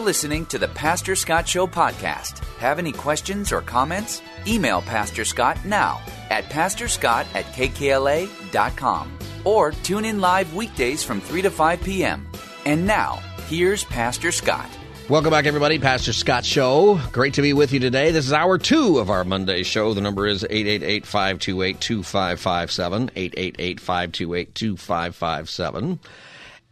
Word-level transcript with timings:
Listening 0.00 0.46
to 0.46 0.58
the 0.58 0.68
Pastor 0.68 1.14
Scott 1.14 1.46
Show 1.46 1.66
podcast. 1.66 2.38
Have 2.56 2.78
any 2.78 2.90
questions 2.90 3.52
or 3.52 3.60
comments? 3.60 4.22
Email 4.46 4.80
Pastor 4.80 5.26
Scott 5.26 5.62
now 5.64 6.00
at 6.30 6.44
pastorscott 6.44 7.26
at 7.34 7.44
kkla.com 7.52 9.18
or 9.44 9.72
tune 9.72 10.06
in 10.06 10.20
live 10.20 10.54
weekdays 10.54 11.04
from 11.04 11.20
3 11.20 11.42
to 11.42 11.50
5 11.50 11.82
p.m. 11.82 12.26
And 12.64 12.86
now, 12.86 13.20
here's 13.46 13.84
Pastor 13.84 14.32
Scott. 14.32 14.70
Welcome 15.10 15.30
back, 15.32 15.44
everybody. 15.44 15.78
Pastor 15.78 16.14
Scott 16.14 16.46
Show. 16.46 16.98
Great 17.12 17.34
to 17.34 17.42
be 17.42 17.52
with 17.52 17.72
you 17.72 17.80
today. 17.80 18.10
This 18.10 18.26
is 18.26 18.32
hour 18.32 18.56
two 18.56 18.98
of 18.98 19.10
our 19.10 19.22
Monday 19.22 19.62
show. 19.62 19.92
The 19.92 20.00
number 20.00 20.26
is 20.26 20.44
888 20.44 21.04
528 21.04 21.80
2557. 21.80 23.10
888 23.14 23.80
528 23.80 24.54
2557. 24.54 25.98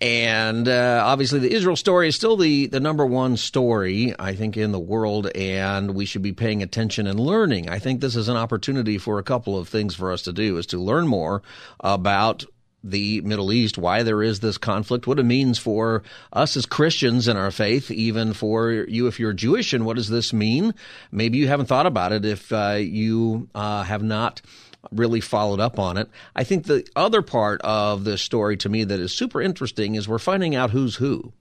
And 0.01 0.69
uh, 0.69 1.03
obviously, 1.05 1.41
the 1.41 1.53
Israel 1.53 1.75
story 1.75 2.09
is 2.09 2.15
still 2.15 2.37
the, 2.37 2.67
the 2.67 2.79
number 2.79 3.05
one 3.05 3.37
story, 3.37 4.15
I 4.17 4.35
think, 4.35 4.57
in 4.57 4.71
the 4.71 4.79
world, 4.79 5.27
and 5.35 5.93
we 5.93 6.05
should 6.05 6.23
be 6.23 6.33
paying 6.33 6.63
attention 6.63 7.09
and 7.09 7.19
learning. 7.19 7.69
I 7.69 7.81
think 7.81 8.01
this 8.01 8.15
is 8.15 8.29
an 8.29 8.37
opportunity 8.37 8.99
for 8.99 9.19
a 9.19 9.25
couple 9.25 9.59
of 9.59 9.69
things 9.69 9.97
for 9.97 10.13
us 10.13 10.23
to 10.23 10.33
do: 10.33 10.57
is 10.57 10.67
to 10.67 10.79
learn 10.79 11.09
more 11.09 11.43
about 11.81 12.45
the 12.85 13.21
Middle 13.23 13.53
East, 13.53 13.77
why 13.77 14.05
there 14.05 14.23
is 14.23 14.39
this 14.39 14.57
conflict, 14.57 15.09
what 15.09 15.19
it 15.19 15.25
means 15.25 15.59
for 15.59 16.05
us 16.33 16.57
as 16.57 16.65
Christians 16.65 17.27
in 17.27 17.37
our 17.37 17.51
faith, 17.51 17.91
even 17.91 18.33
for 18.33 18.71
you 18.71 19.09
if 19.09 19.19
you're 19.19 19.33
Jewish, 19.33 19.73
and 19.73 19.85
what 19.85 19.97
does 19.97 20.09
this 20.09 20.33
mean? 20.33 20.75
Maybe 21.11 21.39
you 21.39 21.49
haven't 21.49 21.67
thought 21.67 21.87
about 21.87 22.13
it 22.13 22.25
if 22.25 22.53
uh, 22.53 22.79
you 22.79 23.49
uh, 23.53 23.83
have 23.83 24.05
not 24.05 24.43
really 24.91 25.21
followed 25.21 25.61
up 25.61 25.79
on 25.79 25.97
it. 25.97 26.09
I 26.35 26.45
think 26.45 26.65
the 26.65 26.87
other 26.97 27.23
part 27.23 27.61
of 27.63 28.05
this 28.05 28.23
story 28.23 28.57
to 28.59 28.69
me 28.69 28.85
that 28.85 29.01
is 29.01 29.13
super 29.13 29.41
interesting 29.41 29.95
is 29.95 30.09
we're 30.09 30.19
finding 30.19 30.55
out 30.55 30.71
who's 30.71 30.97
who. 30.97 31.33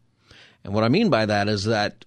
And 0.63 0.73
what 0.73 0.83
I 0.83 0.89
mean 0.89 1.09
by 1.09 1.25
that 1.25 1.47
is 1.47 1.65
that 1.65 2.05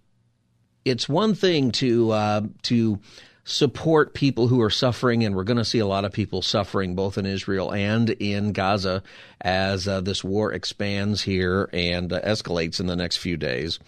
it's 0.84 1.08
one 1.08 1.34
thing 1.34 1.72
to 1.72 2.10
uh, 2.10 2.42
to 2.62 2.98
support 3.44 4.14
people 4.14 4.48
who 4.48 4.60
are 4.60 4.70
suffering, 4.70 5.24
and 5.24 5.34
we're 5.34 5.44
going 5.44 5.56
to 5.56 5.64
see 5.64 5.78
a 5.78 5.86
lot 5.86 6.04
of 6.04 6.12
people 6.12 6.42
suffering 6.42 6.94
both 6.94 7.18
in 7.18 7.26
Israel 7.26 7.72
and 7.72 8.10
in 8.10 8.52
Gaza 8.52 9.02
as 9.40 9.88
uh, 9.88 10.00
this 10.00 10.22
war 10.22 10.52
expands 10.52 11.22
here 11.22 11.68
and 11.72 12.12
uh, 12.12 12.20
escalates 12.20 12.80
in 12.80 12.86
the 12.86 12.96
next 12.96 13.16
few 13.16 13.36
days. 13.36 13.78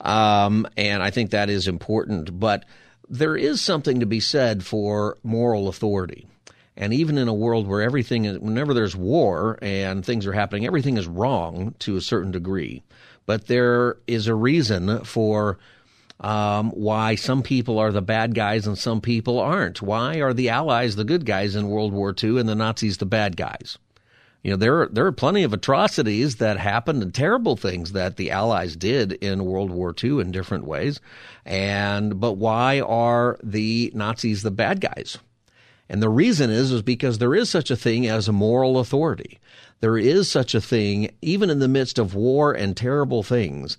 Um, 0.00 0.66
and 0.76 1.02
I 1.02 1.10
think 1.10 1.30
that 1.30 1.50
is 1.50 1.68
important. 1.68 2.38
But 2.38 2.64
there 3.08 3.36
is 3.36 3.60
something 3.60 4.00
to 4.00 4.06
be 4.06 4.20
said 4.20 4.64
for 4.64 5.18
moral 5.22 5.68
authority. 5.68 6.26
And 6.76 6.94
even 6.94 7.18
in 7.18 7.28
a 7.28 7.34
world 7.34 7.66
where 7.66 7.82
everything 7.82 8.24
is, 8.24 8.38
whenever 8.38 8.72
there's 8.72 8.96
war 8.96 9.58
and 9.60 10.04
things 10.04 10.26
are 10.26 10.32
happening, 10.32 10.66
everything 10.66 10.96
is 10.96 11.06
wrong 11.06 11.74
to 11.80 11.96
a 11.96 12.00
certain 12.00 12.30
degree. 12.30 12.82
But 13.26 13.46
there 13.46 13.98
is 14.06 14.26
a 14.26 14.34
reason 14.34 15.04
for 15.04 15.58
um, 16.20 16.70
why 16.70 17.16
some 17.16 17.42
people 17.42 17.78
are 17.78 17.92
the 17.92 18.02
bad 18.02 18.34
guys 18.34 18.66
and 18.66 18.78
some 18.78 19.00
people 19.00 19.38
aren't. 19.38 19.82
Why 19.82 20.20
are 20.20 20.32
the 20.32 20.48
Allies 20.48 20.96
the 20.96 21.04
good 21.04 21.26
guys 21.26 21.56
in 21.56 21.68
World 21.68 21.92
War 21.92 22.14
II 22.20 22.40
and 22.40 22.48
the 22.48 22.54
Nazis 22.54 22.96
the 22.96 23.06
bad 23.06 23.36
guys? 23.36 23.78
You 24.42 24.52
know, 24.52 24.56
there 24.56 24.82
are, 24.82 24.88
there 24.88 25.06
are 25.06 25.12
plenty 25.12 25.44
of 25.44 25.52
atrocities 25.52 26.36
that 26.36 26.58
happened 26.58 27.02
and 27.02 27.14
terrible 27.14 27.56
things 27.56 27.92
that 27.92 28.16
the 28.16 28.32
Allies 28.32 28.74
did 28.76 29.12
in 29.12 29.44
World 29.44 29.70
War 29.70 29.94
II 30.02 30.20
in 30.20 30.32
different 30.32 30.64
ways. 30.64 31.00
And, 31.44 32.18
but 32.18 32.32
why 32.32 32.80
are 32.80 33.38
the 33.42 33.92
Nazis 33.94 34.42
the 34.42 34.50
bad 34.50 34.80
guys? 34.80 35.18
And 35.92 36.02
the 36.02 36.08
reason 36.08 36.48
is, 36.48 36.72
is 36.72 36.80
because 36.80 37.18
there 37.18 37.34
is 37.34 37.50
such 37.50 37.70
a 37.70 37.76
thing 37.76 38.06
as 38.06 38.26
a 38.26 38.32
moral 38.32 38.78
authority. 38.78 39.38
There 39.80 39.98
is 39.98 40.30
such 40.30 40.54
a 40.54 40.60
thing, 40.60 41.10
even 41.20 41.50
in 41.50 41.58
the 41.58 41.68
midst 41.68 41.98
of 41.98 42.14
war 42.14 42.54
and 42.54 42.74
terrible 42.74 43.22
things, 43.22 43.76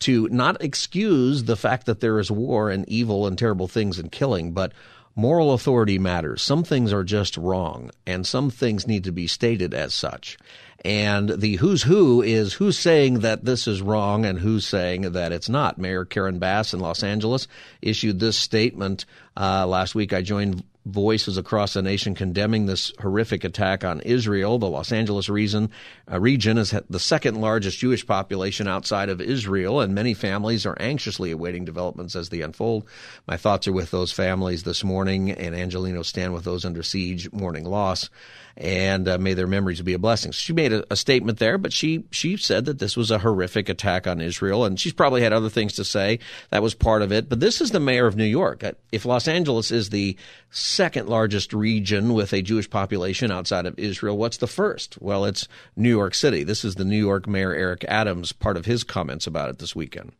to 0.00 0.28
not 0.28 0.62
excuse 0.62 1.44
the 1.44 1.56
fact 1.56 1.86
that 1.86 2.00
there 2.00 2.18
is 2.18 2.30
war 2.30 2.68
and 2.68 2.86
evil 2.86 3.26
and 3.26 3.38
terrible 3.38 3.66
things 3.66 3.98
and 3.98 4.12
killing, 4.12 4.52
but 4.52 4.74
moral 5.16 5.54
authority 5.54 5.98
matters. 5.98 6.42
Some 6.42 6.64
things 6.64 6.92
are 6.92 7.02
just 7.02 7.38
wrong, 7.38 7.90
and 8.06 8.26
some 8.26 8.50
things 8.50 8.86
need 8.86 9.04
to 9.04 9.12
be 9.12 9.26
stated 9.26 9.72
as 9.72 9.94
such. 9.94 10.36
And 10.84 11.30
the 11.30 11.56
who's 11.56 11.84
who 11.84 12.20
is 12.20 12.52
who's 12.52 12.78
saying 12.78 13.20
that 13.20 13.46
this 13.46 13.66
is 13.66 13.80
wrong 13.80 14.26
and 14.26 14.38
who's 14.38 14.66
saying 14.66 15.12
that 15.12 15.32
it's 15.32 15.48
not. 15.48 15.78
Mayor 15.78 16.04
Karen 16.04 16.38
Bass 16.38 16.74
in 16.74 16.80
Los 16.80 17.02
Angeles 17.02 17.48
issued 17.80 18.20
this 18.20 18.36
statement 18.36 19.06
uh, 19.34 19.66
last 19.66 19.94
week. 19.94 20.12
I 20.12 20.20
joined 20.20 20.62
voices 20.86 21.38
across 21.38 21.74
the 21.74 21.82
nation 21.82 22.14
condemning 22.14 22.66
this 22.66 22.92
horrific 23.00 23.44
attack 23.44 23.84
on 23.84 24.00
Israel. 24.00 24.58
The 24.58 24.68
Los 24.68 24.92
Angeles 24.92 25.28
region, 25.28 25.70
uh, 26.10 26.20
region 26.20 26.58
is 26.58 26.74
the 26.90 26.98
second 26.98 27.40
largest 27.40 27.78
Jewish 27.78 28.06
population 28.06 28.68
outside 28.68 29.08
of 29.08 29.20
Israel, 29.20 29.80
and 29.80 29.94
many 29.94 30.14
families 30.14 30.66
are 30.66 30.76
anxiously 30.78 31.30
awaiting 31.30 31.64
developments 31.64 32.14
as 32.14 32.28
they 32.28 32.42
unfold. 32.42 32.86
My 33.26 33.36
thoughts 33.36 33.66
are 33.66 33.72
with 33.72 33.90
those 33.90 34.12
families 34.12 34.64
this 34.64 34.84
morning, 34.84 35.30
and 35.30 35.54
Angeleno 35.54 36.04
stand 36.04 36.34
with 36.34 36.44
those 36.44 36.64
under 36.64 36.82
siege 36.82 37.32
mourning 37.32 37.64
loss 37.64 38.10
and 38.56 39.08
uh, 39.08 39.18
may 39.18 39.34
their 39.34 39.46
memories 39.46 39.82
be 39.82 39.94
a 39.94 39.98
blessing. 39.98 40.32
She 40.32 40.52
made 40.52 40.72
a, 40.72 40.84
a, 40.90 40.96
statement 40.96 41.38
there, 41.38 41.58
but 41.58 41.72
she 41.72 42.04
she 42.10 42.36
said 42.36 42.66
that 42.66 42.78
this 42.78 42.96
was 42.96 43.10
a 43.10 43.18
horrific 43.18 43.68
attack 43.68 44.06
on 44.06 44.20
Israel, 44.20 44.64
and 44.64 44.78
she's 44.78 44.92
probably 44.92 45.22
had 45.22 45.32
other 45.32 45.48
things 45.48 45.74
to 45.74 45.84
say. 45.84 46.20
That 46.50 46.62
was 46.62 46.74
part 46.74 47.02
of 47.02 47.12
it. 47.12 47.28
But 47.28 47.40
this 47.40 47.60
is 47.60 47.72
the 47.72 47.80
mayor 47.80 48.06
of 48.06 48.16
New 48.16 48.24
York. 48.24 48.62
Uh, 48.62 48.72
if 48.92 49.04
Los 49.04 49.26
Angeles 49.26 49.70
is 49.70 49.90
the 49.90 50.16
second 50.54 51.08
largest 51.08 51.52
region 51.52 52.14
with 52.14 52.32
a 52.32 52.40
Jewish 52.40 52.70
population 52.70 53.32
outside 53.32 53.66
of 53.66 53.78
Israel, 53.78 54.16
what's 54.16 54.36
the 54.36 54.46
first? 54.46 54.96
Well, 55.00 55.24
it's 55.24 55.48
New 55.76 55.90
York 55.90 56.14
City. 56.14 56.44
This 56.44 56.64
is 56.64 56.76
the 56.76 56.84
New 56.84 56.98
York 56.98 57.26
Mayor 57.26 57.52
Eric 57.52 57.84
Adams. 57.88 58.32
Part 58.32 58.56
of 58.56 58.64
his 58.64 58.84
comments 58.84 59.26
about 59.26 59.50
it 59.50 59.58
this 59.58 59.74
weekend. 59.74 60.12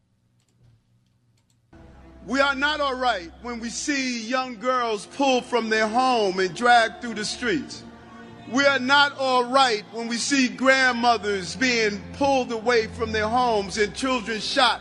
We 2.27 2.41
are 2.41 2.55
not 2.55 2.81
all 2.81 2.97
right 2.97 3.31
when 3.43 3.61
we 3.61 3.69
see 3.69 4.27
young 4.27 4.59
girls 4.59 5.07
pulled 5.07 5.45
from 5.45 5.69
their 5.69 5.87
home 5.87 6.41
and 6.41 6.55
dragged 6.55 7.01
through 7.01 7.15
the 7.15 7.25
streets. 7.25 7.85
We 8.51 8.65
are 8.65 8.79
not 8.79 9.17
all 9.19 9.45
right 9.45 9.85
when 9.93 10.09
we 10.09 10.17
see 10.17 10.49
grandmothers 10.49 11.55
being 11.55 12.03
pulled 12.15 12.51
away 12.51 12.89
from 12.89 13.13
their 13.13 13.29
homes 13.29 13.79
and 13.79 13.95
children 13.95 14.41
shot 14.41 14.81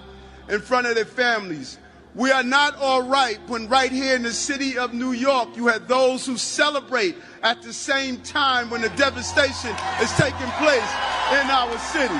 in 0.50 0.62
front 0.62 0.88
of 0.88 0.96
their 0.96 1.06
families. 1.06 1.78
We 2.16 2.30
are 2.30 2.44
not 2.44 2.76
all 2.76 3.02
right 3.02 3.40
when 3.48 3.68
right 3.68 3.92
here 3.92 4.16
in 4.16 4.22
the 4.22 4.34
city 4.34 4.78
of 4.78 4.94
New 4.94 5.14
York 5.14 5.56
you 5.56 5.66
have 5.68 5.88
those 5.88 6.26
who 6.28 6.38
celebrate 6.38 7.16
at 7.42 7.64
the 7.64 7.74
same 7.74 8.18
time 8.18 8.70
when 8.70 8.82
the 8.82 8.90
devastation 8.90 9.72
is 10.00 10.12
taking 10.12 10.52
place 10.60 10.92
in 11.32 11.50
our 11.50 11.76
city. 11.80 12.14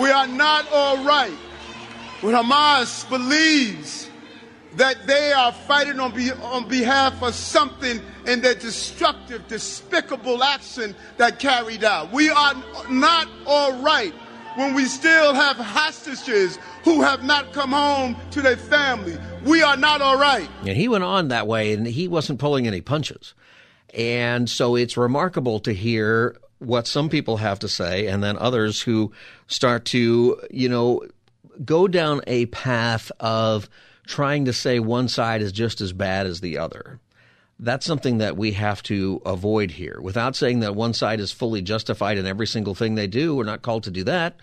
We 0.00 0.10
are 0.10 0.26
not 0.26 0.66
all 0.72 1.04
right 1.04 1.36
when 2.22 2.34
Hamas 2.34 3.06
believes 3.10 4.08
that 4.76 5.06
they 5.06 5.32
are 5.32 5.52
fighting 5.52 6.00
on, 6.00 6.12
be, 6.14 6.32
on 6.32 6.66
behalf 6.68 7.22
of 7.22 7.34
something 7.34 8.00
in 8.26 8.40
their 8.40 8.54
destructive, 8.54 9.46
despicable 9.46 10.42
action 10.42 10.96
that 11.18 11.38
carried 11.38 11.84
out. 11.84 12.12
We 12.12 12.30
are 12.30 12.54
not 12.88 13.28
all 13.46 13.74
right 13.82 14.14
when 14.56 14.72
we 14.74 14.86
still 14.86 15.34
have 15.34 15.56
hostages 15.56 16.58
who 16.84 17.00
have 17.00 17.24
not 17.24 17.52
come 17.52 17.72
home 17.72 18.16
to 18.30 18.42
their 18.42 18.56
family. 18.56 19.16
We 19.44 19.62
are 19.62 19.76
not 19.76 20.02
all 20.02 20.18
right. 20.18 20.48
And 20.60 20.76
he 20.76 20.86
went 20.88 21.04
on 21.04 21.28
that 21.28 21.46
way, 21.46 21.72
and 21.72 21.86
he 21.86 22.08
wasn't 22.08 22.38
pulling 22.38 22.66
any 22.66 22.80
punches. 22.80 23.34
And 23.94 24.48
so 24.48 24.76
it's 24.76 24.96
remarkable 24.96 25.60
to 25.60 25.72
hear 25.72 26.36
what 26.58 26.86
some 26.86 27.08
people 27.08 27.38
have 27.38 27.58
to 27.60 27.68
say, 27.68 28.06
and 28.06 28.22
then 28.22 28.38
others 28.38 28.80
who 28.80 29.12
start 29.46 29.84
to, 29.86 30.40
you 30.50 30.68
know, 30.68 31.02
go 31.64 31.88
down 31.88 32.20
a 32.26 32.46
path 32.46 33.12
of 33.20 33.68
trying 34.06 34.44
to 34.44 34.52
say 34.52 34.78
one 34.78 35.08
side 35.08 35.42
is 35.42 35.52
just 35.52 35.80
as 35.80 35.92
bad 35.92 36.26
as 36.26 36.40
the 36.40 36.58
other. 36.58 37.00
That's 37.58 37.86
something 37.86 38.18
that 38.18 38.36
we 38.36 38.52
have 38.52 38.82
to 38.84 39.22
avoid 39.24 39.70
here. 39.70 39.98
Without 40.02 40.34
saying 40.36 40.60
that 40.60 40.74
one 40.74 40.92
side 40.92 41.20
is 41.20 41.32
fully 41.32 41.62
justified 41.62 42.18
in 42.18 42.26
every 42.26 42.46
single 42.46 42.74
thing 42.74 42.94
they 42.94 43.06
do, 43.06 43.36
we're 43.36 43.44
not 43.44 43.62
called 43.62 43.84
to 43.84 43.90
do 43.90 44.04
that. 44.04 44.36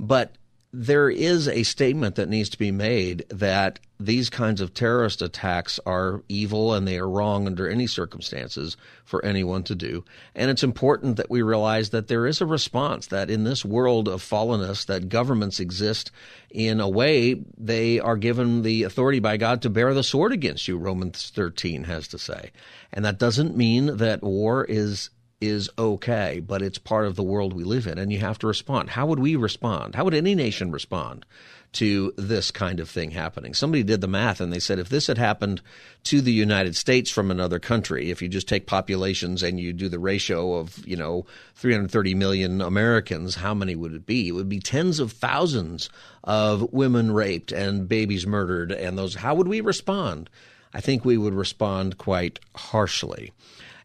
But 0.00 0.34
there 0.76 1.08
is 1.08 1.46
a 1.46 1.62
statement 1.62 2.16
that 2.16 2.28
needs 2.28 2.48
to 2.48 2.58
be 2.58 2.72
made 2.72 3.24
that 3.28 3.78
these 4.00 4.28
kinds 4.28 4.60
of 4.60 4.74
terrorist 4.74 5.22
attacks 5.22 5.78
are 5.86 6.24
evil 6.28 6.74
and 6.74 6.86
they 6.86 6.98
are 6.98 7.08
wrong 7.08 7.46
under 7.46 7.68
any 7.68 7.86
circumstances 7.86 8.76
for 9.04 9.24
anyone 9.24 9.62
to 9.62 9.76
do. 9.76 10.04
And 10.34 10.50
it's 10.50 10.64
important 10.64 11.16
that 11.16 11.30
we 11.30 11.42
realize 11.42 11.90
that 11.90 12.08
there 12.08 12.26
is 12.26 12.40
a 12.40 12.46
response 12.46 13.06
that 13.06 13.30
in 13.30 13.44
this 13.44 13.64
world 13.64 14.08
of 14.08 14.20
fallenness 14.20 14.86
that 14.86 15.08
governments 15.08 15.60
exist 15.60 16.10
in 16.50 16.80
a 16.80 16.88
way 16.88 17.40
they 17.56 18.00
are 18.00 18.16
given 18.16 18.62
the 18.62 18.82
authority 18.82 19.20
by 19.20 19.36
God 19.36 19.62
to 19.62 19.70
bear 19.70 19.94
the 19.94 20.02
sword 20.02 20.32
against 20.32 20.66
you, 20.66 20.76
Romans 20.76 21.30
13 21.32 21.84
has 21.84 22.08
to 22.08 22.18
say. 22.18 22.50
And 22.92 23.04
that 23.04 23.20
doesn't 23.20 23.56
mean 23.56 23.98
that 23.98 24.24
war 24.24 24.64
is 24.64 25.10
is 25.46 25.70
okay, 25.78 26.40
but 26.40 26.62
it's 26.62 26.78
part 26.78 27.06
of 27.06 27.16
the 27.16 27.22
world 27.22 27.52
we 27.52 27.64
live 27.64 27.86
in, 27.86 27.98
and 27.98 28.12
you 28.12 28.18
have 28.18 28.38
to 28.40 28.46
respond. 28.46 28.90
How 28.90 29.06
would 29.06 29.18
we 29.18 29.36
respond? 29.36 29.94
How 29.94 30.04
would 30.04 30.14
any 30.14 30.34
nation 30.34 30.70
respond 30.70 31.24
to 31.72 32.12
this 32.16 32.50
kind 32.50 32.80
of 32.80 32.88
thing 32.88 33.10
happening? 33.10 33.54
Somebody 33.54 33.82
did 33.82 34.00
the 34.00 34.06
math, 34.06 34.40
and 34.40 34.52
they 34.52 34.58
said 34.58 34.78
if 34.78 34.88
this 34.88 35.06
had 35.06 35.18
happened 35.18 35.60
to 36.04 36.20
the 36.20 36.32
United 36.32 36.76
States 36.76 37.10
from 37.10 37.30
another 37.30 37.58
country, 37.58 38.10
if 38.10 38.22
you 38.22 38.28
just 38.28 38.48
take 38.48 38.66
populations 38.66 39.42
and 39.42 39.58
you 39.58 39.72
do 39.72 39.88
the 39.88 39.98
ratio 39.98 40.54
of, 40.54 40.86
you 40.86 40.96
know, 40.96 41.26
330 41.56 42.14
million 42.14 42.60
Americans, 42.60 43.34
how 43.34 43.54
many 43.54 43.74
would 43.74 43.94
it 43.94 44.06
be? 44.06 44.28
It 44.28 44.32
would 44.32 44.48
be 44.48 44.60
tens 44.60 45.00
of 45.00 45.12
thousands 45.12 45.90
of 46.22 46.72
women 46.72 47.12
raped 47.12 47.52
and 47.52 47.88
babies 47.88 48.26
murdered, 48.26 48.72
and 48.72 48.96
those. 48.96 49.14
How 49.14 49.34
would 49.34 49.48
we 49.48 49.60
respond? 49.60 50.30
I 50.72 50.80
think 50.80 51.04
we 51.04 51.16
would 51.16 51.34
respond 51.34 51.98
quite 51.98 52.40
harshly. 52.56 53.32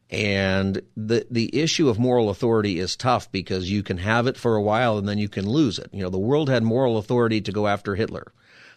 And 0.10 0.82
the 0.98 1.28
the 1.30 1.56
issue 1.56 1.88
of 1.88 2.00
moral 2.00 2.30
authority 2.30 2.80
is 2.80 2.96
tough 2.96 3.32
because 3.32 3.70
you 3.70 3.84
can 3.84 3.98
have 3.98 4.26
it 4.26 4.38
for 4.38 4.56
a 4.56 4.62
while 4.62 4.98
and 4.98 5.08
then 5.08 5.20
you 5.20 5.30
can 5.30 5.48
lose 5.48 5.78
it. 5.78 5.90
You 5.94 6.02
know, 6.02 6.10
the 6.10 6.18
world 6.18 6.50
had 6.50 6.64
moral 6.64 6.98
authority 6.98 7.42
to 7.42 7.52
go 7.52 7.68
after 7.68 7.94
Hitler. 7.94 8.34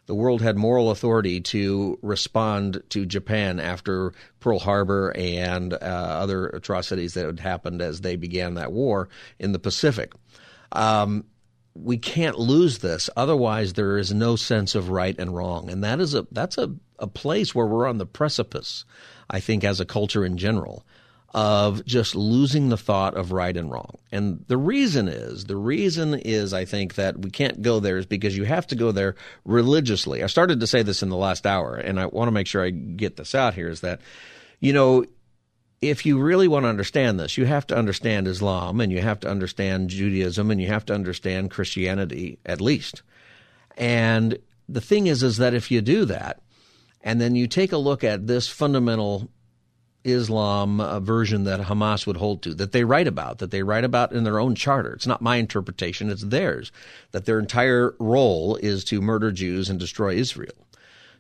The 0.07 0.15
world 0.15 0.43
had 0.43 0.57
moral 0.57 0.91
authority 0.91 1.41
to 1.41 1.99
respond 2.03 2.83
to 2.91 3.07
Japan 3.07 3.61
after 3.61 4.13
Pearl 4.41 4.59
Harbor 4.59 5.13
and 5.17 5.73
uh, 5.73 5.77
other 5.77 6.49
atrocities 6.49 7.15
that 7.15 7.25
had 7.25 7.41
happened 7.41 7.81
as 7.81 8.01
they 8.01 8.17
began 8.17 8.55
that 8.55 8.73
war 8.73 9.09
in 9.39 9.53
the 9.53 9.61
Pacific. 9.61 10.13
Um, 10.73 11.25
we 11.75 11.97
can't 11.97 12.39
lose 12.39 12.79
this, 12.79 13.09
otherwise 13.17 13.73
there 13.73 13.97
is 13.97 14.13
no 14.13 14.37
sense 14.37 14.75
of 14.75 14.91
right 14.91 15.19
and 15.19 15.35
wrong, 15.35 15.71
and 15.71 15.83
that 15.85 16.01
is 16.01 16.15
a 16.15 16.27
that's 16.33 16.59
a, 16.59 16.75
a 16.99 17.07
place 17.07 17.55
where 17.55 17.67
we're 17.67 17.87
on 17.87 17.99
the 17.99 18.05
precipice. 18.05 18.85
I 19.31 19.41
think 19.41 19.65
as 19.65 19.81
a 19.81 19.87
culture 19.87 20.27
in 20.27 20.37
general 20.37 20.85
of 21.35 21.85
just 21.87 22.15
losing 22.15 22.69
the 22.69 22.77
thought 22.77 23.17
of 23.17 23.33
right 23.33 23.57
and 23.57 23.71
wrong. 23.71 23.97
And 24.11 24.45
the 24.49 24.59
reason 24.59 25.09
is, 25.09 25.47
the 25.47 25.57
reason 25.57 26.15
is, 26.15 26.53
I 26.53 26.67
think, 26.67 26.97
that 26.97 27.19
we 27.19 27.31
can't 27.31 27.63
go 27.63 27.81
there 27.81 27.97
is 27.97 28.07
because 28.07 28.37
you 28.37 28.45
have 28.45 28.67
to 28.67 28.77
go 28.77 28.93
there 28.93 29.15
religiously. 29.45 30.23
I 30.23 30.27
started 30.27 30.61
to 30.61 30.67
say 30.67 30.83
this 30.83 31.03
in 31.03 31.09
the 31.09 31.17
last 31.17 31.47
hour, 31.47 31.77
and 31.77 31.99
I 31.99 32.07
want 32.07 32.29
to 32.29 32.33
make 32.33 32.47
sure 32.47 32.63
I 32.63 32.71
get 32.71 33.17
this 33.17 33.35
out 33.35 33.55
here 33.55 33.69
is 33.69 33.81
that, 33.81 34.01
you 34.61 34.75
know, 34.75 35.07
if 35.81 36.05
you 36.05 36.21
really 36.21 36.49
want 36.49 36.65
to 36.65 36.69
understand 36.69 37.19
this, 37.19 37.39
you 37.39 37.47
have 37.47 37.67
to 37.69 37.77
understand 37.77 38.29
Islam 38.29 38.81
and 38.81 38.93
you 38.93 39.01
have 39.01 39.21
to 39.21 39.29
understand 39.29 39.91
Judaism 39.91 40.51
and 40.51 40.61
you 40.61 40.69
have 40.69 40.85
to 40.87 40.95
understand 40.95 41.51
Christianity 41.51 42.39
at 42.45 42.61
least. 42.61 43.03
And 43.77 44.39
the 44.69 44.81
thing 44.83 45.07
is, 45.07 45.23
is 45.23 45.39
that 45.39 45.55
if 45.55 45.71
you 45.71 45.81
do 45.81 46.05
that, 46.05 46.41
and 47.03 47.21
then 47.21 47.35
you 47.35 47.49
take 47.49 47.73
a 47.73 47.79
look 47.79 48.05
at 48.05 48.29
this 48.29 48.47
fundamental 48.47 49.29
Islam 50.05 50.81
uh, 50.81 51.01
version 51.01 51.45
that 51.45 51.61
Hamas 51.61 52.07
would 52.07 52.17
hold 52.17 52.43
to, 52.43 52.55
that 52.55 52.73
they 52.73 52.85
write 52.85 53.07
about, 53.07 53.39
that 53.39 53.51
they 53.51 53.63
write 53.63 53.85
about 53.85 54.13
in 54.13 54.25
their 54.25 54.41
own 54.41 54.55
charter. 54.55 54.93
It's 54.93 55.07
not 55.07 55.23
my 55.23 55.37
interpretation, 55.37 56.11
it's 56.11 56.23
theirs, 56.23 56.73
that 57.13 57.25
their 57.25 57.39
entire 57.39 57.95
role 57.99 58.57
is 58.57 58.85
to 58.85 59.01
murder 59.01 59.31
Jews 59.31 59.69
and 59.69 59.79
destroy 59.79 60.15
Israel. 60.15 60.67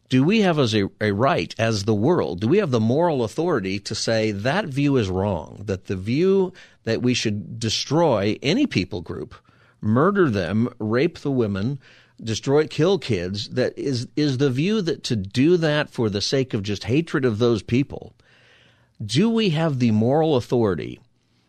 Do 0.08 0.24
we 0.24 0.40
have 0.42 0.58
as 0.58 0.74
a, 0.74 0.90
a 1.00 1.12
right, 1.12 1.54
as 1.58 1.84
the 1.84 1.94
world, 1.94 2.40
do 2.40 2.48
we 2.48 2.58
have 2.58 2.70
the 2.70 2.80
moral 2.80 3.24
authority 3.24 3.78
to 3.80 3.94
say 3.94 4.30
that 4.30 4.66
view 4.66 4.96
is 4.96 5.08
wrong, 5.08 5.62
that 5.64 5.86
the 5.86 5.96
view 5.96 6.52
that 6.84 7.00
we 7.00 7.14
should 7.14 7.58
destroy 7.58 8.38
any 8.42 8.66
people 8.66 9.00
group, 9.00 9.34
murder 9.80 10.28
them, 10.28 10.68
rape 10.78 11.20
the 11.20 11.30
women, 11.30 11.78
destroy 12.22 12.66
kill 12.66 12.98
kids 12.98 13.48
that 13.50 13.76
is 13.76 14.06
is 14.14 14.38
the 14.38 14.50
view 14.50 14.80
that 14.82 15.02
to 15.02 15.16
do 15.16 15.56
that 15.56 15.90
for 15.90 16.08
the 16.08 16.20
sake 16.20 16.54
of 16.54 16.62
just 16.62 16.84
hatred 16.84 17.24
of 17.24 17.38
those 17.38 17.62
people 17.62 18.14
do 19.04 19.30
we 19.30 19.50
have 19.50 19.78
the 19.78 19.90
moral 19.90 20.36
authority 20.36 21.00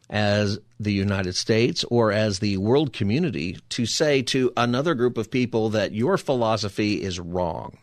as 0.09 0.59
the 0.79 0.93
United 0.93 1.35
States 1.35 1.83
or 1.85 2.11
as 2.11 2.39
the 2.39 2.57
world 2.57 2.93
community 2.93 3.57
to 3.69 3.85
say 3.85 4.21
to 4.21 4.51
another 4.57 4.93
group 4.93 5.17
of 5.17 5.31
people 5.31 5.69
that 5.69 5.93
your 5.93 6.17
philosophy 6.17 7.01
is 7.01 7.19
wrong? 7.19 7.77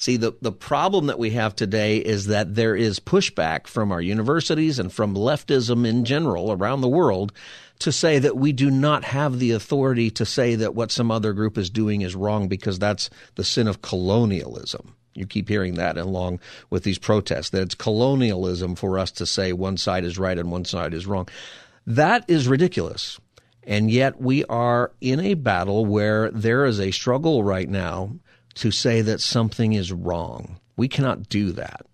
See, 0.00 0.16
the, 0.16 0.32
the 0.40 0.52
problem 0.52 1.08
that 1.08 1.18
we 1.18 1.32
have 1.32 1.54
today 1.54 1.98
is 1.98 2.28
that 2.28 2.54
there 2.54 2.74
is 2.74 3.00
pushback 3.00 3.66
from 3.66 3.92
our 3.92 4.00
universities 4.00 4.78
and 4.78 4.90
from 4.90 5.14
leftism 5.14 5.86
in 5.86 6.06
general 6.06 6.52
around 6.52 6.80
the 6.80 6.88
world 6.88 7.32
to 7.80 7.92
say 7.92 8.18
that 8.18 8.36
we 8.36 8.52
do 8.52 8.70
not 8.70 9.04
have 9.04 9.38
the 9.38 9.50
authority 9.50 10.10
to 10.12 10.24
say 10.24 10.54
that 10.54 10.74
what 10.74 10.90
some 10.90 11.10
other 11.10 11.34
group 11.34 11.58
is 11.58 11.68
doing 11.68 12.00
is 12.00 12.16
wrong 12.16 12.48
because 12.48 12.78
that's 12.78 13.10
the 13.34 13.44
sin 13.44 13.68
of 13.68 13.82
colonialism. 13.82 14.94
You 15.14 15.26
keep 15.26 15.48
hearing 15.48 15.74
that 15.74 15.96
along 15.96 16.40
with 16.70 16.84
these 16.84 16.98
protests, 16.98 17.50
that 17.50 17.62
it's 17.62 17.74
colonialism 17.74 18.74
for 18.76 18.98
us 18.98 19.10
to 19.12 19.26
say 19.26 19.52
one 19.52 19.76
side 19.76 20.04
is 20.04 20.18
right 20.18 20.38
and 20.38 20.50
one 20.50 20.64
side 20.64 20.94
is 20.94 21.06
wrong. 21.06 21.28
That 21.86 22.24
is 22.28 22.46
ridiculous. 22.46 23.18
And 23.64 23.90
yet 23.90 24.20
we 24.20 24.44
are 24.46 24.92
in 25.00 25.20
a 25.20 25.34
battle 25.34 25.84
where 25.84 26.30
there 26.30 26.64
is 26.64 26.80
a 26.80 26.90
struggle 26.90 27.44
right 27.44 27.68
now 27.68 28.16
to 28.54 28.70
say 28.70 29.00
that 29.02 29.20
something 29.20 29.72
is 29.72 29.92
wrong. 29.92 30.58
We 30.76 30.88
cannot 30.88 31.28
do 31.28 31.52
that. 31.52 31.86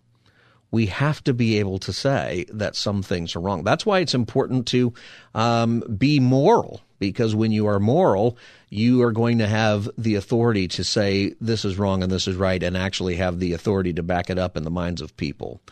We 0.71 0.87
have 0.87 1.23
to 1.25 1.33
be 1.33 1.59
able 1.59 1.79
to 1.81 1.93
say 1.93 2.47
that 2.53 2.77
some 2.77 3.03
things 3.03 3.35
are 3.35 3.41
wrong. 3.41 3.65
That's 3.65 3.87
why 3.87 4.01
it's 4.01 4.15
important 4.15 4.67
to 4.69 4.93
um, 5.35 5.83
be 5.97 6.21
moral 6.21 6.83
because 6.99 7.35
when 7.35 7.53
you 7.53 7.67
are 7.67 7.81
moral, 7.81 8.37
you 8.77 9.03
are 9.03 9.13
going 9.13 9.39
to 9.39 9.47
have 9.47 9.89
the 9.97 10.17
authority 10.17 10.69
to 10.69 10.85
say 10.85 11.35
this 11.41 11.65
is 11.65 11.79
wrong 11.79 12.03
and 12.03 12.13
this 12.13 12.29
is 12.29 12.37
right 12.37 12.63
and 12.63 12.77
actually 12.77 13.17
have 13.17 13.39
the 13.39 13.55
authority 13.55 13.95
to 13.95 14.03
back 14.03 14.29
it 14.29 14.39
up 14.39 14.55
in 14.57 14.65
the 14.65 14.71
minds 14.71 15.01
of 15.01 15.17
people. 15.17 15.63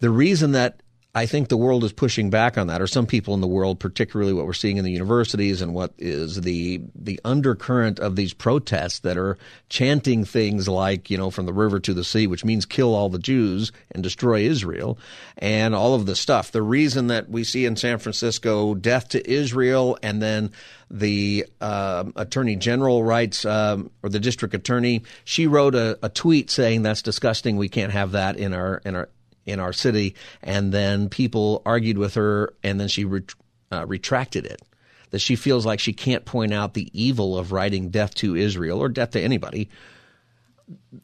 The 0.00 0.10
reason 0.10 0.52
that 0.52 0.82
I 1.16 1.26
think 1.26 1.48
the 1.48 1.56
world 1.56 1.84
is 1.84 1.92
pushing 1.92 2.28
back 2.28 2.58
on 2.58 2.66
that, 2.66 2.82
or 2.82 2.88
some 2.88 3.06
people 3.06 3.34
in 3.34 3.40
the 3.40 3.46
world, 3.46 3.78
particularly 3.78 4.32
what 4.32 4.46
we're 4.46 4.52
seeing 4.52 4.78
in 4.78 4.84
the 4.84 4.90
universities 4.90 5.62
and 5.62 5.72
what 5.72 5.94
is 5.96 6.40
the 6.40 6.80
the 6.96 7.20
undercurrent 7.24 8.00
of 8.00 8.16
these 8.16 8.34
protests 8.34 8.98
that 9.00 9.16
are 9.16 9.38
chanting 9.68 10.24
things 10.24 10.66
like, 10.66 11.10
you 11.10 11.16
know, 11.16 11.30
from 11.30 11.46
the 11.46 11.52
river 11.52 11.78
to 11.78 11.94
the 11.94 12.02
sea, 12.02 12.26
which 12.26 12.44
means 12.44 12.66
kill 12.66 12.96
all 12.96 13.10
the 13.10 13.20
Jews 13.20 13.70
and 13.92 14.02
destroy 14.02 14.40
Israel, 14.40 14.98
and 15.38 15.72
all 15.72 15.94
of 15.94 16.06
the 16.06 16.16
stuff. 16.16 16.50
The 16.50 16.62
reason 16.62 17.06
that 17.06 17.30
we 17.30 17.44
see 17.44 17.64
in 17.64 17.76
San 17.76 17.98
Francisco 17.98 18.74
death 18.74 19.10
to 19.10 19.30
Israel, 19.30 19.96
and 20.02 20.20
then 20.20 20.50
the 20.94 21.44
uh, 21.60 22.04
attorney 22.14 22.54
general 22.54 23.02
writes, 23.02 23.44
um, 23.44 23.90
or 24.04 24.08
the 24.08 24.20
district 24.20 24.54
attorney, 24.54 25.02
she 25.24 25.48
wrote 25.48 25.74
a, 25.74 25.98
a 26.04 26.08
tweet 26.08 26.50
saying 26.50 26.82
that's 26.82 27.02
disgusting. 27.02 27.56
We 27.56 27.68
can't 27.68 27.92
have 27.92 28.12
that 28.12 28.36
in 28.36 28.54
our 28.54 28.80
in 28.84 28.94
our 28.94 29.08
in 29.44 29.58
our 29.58 29.72
city, 29.72 30.14
and 30.40 30.72
then 30.72 31.08
people 31.08 31.62
argued 31.66 31.98
with 31.98 32.14
her, 32.14 32.54
and 32.62 32.80
then 32.80 32.88
she 32.88 33.04
ret- 33.04 33.34
uh, 33.72 33.84
retracted 33.86 34.46
it. 34.46 34.62
That 35.10 35.18
she 35.18 35.36
feels 35.36 35.66
like 35.66 35.80
she 35.80 35.92
can't 35.92 36.24
point 36.24 36.54
out 36.54 36.74
the 36.74 36.88
evil 36.92 37.36
of 37.36 37.52
writing 37.52 37.90
death 37.90 38.14
to 38.16 38.36
Israel 38.36 38.78
or 38.78 38.88
death 38.88 39.10
to 39.10 39.20
anybody. 39.20 39.68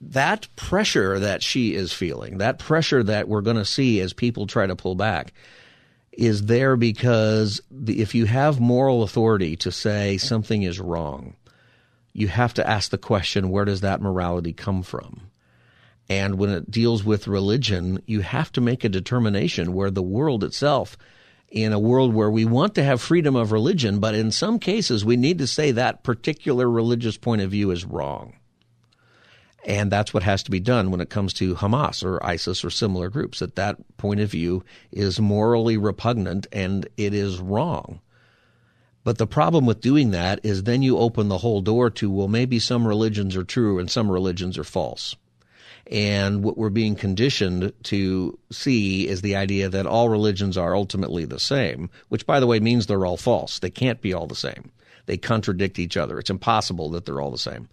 That 0.00 0.46
pressure 0.56 1.18
that 1.18 1.42
she 1.42 1.74
is 1.74 1.92
feeling, 1.92 2.38
that 2.38 2.58
pressure 2.60 3.02
that 3.02 3.28
we're 3.28 3.42
going 3.42 3.56
to 3.56 3.64
see 3.64 4.00
as 4.00 4.12
people 4.12 4.46
try 4.46 4.66
to 4.66 4.76
pull 4.76 4.94
back, 4.94 5.32
is 6.12 6.46
there 6.46 6.76
because 6.76 7.60
the, 7.70 8.00
if 8.00 8.14
you 8.14 8.26
have 8.26 8.60
moral 8.60 9.02
authority 9.02 9.56
to 9.56 9.70
say 9.70 10.18
something 10.18 10.62
is 10.62 10.80
wrong, 10.80 11.34
you 12.12 12.28
have 12.28 12.54
to 12.54 12.68
ask 12.68 12.90
the 12.90 12.98
question 12.98 13.50
where 13.50 13.64
does 13.64 13.80
that 13.82 14.00
morality 14.00 14.52
come 14.52 14.82
from? 14.82 15.30
And 16.08 16.38
when 16.38 16.50
it 16.50 16.70
deals 16.70 17.04
with 17.04 17.28
religion, 17.28 18.02
you 18.06 18.20
have 18.20 18.50
to 18.52 18.60
make 18.60 18.82
a 18.82 18.88
determination 18.88 19.72
where 19.72 19.92
the 19.92 20.02
world 20.02 20.42
itself, 20.42 20.98
in 21.48 21.72
a 21.72 21.78
world 21.78 22.12
where 22.14 22.30
we 22.30 22.44
want 22.44 22.74
to 22.74 22.82
have 22.82 23.00
freedom 23.00 23.36
of 23.36 23.52
religion, 23.52 24.00
but 24.00 24.14
in 24.14 24.32
some 24.32 24.58
cases 24.58 25.04
we 25.04 25.16
need 25.16 25.38
to 25.38 25.46
say 25.46 25.70
that 25.70 26.02
particular 26.02 26.68
religious 26.68 27.16
point 27.16 27.42
of 27.42 27.50
view 27.50 27.70
is 27.70 27.84
wrong. 27.84 28.34
And 29.66 29.92
that's 29.92 30.14
what 30.14 30.22
has 30.22 30.42
to 30.44 30.50
be 30.50 30.60
done 30.60 30.90
when 30.90 31.02
it 31.02 31.10
comes 31.10 31.34
to 31.34 31.54
Hamas 31.54 32.02
or 32.02 32.24
ISIS 32.24 32.64
or 32.64 32.70
similar 32.70 33.10
groups, 33.10 33.40
that 33.40 33.56
that 33.56 33.76
point 33.98 34.20
of 34.20 34.30
view 34.30 34.64
is 34.90 35.20
morally 35.20 35.76
repugnant 35.76 36.46
and 36.50 36.88
it 36.96 37.12
is 37.12 37.38
wrong. 37.38 38.00
But 39.04 39.18
the 39.18 39.26
problem 39.26 39.66
with 39.66 39.80
doing 39.80 40.10
that 40.12 40.40
is 40.42 40.62
then 40.62 40.82
you 40.82 40.98
open 40.98 41.28
the 41.28 41.38
whole 41.38 41.60
door 41.60 41.90
to, 41.90 42.10
well, 42.10 42.28
maybe 42.28 42.58
some 42.58 42.86
religions 42.86 43.36
are 43.36 43.44
true 43.44 43.78
and 43.78 43.90
some 43.90 44.10
religions 44.10 44.56
are 44.56 44.64
false. 44.64 45.14
And 45.90 46.44
what 46.44 46.56
we're 46.56 46.70
being 46.70 46.94
conditioned 46.94 47.72
to 47.84 48.38
see 48.52 49.08
is 49.08 49.22
the 49.22 49.36
idea 49.36 49.68
that 49.68 49.86
all 49.86 50.08
religions 50.08 50.56
are 50.56 50.76
ultimately 50.76 51.24
the 51.24 51.40
same, 51.40 51.90
which, 52.08 52.26
by 52.26 52.40
the 52.40 52.46
way, 52.46 52.60
means 52.60 52.86
they're 52.86 53.06
all 53.06 53.16
false. 53.16 53.58
They 53.58 53.70
can't 53.70 54.00
be 54.00 54.12
all 54.14 54.26
the 54.26 54.34
same. 54.34 54.70
they 55.10 55.16
contradict 55.16 55.80
each 55.80 55.96
other. 55.96 56.20
It's 56.20 56.30
impossible 56.30 56.90
that 56.90 57.04
they're 57.04 57.20
all 57.20 57.32
the 57.32 57.38
same. 57.38 57.68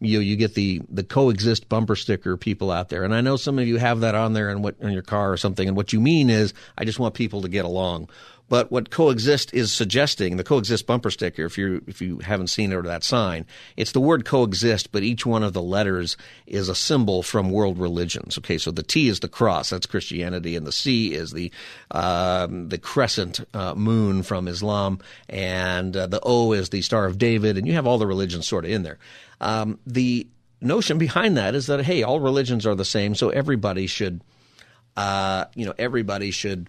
You 0.00 0.20
you 0.20 0.36
get 0.36 0.54
the 0.54 0.80
the 0.88 1.04
coexist 1.04 1.68
bumper 1.68 1.94
sticker 1.94 2.36
people 2.36 2.70
out 2.70 2.88
there, 2.88 3.04
and 3.04 3.14
I 3.14 3.20
know 3.20 3.36
some 3.36 3.58
of 3.58 3.68
you 3.68 3.76
have 3.76 4.00
that 4.00 4.14
on 4.14 4.32
there 4.32 4.48
in 4.48 4.62
what 4.62 4.76
in 4.80 4.92
your 4.92 5.02
car 5.02 5.30
or 5.30 5.36
something. 5.36 5.68
And 5.68 5.76
what 5.76 5.92
you 5.92 6.00
mean 6.00 6.30
is, 6.30 6.54
I 6.78 6.84
just 6.84 6.98
want 6.98 7.14
people 7.14 7.42
to 7.42 7.48
get 7.48 7.66
along. 7.66 8.08
But 8.50 8.72
what 8.72 8.90
coexist 8.90 9.54
is 9.54 9.72
suggesting, 9.72 10.36
the 10.36 10.42
coexist 10.42 10.84
bumper 10.84 11.12
sticker, 11.12 11.44
if 11.44 11.56
you 11.56 11.82
if 11.86 12.02
you 12.02 12.18
haven't 12.18 12.48
seen 12.48 12.72
it 12.72 12.74
or 12.74 12.82
that 12.82 13.04
sign, 13.04 13.46
it's 13.76 13.92
the 13.92 14.00
word 14.00 14.24
coexist, 14.24 14.90
but 14.90 15.04
each 15.04 15.24
one 15.24 15.44
of 15.44 15.52
the 15.52 15.62
letters 15.62 16.16
is 16.48 16.68
a 16.68 16.74
symbol 16.74 17.22
from 17.22 17.52
world 17.52 17.78
religions. 17.78 18.36
Okay, 18.38 18.58
so 18.58 18.72
the 18.72 18.82
T 18.82 19.06
is 19.06 19.20
the 19.20 19.28
cross, 19.28 19.70
that's 19.70 19.86
Christianity, 19.86 20.56
and 20.56 20.66
the 20.66 20.72
C 20.72 21.14
is 21.14 21.30
the 21.30 21.52
um, 21.92 22.68
the 22.70 22.78
crescent 22.78 23.38
uh, 23.54 23.76
moon 23.76 24.24
from 24.24 24.48
Islam, 24.48 24.98
and 25.28 25.96
uh, 25.96 26.08
the 26.08 26.20
O 26.24 26.52
is 26.52 26.70
the 26.70 26.82
Star 26.82 27.06
of 27.06 27.18
David, 27.18 27.56
and 27.56 27.68
you 27.68 27.74
have 27.74 27.86
all 27.86 27.98
the 27.98 28.06
religions 28.06 28.48
sort 28.48 28.64
of 28.64 28.72
in 28.72 28.82
there. 28.82 28.98
Um, 29.40 29.78
the 29.86 30.26
notion 30.60 30.98
behind 30.98 31.36
that 31.36 31.54
is 31.54 31.68
that 31.68 31.84
hey, 31.84 32.02
all 32.02 32.18
religions 32.18 32.66
are 32.66 32.74
the 32.74 32.84
same, 32.84 33.14
so 33.14 33.28
everybody 33.28 33.86
should, 33.86 34.22
uh, 34.96 35.44
you 35.54 35.66
know, 35.66 35.74
everybody 35.78 36.32
should 36.32 36.68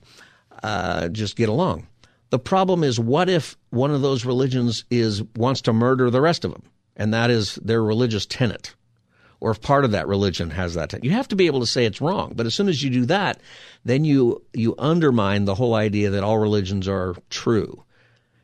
uh, 0.63 1.09
just 1.09 1.35
get 1.35 1.49
along. 1.49 1.87
The 2.29 2.39
problem 2.39 2.83
is, 2.83 2.99
what 2.99 3.29
if 3.29 3.57
one 3.71 3.91
of 3.91 4.01
those 4.01 4.25
religions 4.25 4.85
is 4.89 5.21
wants 5.35 5.61
to 5.63 5.73
murder 5.73 6.09
the 6.09 6.21
rest 6.21 6.45
of 6.45 6.51
them, 6.51 6.63
and 6.95 7.13
that 7.13 7.29
is 7.29 7.55
their 7.55 7.83
religious 7.83 8.25
tenet, 8.25 8.73
or 9.41 9.51
if 9.51 9.61
part 9.61 9.83
of 9.83 9.91
that 9.91 10.07
religion 10.07 10.49
has 10.51 10.73
that 10.75 10.89
tenet? 10.89 11.03
You 11.03 11.11
have 11.11 11.27
to 11.29 11.35
be 11.35 11.47
able 11.47 11.59
to 11.59 11.67
say 11.67 11.85
it's 11.85 11.99
wrong. 11.99 12.33
But 12.35 12.45
as 12.45 12.55
soon 12.55 12.69
as 12.69 12.81
you 12.81 12.89
do 12.89 13.05
that, 13.07 13.41
then 13.83 14.05
you 14.05 14.41
you 14.53 14.75
undermine 14.77 15.43
the 15.43 15.55
whole 15.55 15.75
idea 15.75 16.09
that 16.11 16.23
all 16.23 16.37
religions 16.37 16.87
are 16.87 17.15
true. 17.29 17.83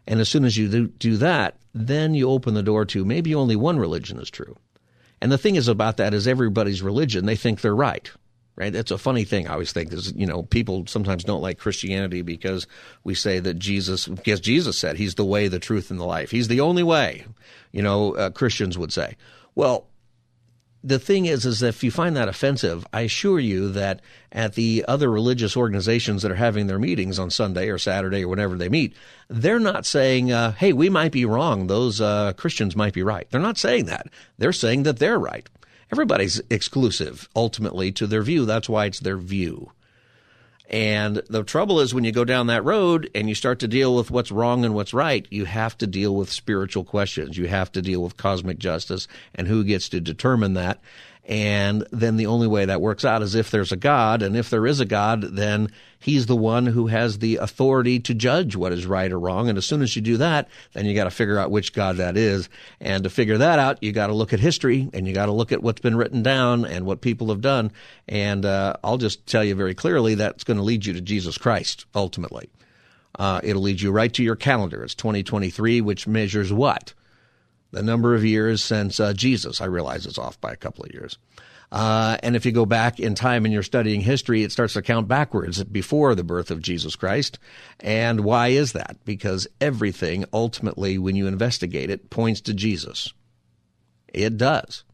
And 0.05 0.19
as 0.19 0.29
soon 0.29 0.43
as 0.43 0.57
you 0.57 0.67
do, 0.67 0.88
do 0.88 1.17
that, 1.17 1.57
then 1.74 2.13
you 2.13 2.29
open 2.29 2.53
the 2.53 2.63
door 2.63 2.86
to 2.86 3.05
maybe 3.05 3.36
only 3.36 3.55
one 3.55 3.77
religion 3.77 4.19
is 4.19 4.29
true. 4.29 4.55
And 5.21 5.31
the 5.31 5.38
thing 5.38 5.55
is 5.55 5.67
about 5.67 5.97
that 5.97 6.13
is 6.13 6.27
everybody's 6.27 6.81
religion, 6.81 7.25
they 7.25 7.36
think 7.36 7.62
they're 7.62 7.75
right 7.75 8.09
right? 8.58 8.74
That's 8.74 8.92
a 8.92 8.98
funny 8.98 9.24
thing. 9.24 9.48
I 9.48 9.54
always 9.54 9.72
think 9.72 9.94
is, 9.94 10.12
you 10.14 10.26
know, 10.26 10.44
people 10.44 10.86
sometimes 10.88 11.24
don't 11.24 11.42
like 11.42 11.60
Christianity 11.60 12.24
because 12.24 12.68
we 13.04 13.14
say 13.14 13.40
that 13.40 13.60
Jesus, 13.60 14.08
because 14.08 14.40
Jesus 14.40 14.78
said 14.78 14.98
he's 14.98 15.16
the 15.16 15.24
way, 15.24 15.48
the 15.48 15.60
truth, 15.60 15.92
and 15.92 16.00
the 16.00 16.06
life. 16.06 16.32
He's 16.32 16.48
the 16.48 16.60
only 16.60 16.84
way, 16.84 17.26
you 17.72 17.84
know, 17.84 18.16
uh, 18.16 18.32
Christians 18.32 18.78
would 18.78 18.92
say. 18.92 19.16
Well, 19.56 19.86
the 20.84 21.00
thing 21.00 21.26
is, 21.26 21.46
is 21.46 21.62
if 21.62 21.84
you 21.84 21.92
find 21.92 22.16
that 22.16 22.30
offensive, 22.30 22.86
I 22.94 23.02
assure 23.02 23.40
you 23.40 23.70
that 23.74 24.02
at 24.32 24.56
the 24.56 24.86
other 24.88 25.12
religious 25.12 25.58
organizations 25.58 26.22
that 26.22 26.32
are 26.32 26.36
having 26.36 26.68
their 26.68 26.80
meetings 26.80 27.20
on 27.20 27.30
Sunday 27.30 27.70
or 27.70 27.78
Saturday 27.78 28.24
or 28.24 28.28
whenever 28.28 28.56
they 28.56 28.70
meet, 28.70 28.96
they're 29.28 29.60
not 29.60 29.86
saying, 29.86 30.32
uh, 30.32 30.54
"Hey, 30.54 30.74
we 30.74 30.90
might 30.90 31.12
be 31.12 31.26
wrong; 31.26 31.68
those 31.68 32.00
uh, 32.00 32.34
Christians 32.34 32.76
might 32.76 32.94
be 32.94 33.04
right." 33.04 33.28
They're 33.30 33.42
not 33.42 33.58
saying 33.58 33.86
that. 33.86 34.08
They're 34.38 34.54
saying 34.54 34.84
that 34.84 35.00
they're 35.00 35.20
right 35.20 35.48
everybody's 35.91 36.41
exclusive 36.50 37.29
ultimately 37.36 37.91
to 37.94 38.08
their 38.08 38.24
view. 38.24 38.46
That's 38.46 38.70
why 38.70 38.86
it's 38.86 39.00
their 39.00 39.17
view. 39.17 39.72
And 40.70 41.22
the 41.29 41.44
trouble 41.44 41.79
is 41.79 41.94
when 41.94 42.03
you 42.03 42.12
go 42.12 42.25
down 42.25 42.48
that 42.48 42.65
road 42.65 43.10
and 43.15 43.29
you 43.29 43.36
start 43.36 43.60
to 43.60 43.70
deal 43.70 43.96
with 43.96 44.12
what's 44.12 44.34
wrong 44.34 44.65
and 44.65 44.75
what's 44.75 44.94
right, 44.94 45.25
you 45.29 45.46
have 45.46 45.77
to 45.77 45.88
deal 45.88 46.13
with 46.13 46.29
spiritual 46.29 46.84
questions. 46.84 47.38
You 47.38 47.48
have 47.48 47.72
to 47.72 47.82
deal 47.82 48.03
with 48.03 48.17
cosmic 48.17 48.60
justice 48.60 49.08
and 49.34 49.48
who 49.48 49.63
gets 49.63 49.88
to 49.89 50.01
determine 50.01 50.56
that. 50.56 50.82
And 51.27 51.86
then 51.91 52.15
the 52.15 52.27
only 52.27 52.48
way 52.48 52.63
that 52.63 52.79
works 52.79 53.03
out 53.03 53.22
is 53.22 53.36
if 53.36 53.51
there's 53.51 53.74
a 53.74 53.77
God. 53.77 54.22
And 54.22 54.38
if 54.38 54.50
there 54.50 54.65
is 54.65 54.79
a 54.79 54.86
God, 54.86 55.22
then 55.36 55.69
he's 56.00 56.25
the 56.25 56.38
one 56.38 56.65
who 56.65 56.88
has 56.88 57.19
the 57.19 57.36
authority 57.36 58.00
to 58.00 58.13
judge 58.13 58.55
what 58.55 58.72
is 58.72 58.86
right 58.86 59.12
or 59.12 59.19
wrong. 59.19 59.50
And 59.50 59.57
as 59.57 59.65
soon 59.65 59.81
as 59.81 59.93
you 59.93 60.01
do 60.01 60.15
that, 60.17 60.48
then 60.72 60.86
you 60.86 60.96
got 60.96 61.03
to 61.03 61.12
figure 61.12 61.38
out 61.38 61.51
which 61.51 61.74
God 61.74 61.98
that 61.98 62.15
is. 62.15 62.48
And 62.79 63.03
to 63.03 63.10
figure 63.10 63.38
that 63.39 63.60
out, 63.60 63.84
you 63.84 63.91
got 63.91 64.07
to 64.07 64.13
look 64.13 64.31
at 64.31 64.39
history 64.39 64.89
and 64.93 65.05
you 65.05 65.13
got 65.13 65.25
to 65.25 65.34
look 65.34 65.51
at 65.51 65.62
what's 65.62 65.81
been 65.81 65.98
written 65.98 66.24
down 66.24 66.63
and 66.63 66.86
what 66.86 67.01
people 67.01 67.27
have 67.27 67.41
done. 67.41 67.74
And 68.07 68.46
uh, 68.46 68.77
I'll 68.81 68.98
just 68.98 69.27
tell 69.27 69.43
you 69.43 69.53
very 69.53 69.75
clearly 69.75 70.15
that's 70.15 70.46
going 70.46 70.57
to 70.57 70.63
lead 70.63 70.86
you 70.86 70.93
to 70.93 71.01
Jesus 71.01 71.38
Christ 71.38 71.86
ultimately. 71.93 72.50
Uh, 73.19 73.41
it'll 73.43 73.63
lead 73.63 73.81
you 73.81 73.91
right 73.91 74.13
to 74.13 74.24
your 74.24 74.38
calendar. 74.38 74.81
It's 74.81 74.96
2023, 74.96 75.81
which 75.81 76.07
measures 76.07 76.53
what? 76.53 76.93
The 77.71 77.83
number 77.83 78.15
of 78.15 78.25
years 78.25 78.63
since 78.63 79.00
uh, 79.00 79.13
Jesus. 79.13 79.62
I 79.62 79.65
realize 79.65 80.05
it's 80.05 80.17
off 80.17 80.39
by 80.39 80.51
a 80.51 80.57
couple 80.57 80.86
of 80.86 80.93
years. 80.93 81.17
Uh, 81.71 82.17
and 82.24 82.36
if 82.36 82.45
you 82.45 82.51
go 82.51 82.65
back 82.65 83.00
in 83.00 83.13
time 83.13 83.43
and 83.43 83.53
you're 83.53 83.63
studying 83.63 84.00
history, 84.00 84.43
it 84.43 84.51
starts 84.51 84.74
to 84.74 84.81
count 84.81 85.07
backwards 85.07 85.63
before 85.65 86.15
the 86.15 86.24
birth 86.24 86.50
of 86.50 86.62
Jesus 86.62 86.95
Christ. 86.95 87.39
And 87.79 88.21
why 88.21 88.50
is 88.50 88.71
that? 88.71 88.97
Because 89.03 89.47
everything 89.59 90.24
ultimately, 90.31 90.97
when 90.97 91.15
you 91.15 91.27
investigate 91.27 91.89
it, 91.89 92.09
points 92.09 92.41
to 92.41 92.53
Jesus. 92.53 93.13
It 94.13 94.38
does. 94.38 94.86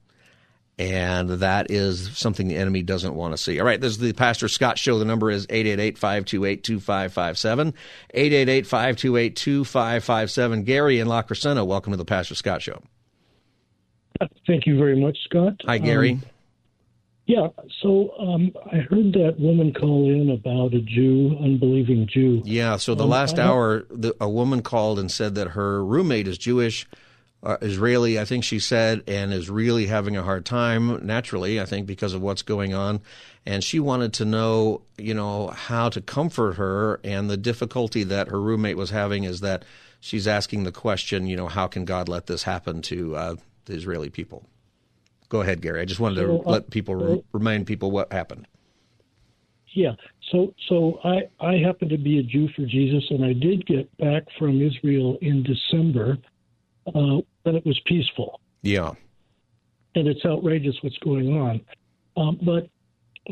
And 0.79 1.29
that 1.29 1.69
is 1.69 2.17
something 2.17 2.47
the 2.47 2.55
enemy 2.55 2.81
doesn't 2.81 3.13
want 3.13 3.33
to 3.33 3.37
see. 3.37 3.59
All 3.59 3.65
right, 3.65 3.79
this 3.79 3.91
is 3.91 3.99
the 3.99 4.13
Pastor 4.13 4.47
Scott 4.47 4.79
Show. 4.79 4.97
The 4.97 5.05
number 5.05 5.29
is 5.29 5.45
888 5.49 5.97
528 5.99 6.63
2557. 6.63 7.73
888 8.11 8.65
528 8.65 9.35
2557. 9.35 10.63
Gary 10.63 10.99
in 10.99 11.07
La 11.07 11.21
Crescenta, 11.21 11.65
welcome 11.65 11.91
to 11.91 11.97
the 11.97 12.05
Pastor 12.05 12.33
Scott 12.33 12.63
Show. 12.63 12.81
Thank 14.47 14.65
you 14.65 14.77
very 14.77 14.99
much, 14.99 15.17
Scott. 15.25 15.53
Hi, 15.65 15.77
Gary. 15.77 16.13
Um, 16.13 16.23
yeah, 17.25 17.47
so 17.81 18.13
um, 18.19 18.51
I 18.71 18.77
heard 18.77 19.13
that 19.13 19.35
woman 19.39 19.73
call 19.73 20.09
in 20.09 20.29
about 20.31 20.73
a 20.73 20.81
Jew, 20.81 21.37
unbelieving 21.41 22.07
Jew. 22.11 22.41
Yeah, 22.43 22.75
so 22.75 22.95
the 22.95 23.05
um, 23.05 23.09
last 23.09 23.39
hour, 23.39 23.85
the, 23.89 24.13
a 24.19 24.27
woman 24.27 24.61
called 24.61 24.99
and 24.99 25.09
said 25.09 25.35
that 25.35 25.49
her 25.49 25.85
roommate 25.85 26.27
is 26.27 26.37
Jewish 26.37 26.85
uh, 27.43 27.57
Israeli, 27.61 28.19
I 28.19 28.25
think 28.25 28.43
she 28.43 28.59
said, 28.59 29.03
and 29.05 29.33
is 29.33 29.49
really 29.49 29.87
having 29.87 30.15
a 30.15 30.23
hard 30.23 30.45
time, 30.45 31.05
naturally, 31.05 31.59
I 31.59 31.65
think, 31.65 31.85
because 31.85 32.13
of 32.13 32.21
what's 32.21 32.41
going 32.41 32.73
on. 32.73 33.01
And 33.45 33.63
she 33.63 33.79
wanted 33.79 34.13
to 34.13 34.25
know, 34.25 34.81
you 34.97 35.13
know, 35.13 35.47
how 35.49 35.89
to 35.89 35.99
comfort 35.99 36.53
her. 36.53 37.01
And 37.03 37.29
the 37.29 37.35
difficulty 37.37 38.03
that 38.05 38.29
her 38.29 38.39
roommate 38.39 38.77
was 38.77 38.91
having 38.91 39.25
is 39.25 39.41
that 39.41 39.65
she's 39.99 40.27
asking 40.27 40.63
the 40.63 40.71
question, 40.71 41.27
you 41.27 41.35
know, 41.35 41.47
how 41.47 41.67
can 41.67 41.83
God 41.83 42.07
let 42.07 42.27
this 42.27 42.43
happen 42.43 42.81
to 42.83 43.15
uh, 43.15 43.35
the 43.65 43.73
Israeli 43.73 44.09
people? 44.09 44.45
Go 45.27 45.41
ahead, 45.41 45.61
Gary. 45.61 45.81
I 45.81 45.85
just 45.85 45.99
wanted 45.99 46.21
to 46.21 46.35
uh, 46.35 46.49
let 46.49 46.69
people 46.69 47.13
uh, 47.13 47.21
remind 47.33 47.67
people 47.67 47.91
what 47.91 48.13
happened. 48.13 48.47
Yeah. 49.73 49.93
So, 50.31 50.53
so 50.69 50.99
I 51.03 51.23
I 51.39 51.55
happen 51.55 51.89
to 51.89 51.97
be 51.97 52.19
a 52.19 52.23
Jew 52.23 52.47
for 52.55 52.65
Jesus, 52.65 53.03
and 53.09 53.25
I 53.25 53.33
did 53.33 53.65
get 53.65 53.95
back 53.97 54.23
from 54.37 54.61
Israel 54.61 55.17
in 55.21 55.43
December 55.43 56.19
uh, 56.87 57.17
then 57.43 57.55
it 57.55 57.65
was 57.65 57.79
peaceful. 57.85 58.39
Yeah. 58.61 58.91
And 59.95 60.07
it's 60.07 60.25
outrageous 60.25 60.75
what's 60.81 60.97
going 60.99 61.37
on. 61.37 61.61
Um, 62.15 62.39
but 62.41 62.69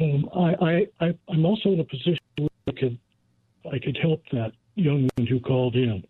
um, 0.01 0.29
I, 0.35 0.65
I, 0.65 1.05
I, 1.05 1.17
I'm 1.29 1.45
also 1.45 1.69
in 1.69 1.79
a 1.79 1.83
position 1.83 2.19
where 2.37 2.49
I 2.67 2.71
could, 2.71 2.97
I 3.71 3.79
could 3.79 3.97
help 4.01 4.23
that 4.31 4.51
young 4.75 5.09
woman 5.17 5.27
who 5.27 5.39
called 5.39 5.75
in. 5.75 6.03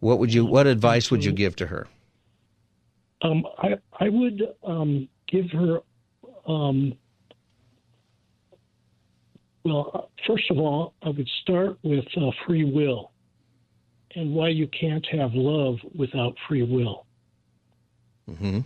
What 0.00 0.18
would 0.18 0.34
you? 0.34 0.44
What 0.44 0.66
advice 0.66 1.10
would 1.10 1.24
you 1.24 1.30
give 1.30 1.54
to 1.56 1.66
her? 1.66 1.86
Um, 3.22 3.46
I, 3.58 3.76
I 4.00 4.08
would 4.08 4.42
um, 4.64 5.08
give 5.28 5.48
her. 5.52 5.78
Um, 6.46 6.94
well, 9.64 10.10
first 10.26 10.50
of 10.50 10.58
all, 10.58 10.94
I 11.04 11.10
would 11.10 11.28
start 11.42 11.78
with 11.84 12.04
uh, 12.16 12.30
free 12.44 12.64
will 12.64 13.12
and 14.16 14.34
why 14.34 14.48
you 14.48 14.66
can't 14.68 15.06
have 15.12 15.30
love 15.34 15.76
without 15.94 16.34
free 16.48 16.64
will. 16.64 17.06
Mm-hmm. 18.30 18.60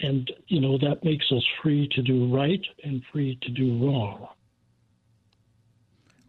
And, 0.00 0.32
you 0.48 0.60
know, 0.60 0.78
that 0.78 1.04
makes 1.04 1.30
us 1.30 1.44
free 1.62 1.88
to 1.94 2.02
do 2.02 2.34
right 2.34 2.64
and 2.84 3.02
free 3.12 3.38
to 3.42 3.50
do 3.50 3.84
wrong. 3.84 4.28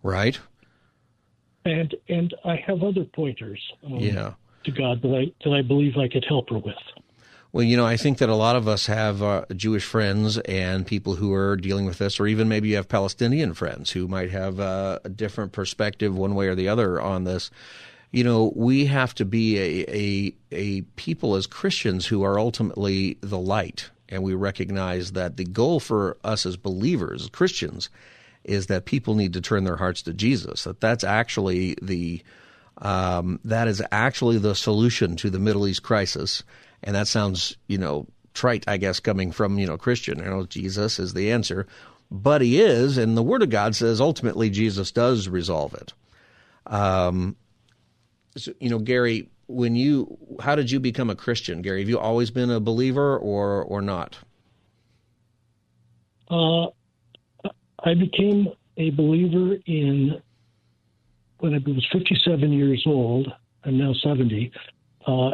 Right. 0.03 0.39
And 1.63 1.93
and 2.09 2.33
I 2.43 2.55
have 2.55 2.81
other 2.81 3.03
pointers 3.03 3.61
um, 3.85 3.97
yeah. 3.97 4.33
to 4.63 4.71
God 4.71 5.01
that 5.03 5.15
I 5.15 5.31
that 5.43 5.55
I 5.55 5.61
believe 5.61 5.95
I 5.95 6.07
could 6.07 6.25
help 6.27 6.49
her 6.49 6.57
with. 6.57 6.75
Well, 7.53 7.63
you 7.63 7.75
know, 7.75 7.85
I 7.85 7.97
think 7.97 8.17
that 8.19 8.29
a 8.29 8.35
lot 8.35 8.55
of 8.55 8.67
us 8.67 8.85
have 8.85 9.21
uh, 9.21 9.45
Jewish 9.55 9.83
friends 9.83 10.37
and 10.39 10.87
people 10.87 11.15
who 11.15 11.33
are 11.33 11.57
dealing 11.57 11.85
with 11.85 11.97
this, 11.97 12.19
or 12.19 12.25
even 12.25 12.47
maybe 12.47 12.69
you 12.69 12.77
have 12.77 12.87
Palestinian 12.87 13.53
friends 13.53 13.91
who 13.91 14.07
might 14.07 14.31
have 14.31 14.59
uh, 14.59 14.99
a 15.03 15.09
different 15.09 15.51
perspective, 15.51 16.17
one 16.17 16.33
way 16.33 16.47
or 16.47 16.55
the 16.55 16.69
other, 16.69 16.99
on 16.99 17.25
this 17.25 17.51
you 18.11 18.23
know, 18.23 18.51
we 18.55 18.85
have 18.85 19.15
to 19.15 19.25
be 19.25 19.57
a, 19.57 19.85
a, 19.89 20.33
a 20.51 20.81
people 20.95 21.35
as 21.35 21.47
Christians 21.47 22.05
who 22.05 22.23
are 22.23 22.37
ultimately 22.37 23.17
the 23.21 23.39
light. 23.39 23.89
And 24.09 24.21
we 24.23 24.33
recognize 24.33 25.13
that 25.13 25.37
the 25.37 25.45
goal 25.45 25.79
for 25.79 26.17
us 26.23 26.45
as 26.45 26.57
believers, 26.57 27.29
Christians, 27.31 27.89
is 28.43 28.67
that 28.67 28.85
people 28.85 29.15
need 29.15 29.33
to 29.33 29.41
turn 29.41 29.63
their 29.63 29.77
hearts 29.77 30.01
to 30.03 30.13
Jesus. 30.13 30.65
That 30.65 30.81
that's 30.81 31.05
actually 31.05 31.77
the 31.81 32.21
um, 32.79 33.39
that 33.45 33.67
is 33.67 33.81
actually 33.91 34.39
the 34.39 34.55
solution 34.55 35.15
to 35.17 35.29
the 35.29 35.39
Middle 35.39 35.67
East 35.67 35.83
crisis. 35.83 36.43
And 36.83 36.95
that 36.95 37.07
sounds, 37.07 37.55
you 37.67 37.77
know, 37.77 38.07
trite, 38.33 38.65
I 38.67 38.77
guess, 38.77 38.99
coming 38.99 39.31
from 39.31 39.57
you 39.57 39.67
know 39.67 39.77
Christian. 39.77 40.19
You 40.19 40.25
know, 40.25 40.45
Jesus 40.45 40.99
is 40.99 41.13
the 41.13 41.31
answer, 41.31 41.67
but 42.09 42.41
He 42.41 42.59
is, 42.59 42.97
and 42.97 43.15
the 43.15 43.23
Word 43.23 43.43
of 43.43 43.49
God 43.49 43.75
says 43.75 44.01
ultimately 44.01 44.49
Jesus 44.49 44.91
does 44.91 45.29
resolve 45.29 45.73
it. 45.75 45.93
Um, 46.65 47.37
you 48.59 48.69
know, 48.69 48.79
Gary, 48.79 49.29
when 49.47 49.75
you 49.75 50.17
how 50.39 50.55
did 50.55 50.71
you 50.71 50.79
become 50.79 51.09
a 51.09 51.15
Christian, 51.15 51.61
Gary? 51.61 51.81
Have 51.81 51.89
you 51.89 51.99
always 51.99 52.31
been 52.31 52.49
a 52.49 52.59
believer 52.59 53.17
or 53.17 53.63
or 53.63 53.81
not? 53.81 54.17
Uh, 56.29 56.67
I 57.83 57.93
became 57.93 58.47
a 58.77 58.91
believer 58.91 59.57
in 59.65 60.21
when 61.39 61.53
I 61.53 61.57
was 61.57 61.85
57 61.91 62.51
years 62.51 62.83
old. 62.85 63.27
I'm 63.65 63.77
now 63.77 63.93
70. 63.93 64.51
Uh, 65.05 65.31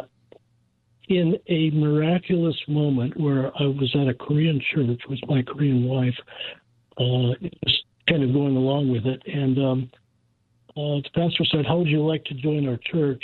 in 1.08 1.38
a 1.46 1.70
miraculous 1.70 2.56
moment 2.66 3.18
where 3.18 3.46
I 3.58 3.66
was 3.66 3.94
at 3.94 4.08
a 4.08 4.14
Korean 4.14 4.60
church 4.74 5.00
with 5.08 5.20
my 5.28 5.42
Korean 5.42 5.84
wife, 5.84 6.16
uh, 6.98 7.34
just 7.66 7.84
kind 8.08 8.22
of 8.22 8.32
going 8.32 8.56
along 8.56 8.90
with 8.90 9.06
it, 9.06 9.22
and 9.26 9.58
um, 9.58 9.90
uh, 10.78 11.00
the 11.02 11.10
pastor 11.12 11.44
said, 11.50 11.66
"How 11.66 11.78
would 11.78 11.88
you 11.88 12.06
like 12.06 12.24
to 12.26 12.34
join 12.34 12.68
our 12.68 12.78
church?" 12.90 13.22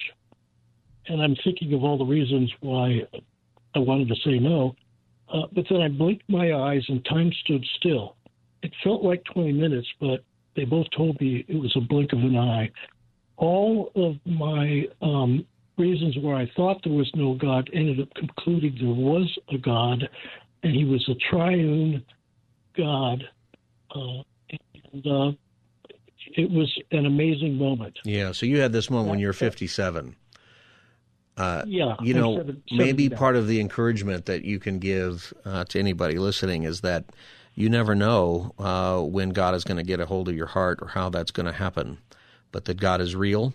And 1.07 1.23
I'm 1.23 1.37
thinking 1.45 1.73
of 1.75 1.85
all 1.85 1.97
the 1.97 2.05
reasons 2.05 2.53
why 2.61 3.07
I 3.75 3.79
wanted 3.79 4.09
to 4.09 4.17
say 4.25 4.39
no, 4.39 4.75
uh, 5.33 5.47
but 5.53 5.65
then 5.71 5.81
I 5.81 5.89
blinked 5.89 6.29
my 6.29 6.53
eyes 6.55 6.85
and 6.89 7.05
time 7.05 7.31
stood 7.45 7.65
still. 7.79 8.17
It 8.63 8.73
felt 8.83 9.05
like 9.05 9.23
20 9.33 9.53
minutes, 9.53 9.87
but 10.01 10.25
they 10.57 10.65
both 10.65 10.87
told 10.97 11.21
me 11.21 11.45
it 11.47 11.57
was 11.57 11.73
a 11.77 11.81
blink 11.81 12.13
of 12.13 12.21
an 12.21 12.37
eye. 12.37 12.71
All 13.37 13.93
of 13.95 14.17
my 14.25 14.87
um, 15.03 15.45
reasons 15.77 16.17
where 16.19 16.37
I 16.37 16.51
thought 16.57 16.81
there 16.83 16.93
was 16.93 17.11
no 17.15 17.35
God 17.35 17.69
ended 17.73 18.01
up 18.01 18.09
concluding 18.15 18.77
there 18.81 18.89
was 18.89 19.31
a 19.53 19.59
God, 19.59 20.09
and 20.63 20.75
He 20.75 20.85
was 20.85 21.07
a 21.09 21.15
triune 21.31 22.05
God. 22.77 23.25
Uh, 23.95 24.23
and 24.93 25.07
uh, 25.07 25.33
it 26.33 26.51
was 26.51 26.73
an 26.91 27.07
amazing 27.07 27.57
moment. 27.57 27.99
Yeah. 28.05 28.33
So 28.33 28.47
you 28.47 28.61
had 28.61 28.73
this 28.73 28.91
moment 28.91 29.11
when 29.11 29.19
you 29.19 29.27
were 29.27 29.33
57. 29.33 30.17
Uh, 31.37 31.65
yeah, 31.67 31.97
you 32.01 32.15
know, 32.15 32.37
seven, 32.37 32.63
maybe 32.71 33.09
part 33.09 33.35
of 33.35 33.49
the 33.49 33.61
encouragement 33.61 34.27
that 34.27 34.45
you 34.45 34.61
can 34.61 34.79
give 34.79 35.35
uh, 35.45 35.65
to 35.65 35.81
anybody 35.81 36.17
listening 36.17 36.63
is 36.63 36.83
that 36.83 37.07
you 37.57 37.69
never 37.69 37.95
know 37.95 38.55
uh, 38.59 39.01
when 39.01 39.31
God 39.31 39.55
is 39.55 39.65
going 39.65 39.79
to 39.79 39.83
get 39.83 39.99
a 39.99 40.07
hold 40.07 40.29
of 40.29 40.37
your 40.37 40.47
heart 40.47 40.79
or 40.81 40.89
how 40.89 41.09
that's 41.09 41.33
going 41.33 41.47
to 41.47 41.53
happen, 41.53 41.99
but 42.53 42.67
that 42.67 42.81
God 42.81 43.01
is 43.01 43.17
real 43.17 43.53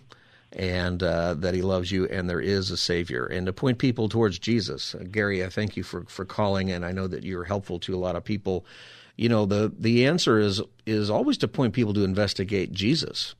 and 0.52 1.02
uh, 1.02 1.34
that 1.34 1.54
He 1.54 1.62
loves 1.62 1.90
you, 1.90 2.06
and 2.06 2.28
there 2.28 2.40
is 2.40 2.70
a 2.70 2.76
Savior, 2.76 3.24
and 3.26 3.46
to 3.46 3.52
point 3.52 3.78
people 3.78 4.08
towards 4.08 4.38
Jesus. 4.38 4.94
Uh, 4.94 5.04
Gary, 5.10 5.44
I 5.44 5.48
thank 5.48 5.76
you 5.76 5.82
for 5.82 6.04
for 6.04 6.24
calling, 6.24 6.70
and 6.70 6.84
I 6.84 6.92
know 6.92 7.06
that 7.06 7.22
you're 7.22 7.44
helpful 7.44 7.78
to 7.80 7.94
a 7.94 7.98
lot 7.98 8.16
of 8.16 8.24
people. 8.24 8.66
You 9.20 9.28
know, 9.28 9.44
the 9.44 9.70
the 9.78 10.06
answer 10.06 10.38
is 10.38 10.62
is 10.86 11.10
always 11.10 11.36
to 11.38 11.48
point 11.48 11.74
people 11.74 11.92
to 11.92 12.04
investigate 12.04 12.72
Jesus 12.72 13.34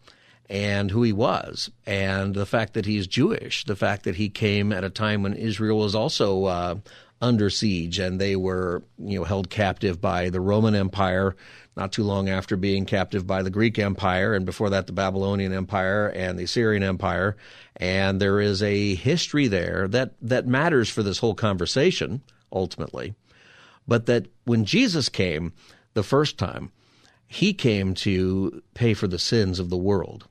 and 0.50 0.90
who 0.90 1.02
he 1.02 1.12
was, 1.14 1.70
and 1.86 2.34
the 2.34 2.44
fact 2.44 2.74
that 2.74 2.84
he's 2.84 3.06
Jewish, 3.06 3.64
the 3.64 3.74
fact 3.74 4.02
that 4.02 4.16
he 4.16 4.28
came 4.28 4.72
at 4.72 4.84
a 4.84 4.90
time 4.90 5.22
when 5.22 5.32
Israel 5.32 5.78
was 5.78 5.94
also 5.94 6.44
uh, 6.44 6.74
under 7.22 7.48
siege 7.48 7.98
and 7.98 8.20
they 8.20 8.36
were 8.36 8.82
you 8.98 9.18
know 9.18 9.24
held 9.24 9.48
captive 9.48 10.02
by 10.02 10.28
the 10.28 10.42
Roman 10.42 10.74
Empire 10.74 11.34
not 11.78 11.92
too 11.92 12.04
long 12.04 12.28
after 12.28 12.58
being 12.58 12.84
captive 12.84 13.26
by 13.26 13.42
the 13.42 13.48
Greek 13.48 13.78
Empire 13.78 14.34
and 14.34 14.44
before 14.44 14.68
that 14.68 14.86
the 14.86 14.92
Babylonian 14.92 15.54
Empire 15.54 16.08
and 16.08 16.38
the 16.38 16.44
Assyrian 16.44 16.82
Empire. 16.82 17.38
And 17.76 18.20
there 18.20 18.38
is 18.38 18.62
a 18.62 18.96
history 18.96 19.48
there 19.48 19.88
that 19.88 20.12
that 20.20 20.46
matters 20.46 20.90
for 20.90 21.02
this 21.02 21.20
whole 21.20 21.34
conversation 21.34 22.20
ultimately 22.52 23.14
but 23.90 24.06
that 24.06 24.26
when 24.44 24.64
Jesus 24.64 25.08
came 25.10 25.52
the 25.94 26.02
first 26.02 26.38
time 26.38 26.70
he 27.26 27.52
came 27.52 27.94
to 27.94 28.62
pay 28.74 28.94
for 28.94 29.06
the 29.06 29.18
sins 29.18 29.58
of 29.58 29.68
the 29.68 29.76
world 29.76 30.26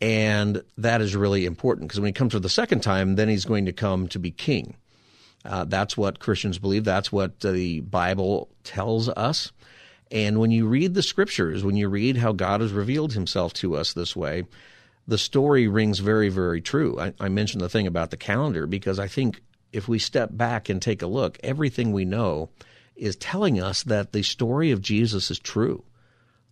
and 0.00 0.62
that 0.78 1.00
is 1.00 1.14
really 1.14 1.44
important 1.46 1.88
because 1.88 2.00
when 2.00 2.08
he 2.08 2.12
comes 2.12 2.32
for 2.32 2.40
the 2.40 2.48
second 2.48 2.80
time 2.82 3.16
then 3.16 3.28
he's 3.28 3.44
going 3.44 3.66
to 3.66 3.72
come 3.72 4.06
to 4.08 4.18
be 4.18 4.30
king 4.30 4.76
uh, 5.44 5.64
that's 5.64 5.96
what 5.96 6.20
Christians 6.20 6.58
believe. 6.58 6.84
That's 6.84 7.10
what 7.10 7.40
the 7.40 7.80
Bible 7.80 8.48
tells 8.64 9.08
us. 9.08 9.52
And 10.10 10.38
when 10.38 10.50
you 10.50 10.66
read 10.66 10.94
the 10.94 11.02
scriptures, 11.02 11.64
when 11.64 11.76
you 11.76 11.88
read 11.88 12.16
how 12.16 12.32
God 12.32 12.60
has 12.60 12.72
revealed 12.72 13.14
himself 13.14 13.52
to 13.54 13.76
us 13.76 13.92
this 13.92 14.14
way, 14.14 14.44
the 15.08 15.18
story 15.18 15.66
rings 15.66 15.98
very, 15.98 16.28
very 16.28 16.60
true. 16.60 17.00
I, 17.00 17.12
I 17.18 17.28
mentioned 17.28 17.62
the 17.62 17.68
thing 17.68 17.86
about 17.86 18.10
the 18.10 18.16
calendar 18.16 18.66
because 18.66 18.98
I 18.98 19.08
think 19.08 19.42
if 19.72 19.88
we 19.88 19.98
step 19.98 20.30
back 20.32 20.68
and 20.68 20.80
take 20.80 21.02
a 21.02 21.06
look, 21.06 21.38
everything 21.42 21.92
we 21.92 22.04
know 22.04 22.50
is 22.94 23.16
telling 23.16 23.60
us 23.60 23.82
that 23.84 24.12
the 24.12 24.22
story 24.22 24.70
of 24.70 24.82
Jesus 24.82 25.30
is 25.30 25.38
true, 25.38 25.84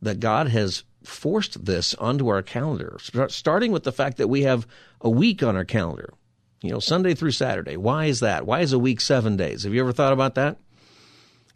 that 0.01 0.21
God 0.21 0.49
has 0.49 0.85
forced 1.05 1.65
this 1.65 1.95
onto 1.95 2.29
our 2.29 2.43
calendar, 2.43 2.99
starting 3.29 3.73
with 3.73 3.85
the 3.85 3.93
fact 3.93 4.17
that 4.17 4.29
we 4.29 4.43
have 4.43 4.67
a 5.01 5.11
week 5.11 5.43
on 5.43 5.57
our 5.57 5.65
calendar 5.65 6.15
you 6.63 6.71
know, 6.71 6.81
Sunday 6.81 7.15
through 7.15 7.31
Saturday. 7.31 7.77
Why 7.77 8.07
is 8.07 8.21
that? 8.21 8.47
Why 8.47 8.61
is 8.61 8.73
a 8.73 8.79
week 8.79 9.01
seven 9.01 9.37
days? 9.37 9.63
Have 9.63 9.73
you 9.73 9.81
ever 9.81 9.93
thought 9.93 10.13
about 10.13 10.35
that? 10.35 10.59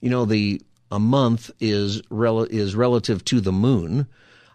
You 0.01 0.11
know, 0.11 0.25
the 0.25 0.63
a 0.91 0.99
month 0.99 1.51
is 1.61 2.03
rel- 2.11 2.45
is 2.45 2.75
relative 2.75 3.25
to 3.27 3.41
the 3.41 3.53
moon, 3.53 4.07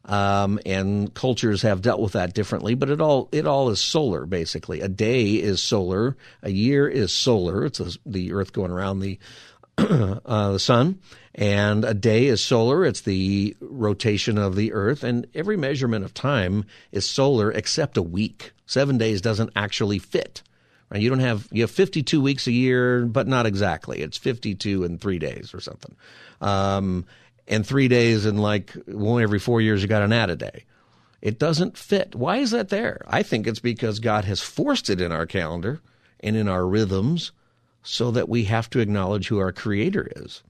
um, 0.10 0.60
and 0.66 1.14
cultures 1.14 1.62
have 1.62 1.84
dealt 1.84 2.02
with 2.02 2.14
that 2.14 2.34
differently. 2.34 2.74
But 2.74 2.90
it 2.90 3.00
all 3.00 3.30
it 3.32 3.46
all 3.46 3.70
is 3.70 3.80
solar 3.80 4.26
basically. 4.26 4.82
A 4.82 4.90
day 4.90 5.36
is 5.36 5.62
solar. 5.62 6.18
A 6.42 6.50
year 6.50 6.88
is 6.88 7.14
solar. 7.14 7.64
It's 7.66 7.80
a, 7.80 7.92
the 8.06 8.34
Earth 8.34 8.52
going 8.52 8.72
around 8.72 9.00
the 9.00 9.20
uh, 9.78 10.52
the 10.52 10.60
sun, 10.60 11.00
and 11.36 11.86
a 11.86 11.94
day 11.94 12.26
is 12.26 12.44
solar. 12.44 12.84
It's 12.84 13.02
the 13.02 13.56
rotation 13.62 14.38
of 14.38 14.56
the 14.56 14.74
Earth, 14.74 15.04
and 15.04 15.28
every 15.34 15.56
measurement 15.56 16.04
of 16.04 16.14
time 16.14 16.66
is 16.92 17.08
solar 17.08 17.52
except 17.52 17.96
a 17.96 18.02
week. 18.02 18.52
Seven 18.66 18.98
days 18.98 19.22
doesn't 19.22 19.52
actually 19.56 20.00
fit. 20.00 20.42
Right? 20.90 21.02
You 21.02 21.10
don't 21.10 21.20
have 21.20 21.48
you 21.52 21.62
have 21.62 21.72
52 21.72 22.20
weeks 22.20 22.48
a 22.48 22.52
year, 22.52 23.06
but 23.06 23.28
not 23.28 23.46
exactly. 23.46 24.00
It's 24.00 24.18
52 24.18 24.84
and 24.84 25.00
three 25.00 25.20
days 25.20 25.54
or 25.54 25.62
something, 25.62 25.96
um, 26.42 27.06
and 27.50 27.66
three 27.66 27.88
days 27.88 28.26
and 28.26 28.42
like 28.42 28.72
one 28.86 29.22
every 29.22 29.40
four 29.40 29.60
years 29.60 29.82
you 29.82 29.88
got 29.88 30.04
an 30.04 30.14
add 30.14 30.30
a 30.30 30.36
day. 30.36 30.64
It 31.22 31.38
doesn't 31.38 31.78
fit. 31.78 32.16
Why 32.16 32.38
is 32.38 32.52
that 32.52 32.70
there? 32.70 33.02
I 33.08 33.24
think 33.24 33.46
it's 33.46 33.60
because 33.60 34.00
God 34.00 34.24
has 34.24 34.40
forced 34.42 34.90
it 34.90 35.02
in 35.02 35.12
our 35.12 35.26
calendar 35.26 35.82
and 36.22 36.38
in 36.38 36.48
our 36.48 36.66
rhythms 36.66 37.34
so 37.84 38.12
that 38.12 38.30
we 38.30 38.46
have 38.46 38.70
to 38.70 38.80
acknowledge 38.80 39.28
who 39.28 39.40
our 39.40 39.52
creator 39.52 40.10
is. 40.16 40.44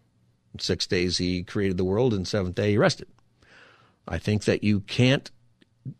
Six 0.59 0.85
days 0.85 1.17
he 1.17 1.43
created 1.43 1.77
the 1.77 1.85
world, 1.85 2.13
and 2.13 2.27
seventh 2.27 2.55
day 2.55 2.71
he 2.71 2.77
rested. 2.77 3.07
I 4.07 4.17
think 4.17 4.43
that 4.45 4.63
you 4.63 4.81
can't 4.81 5.29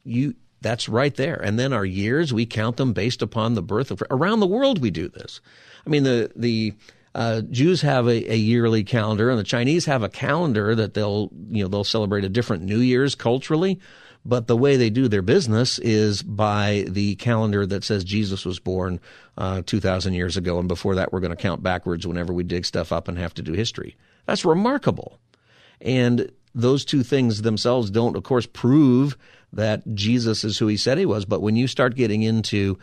you 0.04 0.36
that's 0.62 0.90
right 0.90 1.16
there. 1.16 1.36
And 1.36 1.58
then 1.58 1.72
our 1.72 1.86
years 1.86 2.34
we 2.34 2.46
count 2.46 2.78
them 2.78 2.94
based 2.94 3.22
upon 3.22 3.54
the 3.54 3.62
birth 3.62 3.92
of 3.92 4.04
around 4.10 4.40
the 4.40 4.48
world 4.48 4.82
we 4.82 4.92
do 4.92 5.08
this. 5.08 5.40
I 5.86 5.90
mean 5.90 6.04
the 6.04 6.32
the 6.36 6.74
uh, 7.16 7.42
Jews 7.42 7.82
have 7.82 8.08
a, 8.08 8.34
a, 8.34 8.36
yearly 8.36 8.84
calendar, 8.84 9.30
and 9.30 9.40
the 9.40 9.44
Chinese 9.44 9.86
have 9.86 10.04
a 10.04 10.10
calendar 10.10 10.76
that 10.76 10.94
they'll 10.94 11.32
you 11.50 11.64
know 11.64 11.70
they'll 11.70 11.84
celebrate 11.84 12.24
a 12.24 12.30
different 12.30 12.64
New 12.64 12.80
Year's 12.80 13.16
culturally. 13.16 13.80
But 14.26 14.48
the 14.48 14.58
way 14.58 14.76
they 14.76 14.90
do 14.90 15.08
their 15.08 15.22
business 15.22 15.80
is 15.80 16.22
by 16.22 16.86
the 16.90 17.16
calendar 17.16 17.66
that 17.66 17.86
says 17.86 18.04
Jesus 18.04 18.46
was 18.46 18.60
born 18.60 19.00
uh, 19.38 19.62
2,000 19.66 20.14
years 20.14 20.36
ago, 20.36 20.60
and 20.60 20.68
before 20.68 20.96
that, 20.96 21.14
we're 21.14 21.22
going 21.22 21.36
to 21.36 21.42
count 21.42 21.64
backwards 21.64 22.06
whenever 22.06 22.34
we 22.34 22.44
dig 22.44 22.66
stuff 22.66 22.92
up 22.92 23.08
and 23.08 23.18
have 23.18 23.34
to 23.36 23.42
do 23.42 23.54
history. 23.54 23.96
That's 24.26 24.44
remarkable. 24.44 25.20
And 25.80 26.30
those 26.54 26.84
two 26.84 27.02
things 27.02 27.42
themselves 27.42 27.90
don't, 27.90 28.18
of 28.18 28.24
course, 28.24 28.46
prove 28.46 29.18
that 29.54 29.96
Jesus 29.96 30.44
is 30.44 30.58
who 30.58 30.68
he 30.68 30.78
said 30.78 30.98
he 30.98 31.06
was. 31.06 31.26
But 31.26 31.42
when 31.42 31.56
you 31.56 31.68
start 31.68 31.96
getting 31.96 32.22
into 32.22 32.78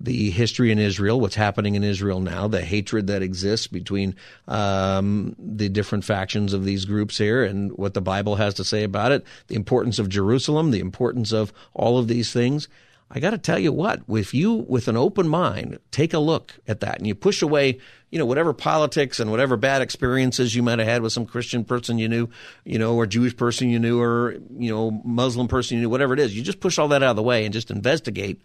the 0.00 0.30
history 0.30 0.72
in 0.72 0.78
Israel, 0.78 1.20
what's 1.20 1.34
happening 1.34 1.74
in 1.74 1.84
Israel 1.84 2.20
now, 2.20 2.48
the 2.48 2.62
hatred 2.62 3.06
that 3.08 3.22
exists 3.22 3.66
between 3.66 4.16
um, 4.48 5.36
the 5.38 5.68
different 5.68 6.04
factions 6.04 6.54
of 6.54 6.64
these 6.64 6.86
groups 6.86 7.18
here, 7.18 7.44
and 7.44 7.72
what 7.72 7.92
the 7.92 8.00
Bible 8.00 8.36
has 8.36 8.54
to 8.54 8.64
say 8.64 8.82
about 8.82 9.12
it, 9.12 9.24
the 9.48 9.56
importance 9.56 9.98
of 9.98 10.08
Jerusalem, 10.08 10.70
the 10.70 10.80
importance 10.80 11.32
of 11.32 11.52
all 11.74 11.98
of 11.98 12.08
these 12.08 12.32
things. 12.32 12.66
I 13.12 13.18
got 13.18 13.30
to 13.30 13.38
tell 13.38 13.58
you 13.58 13.72
what, 13.72 14.02
if 14.08 14.32
you, 14.32 14.52
with 14.52 14.86
an 14.86 14.96
open 14.96 15.26
mind, 15.26 15.80
take 15.90 16.14
a 16.14 16.20
look 16.20 16.54
at 16.68 16.78
that 16.80 16.98
and 16.98 17.06
you 17.08 17.16
push 17.16 17.42
away, 17.42 17.80
you 18.08 18.20
know, 18.20 18.24
whatever 18.24 18.52
politics 18.52 19.18
and 19.18 19.32
whatever 19.32 19.56
bad 19.56 19.82
experiences 19.82 20.54
you 20.54 20.62
might 20.62 20.78
have 20.78 20.86
had 20.86 21.02
with 21.02 21.12
some 21.12 21.26
Christian 21.26 21.64
person 21.64 21.98
you 21.98 22.08
knew, 22.08 22.28
you 22.64 22.78
know, 22.78 22.94
or 22.94 23.06
Jewish 23.06 23.36
person 23.36 23.68
you 23.68 23.80
knew, 23.80 24.00
or, 24.00 24.36
you 24.56 24.70
know, 24.70 25.02
Muslim 25.04 25.48
person 25.48 25.76
you 25.76 25.82
knew, 25.82 25.90
whatever 25.90 26.14
it 26.14 26.20
is, 26.20 26.36
you 26.36 26.42
just 26.42 26.60
push 26.60 26.78
all 26.78 26.86
that 26.88 27.02
out 27.02 27.10
of 27.10 27.16
the 27.16 27.22
way 27.22 27.44
and 27.44 27.52
just 27.52 27.72
investigate 27.72 28.40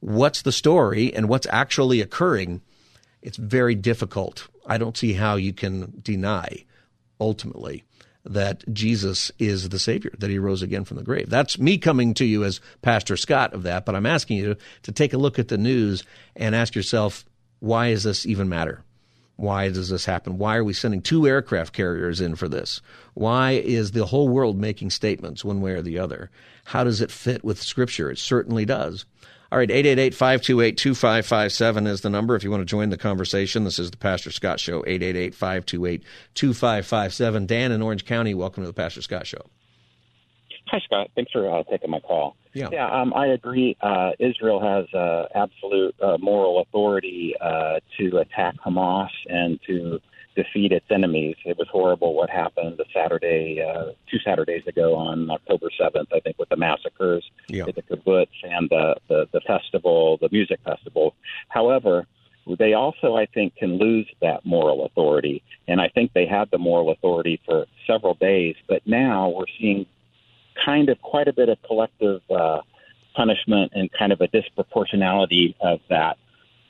what's 0.00 0.42
the 0.42 0.52
story 0.52 1.14
and 1.14 1.28
what's 1.28 1.46
actually 1.50 2.00
occurring, 2.00 2.60
it's 3.22 3.36
very 3.36 3.74
difficult. 3.74 4.48
I 4.66 4.78
don't 4.78 4.96
see 4.96 5.14
how 5.14 5.36
you 5.36 5.52
can 5.52 6.00
deny 6.02 6.64
ultimately 7.20 7.84
that 8.24 8.64
Jesus 8.72 9.30
is 9.38 9.68
the 9.68 9.78
Savior, 9.78 10.12
that 10.18 10.30
He 10.30 10.38
rose 10.38 10.62
again 10.62 10.84
from 10.84 10.96
the 10.96 11.02
grave. 11.02 11.28
That's 11.28 11.58
me 11.58 11.76
coming 11.78 12.14
to 12.14 12.24
you 12.24 12.44
as 12.44 12.60
Pastor 12.80 13.16
Scott 13.16 13.52
of 13.52 13.64
that, 13.64 13.84
but 13.84 13.94
I'm 13.94 14.06
asking 14.06 14.38
you 14.38 14.56
to 14.82 14.92
take 14.92 15.12
a 15.12 15.18
look 15.18 15.38
at 15.38 15.48
the 15.48 15.58
news 15.58 16.04
and 16.34 16.54
ask 16.54 16.74
yourself, 16.74 17.24
why 17.60 17.90
does 17.90 18.04
this 18.04 18.24
even 18.26 18.48
matter? 18.48 18.82
Why 19.36 19.68
does 19.68 19.88
this 19.88 20.04
happen? 20.04 20.38
Why 20.38 20.56
are 20.56 20.64
we 20.64 20.72
sending 20.72 21.02
two 21.02 21.26
aircraft 21.26 21.72
carriers 21.72 22.20
in 22.20 22.36
for 22.36 22.48
this? 22.48 22.80
Why 23.14 23.52
is 23.52 23.90
the 23.90 24.06
whole 24.06 24.28
world 24.28 24.58
making 24.58 24.90
statements 24.90 25.44
one 25.44 25.60
way 25.60 25.72
or 25.72 25.82
the 25.82 25.98
other? 25.98 26.30
How 26.66 26.84
does 26.84 27.00
it 27.00 27.10
fit 27.10 27.44
with 27.44 27.60
Scripture? 27.60 28.10
It 28.10 28.18
certainly 28.18 28.64
does. 28.64 29.04
All 29.52 29.58
right, 29.58 29.68
888-528-2557 29.68 31.86
is 31.86 32.00
the 32.00 32.08
number 32.10 32.34
if 32.34 32.42
you 32.42 32.50
want 32.50 32.62
to 32.62 32.64
join 32.64 32.90
the 32.90 32.96
conversation. 32.96 33.62
This 33.64 33.78
is 33.78 33.90
the 33.90 33.96
Pastor 33.96 34.32
Scott 34.32 34.58
Show, 34.58 34.82
888-528-2557. 34.82 37.46
Dan 37.46 37.70
in 37.70 37.82
Orange 37.82 38.04
County, 38.04 38.34
welcome 38.34 38.62
to 38.62 38.66
the 38.66 38.72
Pastor 38.72 39.02
Scott 39.02 39.26
Show. 39.26 39.42
Hi, 40.68 40.80
Scott. 40.80 41.10
Thanks 41.14 41.30
for 41.30 41.48
uh, 41.48 41.62
taking 41.70 41.90
my 41.90 42.00
call. 42.00 42.36
Yeah, 42.54 42.68
yeah 42.72 42.90
um, 42.90 43.12
I 43.14 43.28
agree. 43.28 43.76
Uh, 43.80 44.10
Israel 44.18 44.60
has 44.60 44.92
uh, 44.94 45.26
absolute 45.34 45.94
uh, 46.00 46.16
moral 46.18 46.62
authority 46.62 47.34
uh, 47.40 47.78
to 47.98 48.18
attack 48.18 48.56
Hamas 48.64 49.10
and 49.28 49.60
to 49.66 50.00
defeat 50.34 50.72
its 50.72 50.86
enemies. 50.90 51.36
It 51.44 51.56
was 51.58 51.68
horrible 51.70 52.14
what 52.14 52.30
happened 52.30 52.76
the 52.78 52.84
Saturday, 52.92 53.62
uh, 53.62 53.92
two 54.10 54.18
Saturdays 54.24 54.66
ago 54.66 54.94
on 54.94 55.30
October 55.30 55.68
7th, 55.80 56.06
I 56.12 56.20
think, 56.20 56.38
with 56.38 56.48
the 56.48 56.56
massacres 56.56 57.24
yeah. 57.48 57.66
at 57.66 57.74
the 57.74 57.82
kibbutz 57.82 58.28
and 58.42 58.68
the, 58.68 58.96
the, 59.08 59.28
the 59.32 59.40
festival, 59.40 60.18
the 60.20 60.28
music 60.32 60.60
festival. 60.64 61.14
However, 61.48 62.06
they 62.58 62.74
also, 62.74 63.16
I 63.16 63.26
think, 63.26 63.56
can 63.56 63.78
lose 63.78 64.06
that 64.20 64.44
moral 64.44 64.84
authority. 64.84 65.42
And 65.66 65.80
I 65.80 65.88
think 65.88 66.12
they 66.12 66.26
had 66.26 66.50
the 66.50 66.58
moral 66.58 66.90
authority 66.90 67.40
for 67.44 67.66
several 67.86 68.14
days, 68.14 68.56
but 68.68 68.86
now 68.86 69.30
we're 69.30 69.46
seeing 69.58 69.86
kind 70.64 70.88
of 70.88 71.00
quite 71.00 71.28
a 71.28 71.32
bit 71.32 71.48
of 71.48 71.58
collective 71.62 72.20
uh, 72.30 72.60
punishment 73.14 73.72
and 73.74 73.90
kind 73.92 74.12
of 74.12 74.20
a 74.20 74.28
disproportionality 74.28 75.54
of 75.60 75.80
that 75.88 76.18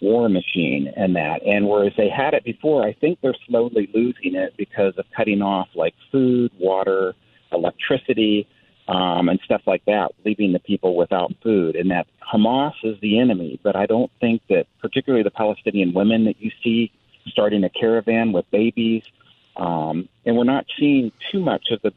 war 0.01 0.29
machine 0.29 0.93
and 0.97 1.17
that. 1.17 1.43
And 1.45 1.69
whereas 1.69 1.93
they 1.97 2.09
had 2.09 2.35
it 2.35 2.45
before, 2.45 2.83
I 2.83 2.93
think 2.93 3.19
they're 3.21 3.37
slowly 3.47 3.89
losing 3.95 4.35
it 4.35 4.55
because 4.57 4.95
of 4.99 5.07
cutting 5.17 5.43
off 5.43 5.69
like 5.75 5.95
food, 6.13 6.53
water, 6.59 7.15
electricity, 7.53 8.47
um, 8.87 9.29
and 9.29 9.41
stuff 9.45 9.63
like 9.67 9.85
that, 9.87 10.13
leaving 10.25 10.53
the 10.53 10.59
people 10.59 10.97
without 10.97 11.33
food. 11.43 11.75
And 11.77 11.91
that 11.91 12.07
Hamas 12.21 12.75
is 12.83 13.01
the 13.01 13.19
enemy, 13.19 13.59
but 13.63 13.77
I 13.77 13.87
don't 13.87 14.11
think 14.21 14.43
that 14.51 14.67
particularly 14.81 15.23
the 15.23 15.31
Palestinian 15.31 15.95
women 15.95 16.27
that 16.27 16.41
you 16.41 16.51
see 16.63 16.93
starting 17.27 17.65
a 17.65 17.71
caravan 17.71 18.33
with 18.33 18.51
babies. 18.51 19.03
Um, 19.57 20.09
and 20.27 20.37
we're 20.37 20.45
not 20.45 20.67
seeing 20.79 21.13
too 21.33 21.41
much 21.41 21.71
of 21.71 21.81
the 21.83 21.93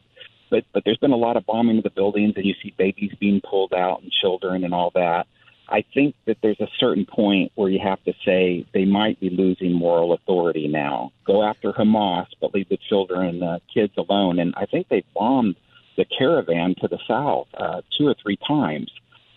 but 0.50 0.64
but 0.72 0.82
there's 0.84 0.96
been 0.96 1.12
a 1.12 1.16
lot 1.16 1.36
of 1.36 1.44
bombing 1.44 1.76
of 1.76 1.84
the 1.84 1.90
buildings 1.90 2.32
and 2.36 2.46
you 2.46 2.54
see 2.62 2.72
babies 2.78 3.12
being 3.20 3.42
pulled 3.42 3.74
out 3.74 4.02
and 4.02 4.10
children 4.10 4.64
and 4.64 4.72
all 4.72 4.90
that 4.94 5.26
I 5.68 5.84
think 5.94 6.14
that 6.26 6.38
there's 6.42 6.60
a 6.60 6.68
certain 6.78 7.04
point 7.04 7.52
where 7.54 7.68
you 7.68 7.78
have 7.80 8.02
to 8.04 8.14
say 8.24 8.66
they 8.72 8.84
might 8.84 9.20
be 9.20 9.30
losing 9.30 9.72
moral 9.72 10.12
authority 10.12 10.66
now. 10.66 11.12
Go 11.26 11.42
after 11.42 11.72
Hamas, 11.72 12.26
but 12.40 12.54
leave 12.54 12.68
the 12.68 12.78
children 12.88 13.28
and 13.28 13.42
the 13.42 13.60
kids 13.72 13.92
alone. 13.98 14.38
And 14.38 14.54
I 14.56 14.64
think 14.66 14.88
they 14.88 15.04
bombed 15.14 15.56
the 15.96 16.06
caravan 16.06 16.74
to 16.80 16.88
the 16.88 16.98
south 17.06 17.48
uh, 17.54 17.82
two 17.96 18.06
or 18.06 18.14
three 18.22 18.38
times. 18.46 18.90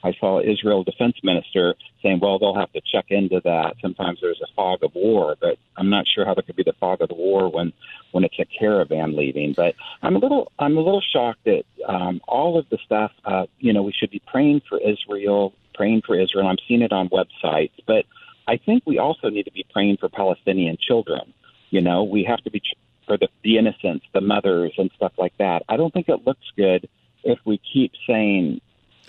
I 0.03 0.13
saw 0.13 0.39
Israel 0.39 0.83
defense 0.83 1.17
minister 1.21 1.75
saying, 2.01 2.19
"Well, 2.21 2.39
they'll 2.39 2.55
have 2.55 2.71
to 2.73 2.81
check 2.81 3.05
into 3.09 3.39
that. 3.43 3.75
Sometimes 3.81 4.19
there's 4.21 4.41
a 4.41 4.51
fog 4.55 4.83
of 4.83 4.95
war, 4.95 5.35
but 5.39 5.57
I'm 5.77 5.89
not 5.89 6.07
sure 6.07 6.25
how 6.25 6.33
there 6.33 6.41
could 6.41 6.55
be 6.55 6.63
the 6.63 6.73
fog 6.79 7.01
of 7.01 7.09
the 7.09 7.15
war 7.15 7.49
when 7.49 7.71
when 8.11 8.23
it's 8.23 8.39
a 8.39 8.45
caravan 8.45 9.15
leaving." 9.15 9.53
But 9.53 9.75
I'm 10.01 10.15
a 10.15 10.19
little 10.19 10.51
I'm 10.57 10.77
a 10.77 10.81
little 10.81 11.01
shocked 11.01 11.43
that 11.45 11.65
um, 11.87 12.19
all 12.27 12.57
of 12.57 12.67
the 12.69 12.79
stuff. 12.83 13.11
Uh, 13.25 13.45
you 13.59 13.73
know, 13.73 13.83
we 13.83 13.91
should 13.91 14.09
be 14.09 14.21
praying 14.25 14.61
for 14.67 14.79
Israel 14.79 15.53
praying 15.73 16.03
for 16.05 16.19
Israel. 16.19 16.47
I'm 16.47 16.57
seeing 16.67 16.81
it 16.81 16.91
on 16.91 17.09
websites, 17.09 17.71
but 17.85 18.05
I 18.47 18.57
think 18.57 18.83
we 18.85 18.99
also 18.99 19.29
need 19.29 19.43
to 19.43 19.51
be 19.51 19.65
praying 19.71 19.97
for 19.97 20.09
Palestinian 20.09 20.77
children. 20.79 21.33
You 21.69 21.81
know, 21.81 22.03
we 22.03 22.23
have 22.25 22.41
to 22.43 22.51
be 22.51 22.61
for 23.07 23.17
the, 23.17 23.29
the 23.43 23.57
innocents, 23.57 24.05
the 24.13 24.21
mothers, 24.21 24.73
and 24.77 24.91
stuff 24.95 25.13
like 25.17 25.37
that. 25.37 25.63
I 25.69 25.77
don't 25.77 25.93
think 25.93 26.09
it 26.09 26.25
looks 26.25 26.45
good 26.55 26.87
if 27.23 27.39
we 27.45 27.59
keep 27.73 27.91
saying 28.07 28.61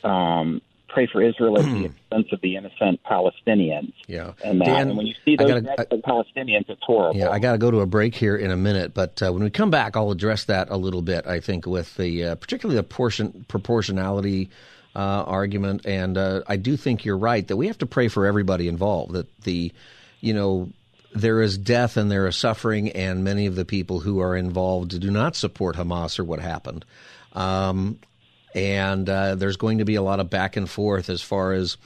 um, 0.04 0.60
pray 0.92 1.08
for 1.10 1.22
Israel 1.22 1.58
at 1.58 1.64
the 1.64 1.86
expense 1.86 2.26
of 2.32 2.40
the 2.42 2.56
innocent 2.56 3.00
Palestinians. 3.04 3.92
Yeah, 4.06 4.32
and, 4.44 4.60
that. 4.60 4.66
Dan, 4.66 4.88
and 4.88 4.96
when 4.96 5.06
you 5.06 5.14
see 5.24 5.36
those 5.36 5.62
gotta, 5.62 5.86
I, 5.92 5.96
Palestinians, 5.96 6.68
it's 6.68 6.82
horrible. 6.82 7.18
Yeah, 7.18 7.30
I 7.30 7.38
got 7.38 7.52
to 7.52 7.58
go 7.58 7.70
to 7.70 7.80
a 7.80 7.86
break 7.86 8.14
here 8.14 8.36
in 8.36 8.50
a 8.50 8.56
minute, 8.56 8.94
but 8.94 9.22
uh, 9.22 9.32
when 9.32 9.42
we 9.42 9.50
come 9.50 9.70
back, 9.70 9.96
I'll 9.96 10.10
address 10.10 10.44
that 10.44 10.68
a 10.70 10.76
little 10.76 11.02
bit. 11.02 11.26
I 11.26 11.40
think 11.40 11.66
with 11.66 11.96
the 11.96 12.24
uh, 12.24 12.34
particularly 12.36 12.76
the 12.76 12.84
portion 12.84 13.44
proportionality 13.48 14.50
uh, 14.94 14.98
argument, 15.26 15.86
and 15.86 16.16
uh, 16.18 16.42
I 16.46 16.56
do 16.56 16.76
think 16.76 17.04
you're 17.04 17.18
right 17.18 17.46
that 17.46 17.56
we 17.56 17.68
have 17.68 17.78
to 17.78 17.86
pray 17.86 18.08
for 18.08 18.26
everybody 18.26 18.68
involved. 18.68 19.12
That 19.12 19.34
the, 19.42 19.72
you 20.20 20.34
know, 20.34 20.70
there 21.14 21.40
is 21.40 21.58
death 21.58 21.96
and 21.96 22.10
there 22.10 22.26
is 22.26 22.36
suffering, 22.36 22.90
and 22.90 23.24
many 23.24 23.46
of 23.46 23.54
the 23.54 23.64
people 23.64 24.00
who 24.00 24.20
are 24.20 24.36
involved 24.36 24.98
do 25.00 25.10
not 25.10 25.36
support 25.36 25.76
Hamas 25.76 26.18
or 26.18 26.24
what 26.24 26.40
happened. 26.40 26.84
Um, 27.32 27.98
and 28.54 29.08
uh, 29.08 29.34
there's 29.34 29.56
going 29.56 29.78
to 29.78 29.84
be 29.84 29.94
a 29.94 30.02
lot 30.02 30.20
of 30.20 30.28
back 30.28 30.56
and 30.56 30.68
forth 30.68 31.08
as 31.08 31.22
far 31.22 31.52
as 31.52 31.76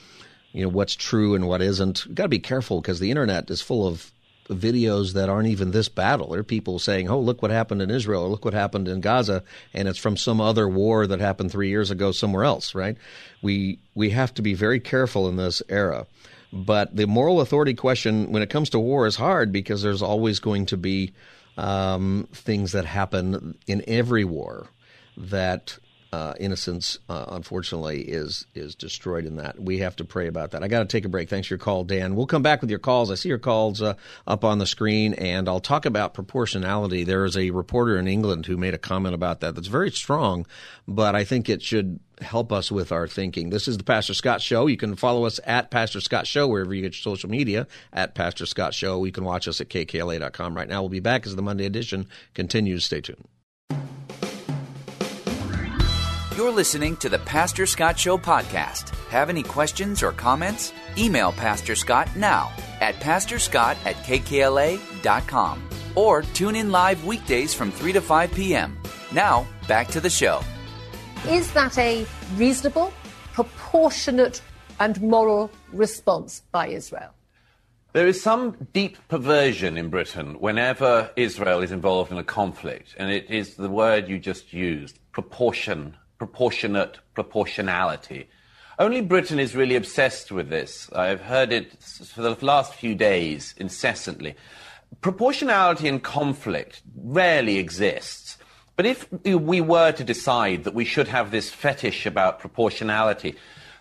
you 0.52 0.62
know 0.62 0.68
what's 0.68 0.94
true 0.94 1.34
and 1.34 1.46
what 1.46 1.62
isn't. 1.62 2.06
You've 2.06 2.14
got 2.14 2.24
to 2.24 2.28
be 2.28 2.38
careful 2.38 2.80
because 2.80 2.98
the 2.98 3.10
internet 3.10 3.50
is 3.50 3.62
full 3.62 3.86
of 3.86 4.10
videos 4.48 5.12
that 5.14 5.28
aren't 5.28 5.48
even 5.48 5.70
this 5.70 5.88
battle. 5.88 6.30
There 6.30 6.40
are 6.40 6.44
people 6.44 6.78
saying, 6.78 7.08
"Oh, 7.08 7.20
look 7.20 7.42
what 7.42 7.50
happened 7.50 7.82
in 7.82 7.90
Israel, 7.90 8.22
or 8.22 8.28
look 8.28 8.44
what 8.44 8.54
happened 8.54 8.88
in 8.88 9.00
Gaza," 9.00 9.42
and 9.74 9.88
it's 9.88 9.98
from 9.98 10.16
some 10.16 10.40
other 10.40 10.68
war 10.68 11.06
that 11.06 11.20
happened 11.20 11.50
three 11.50 11.68
years 11.68 11.90
ago 11.90 12.12
somewhere 12.12 12.44
else. 12.44 12.74
Right? 12.74 12.96
We 13.42 13.78
we 13.94 14.10
have 14.10 14.34
to 14.34 14.42
be 14.42 14.54
very 14.54 14.80
careful 14.80 15.28
in 15.28 15.36
this 15.36 15.62
era. 15.68 16.06
But 16.52 16.94
the 16.94 17.06
moral 17.06 17.40
authority 17.40 17.74
question, 17.74 18.30
when 18.30 18.42
it 18.42 18.50
comes 18.50 18.70
to 18.70 18.78
war, 18.78 19.06
is 19.06 19.16
hard 19.16 19.52
because 19.52 19.82
there's 19.82 20.02
always 20.02 20.38
going 20.38 20.66
to 20.66 20.76
be 20.76 21.12
um, 21.58 22.28
things 22.32 22.72
that 22.72 22.84
happen 22.84 23.56
in 23.66 23.82
every 23.86 24.24
war 24.24 24.68
that 25.16 25.78
uh, 26.12 26.34
innocence, 26.38 26.98
uh, 27.08 27.26
unfortunately, 27.28 28.02
is 28.02 28.46
is 28.54 28.74
destroyed 28.74 29.26
in 29.26 29.36
that. 29.36 29.60
We 29.60 29.78
have 29.78 29.96
to 29.96 30.04
pray 30.04 30.28
about 30.28 30.52
that. 30.52 30.62
I 30.62 30.68
got 30.68 30.80
to 30.80 30.86
take 30.86 31.04
a 31.04 31.08
break. 31.08 31.28
Thanks 31.28 31.48
for 31.48 31.54
your 31.54 31.58
call, 31.58 31.84
Dan. 31.84 32.14
We'll 32.14 32.26
come 32.26 32.42
back 32.42 32.60
with 32.60 32.70
your 32.70 32.78
calls. 32.78 33.10
I 33.10 33.14
see 33.14 33.28
your 33.28 33.38
calls 33.38 33.82
uh, 33.82 33.94
up 34.26 34.44
on 34.44 34.58
the 34.58 34.66
screen, 34.66 35.14
and 35.14 35.48
I'll 35.48 35.60
talk 35.60 35.86
about 35.86 36.14
proportionality. 36.14 37.04
There 37.04 37.24
is 37.24 37.36
a 37.36 37.50
reporter 37.50 37.98
in 37.98 38.08
England 38.08 38.46
who 38.46 38.56
made 38.56 38.74
a 38.74 38.78
comment 38.78 39.14
about 39.14 39.40
that 39.40 39.54
that's 39.54 39.68
very 39.68 39.90
strong, 39.90 40.46
but 40.86 41.14
I 41.14 41.24
think 41.24 41.48
it 41.48 41.62
should 41.62 42.00
help 42.20 42.52
us 42.52 42.72
with 42.72 42.92
our 42.92 43.06
thinking. 43.06 43.50
This 43.50 43.68
is 43.68 43.76
the 43.76 43.84
Pastor 43.84 44.14
Scott 44.14 44.40
Show. 44.40 44.66
You 44.66 44.76
can 44.76 44.96
follow 44.96 45.24
us 45.24 45.38
at 45.44 45.70
Pastor 45.70 46.00
Scott 46.00 46.26
Show 46.26 46.48
wherever 46.48 46.72
you 46.72 46.82
get 46.82 46.94
your 46.94 47.14
social 47.14 47.28
media 47.28 47.66
at 47.92 48.14
Pastor 48.14 48.46
Scott 48.46 48.74
Show. 48.74 49.04
You 49.04 49.12
can 49.12 49.24
watch 49.24 49.48
us 49.48 49.60
at 49.60 49.68
kkla.com 49.68 50.56
right 50.56 50.68
now. 50.68 50.82
We'll 50.82 50.88
be 50.88 51.00
back 51.00 51.26
as 51.26 51.36
the 51.36 51.42
Monday 51.42 51.66
edition 51.66 52.08
continues. 52.34 52.84
Stay 52.84 53.00
tuned. 53.00 53.26
You're 56.36 56.52
listening 56.52 56.98
to 56.98 57.08
the 57.08 57.18
Pastor 57.20 57.64
Scott 57.64 57.98
Show 57.98 58.18
podcast. 58.18 58.90
Have 59.08 59.30
any 59.30 59.42
questions 59.42 60.02
or 60.02 60.12
comments? 60.12 60.70
Email 60.98 61.32
Pastor 61.32 61.74
Scott 61.74 62.14
now 62.14 62.52
at 62.82 62.96
pastorscott 62.96 63.78
at 63.86 63.96
kkla.com 64.04 65.66
or 65.94 66.20
tune 66.20 66.54
in 66.54 66.70
live 66.70 67.02
weekdays 67.06 67.54
from 67.54 67.70
3 67.70 67.94
to 67.94 68.02
5 68.02 68.34
p.m. 68.34 68.76
Now, 69.14 69.46
back 69.66 69.88
to 69.88 69.98
the 69.98 70.10
show. 70.10 70.42
Is 71.26 71.50
that 71.54 71.78
a 71.78 72.04
reasonable, 72.36 72.92
proportionate, 73.32 74.42
and 74.78 75.00
moral 75.00 75.50
response 75.72 76.42
by 76.52 76.68
Israel? 76.68 77.14
There 77.94 78.06
is 78.06 78.20
some 78.20 78.68
deep 78.74 78.98
perversion 79.08 79.78
in 79.78 79.88
Britain 79.88 80.34
whenever 80.38 81.10
Israel 81.16 81.62
is 81.62 81.72
involved 81.72 82.12
in 82.12 82.18
a 82.18 82.24
conflict, 82.24 82.94
and 82.98 83.10
it 83.10 83.30
is 83.30 83.54
the 83.54 83.70
word 83.70 84.06
you 84.06 84.18
just 84.18 84.52
used 84.52 84.98
proportion 85.12 85.96
proportionate 86.18 86.98
proportionality. 87.14 88.28
Only 88.78 89.00
Britain 89.00 89.38
is 89.38 89.56
really 89.56 89.76
obsessed 89.76 90.30
with 90.30 90.50
this. 90.50 90.90
I've 90.92 91.22
heard 91.22 91.52
it 91.52 91.72
for 91.82 92.22
the 92.22 92.36
last 92.44 92.74
few 92.74 92.94
days 92.94 93.54
incessantly. 93.56 94.34
Proportionality 95.00 95.88
in 95.88 96.00
conflict 96.00 96.82
rarely 96.94 97.58
exists. 97.58 98.36
But 98.76 98.84
if 98.86 99.10
we 99.24 99.62
were 99.62 99.92
to 99.92 100.04
decide 100.04 100.64
that 100.64 100.74
we 100.74 100.84
should 100.84 101.08
have 101.08 101.30
this 101.30 101.48
fetish 101.48 102.04
about 102.04 102.38
proportionality, 102.38 103.34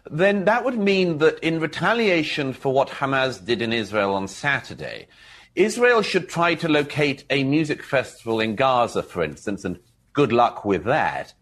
then 0.09 0.45
that 0.45 0.63
would 0.63 0.77
mean 0.77 1.17
that 1.17 1.39
in 1.39 1.59
retaliation 1.59 2.53
for 2.53 2.71
what 2.71 2.87
Hamas 2.87 3.43
did 3.43 3.61
in 3.61 3.73
Israel 3.73 4.13
on 4.13 4.29
Saturday, 4.29 5.07
Israel 5.55 6.01
should 6.01 6.29
try 6.29 6.55
to 6.55 6.69
locate 6.69 7.25
a 7.29 7.43
music 7.43 7.83
festival 7.83 8.39
in 8.39 8.55
Gaza, 8.55 9.03
for 9.03 9.23
instance, 9.23 9.65
and 9.65 9.79
good 10.13 10.31
luck 10.31 10.63
with 10.63 10.85
that 10.85 11.33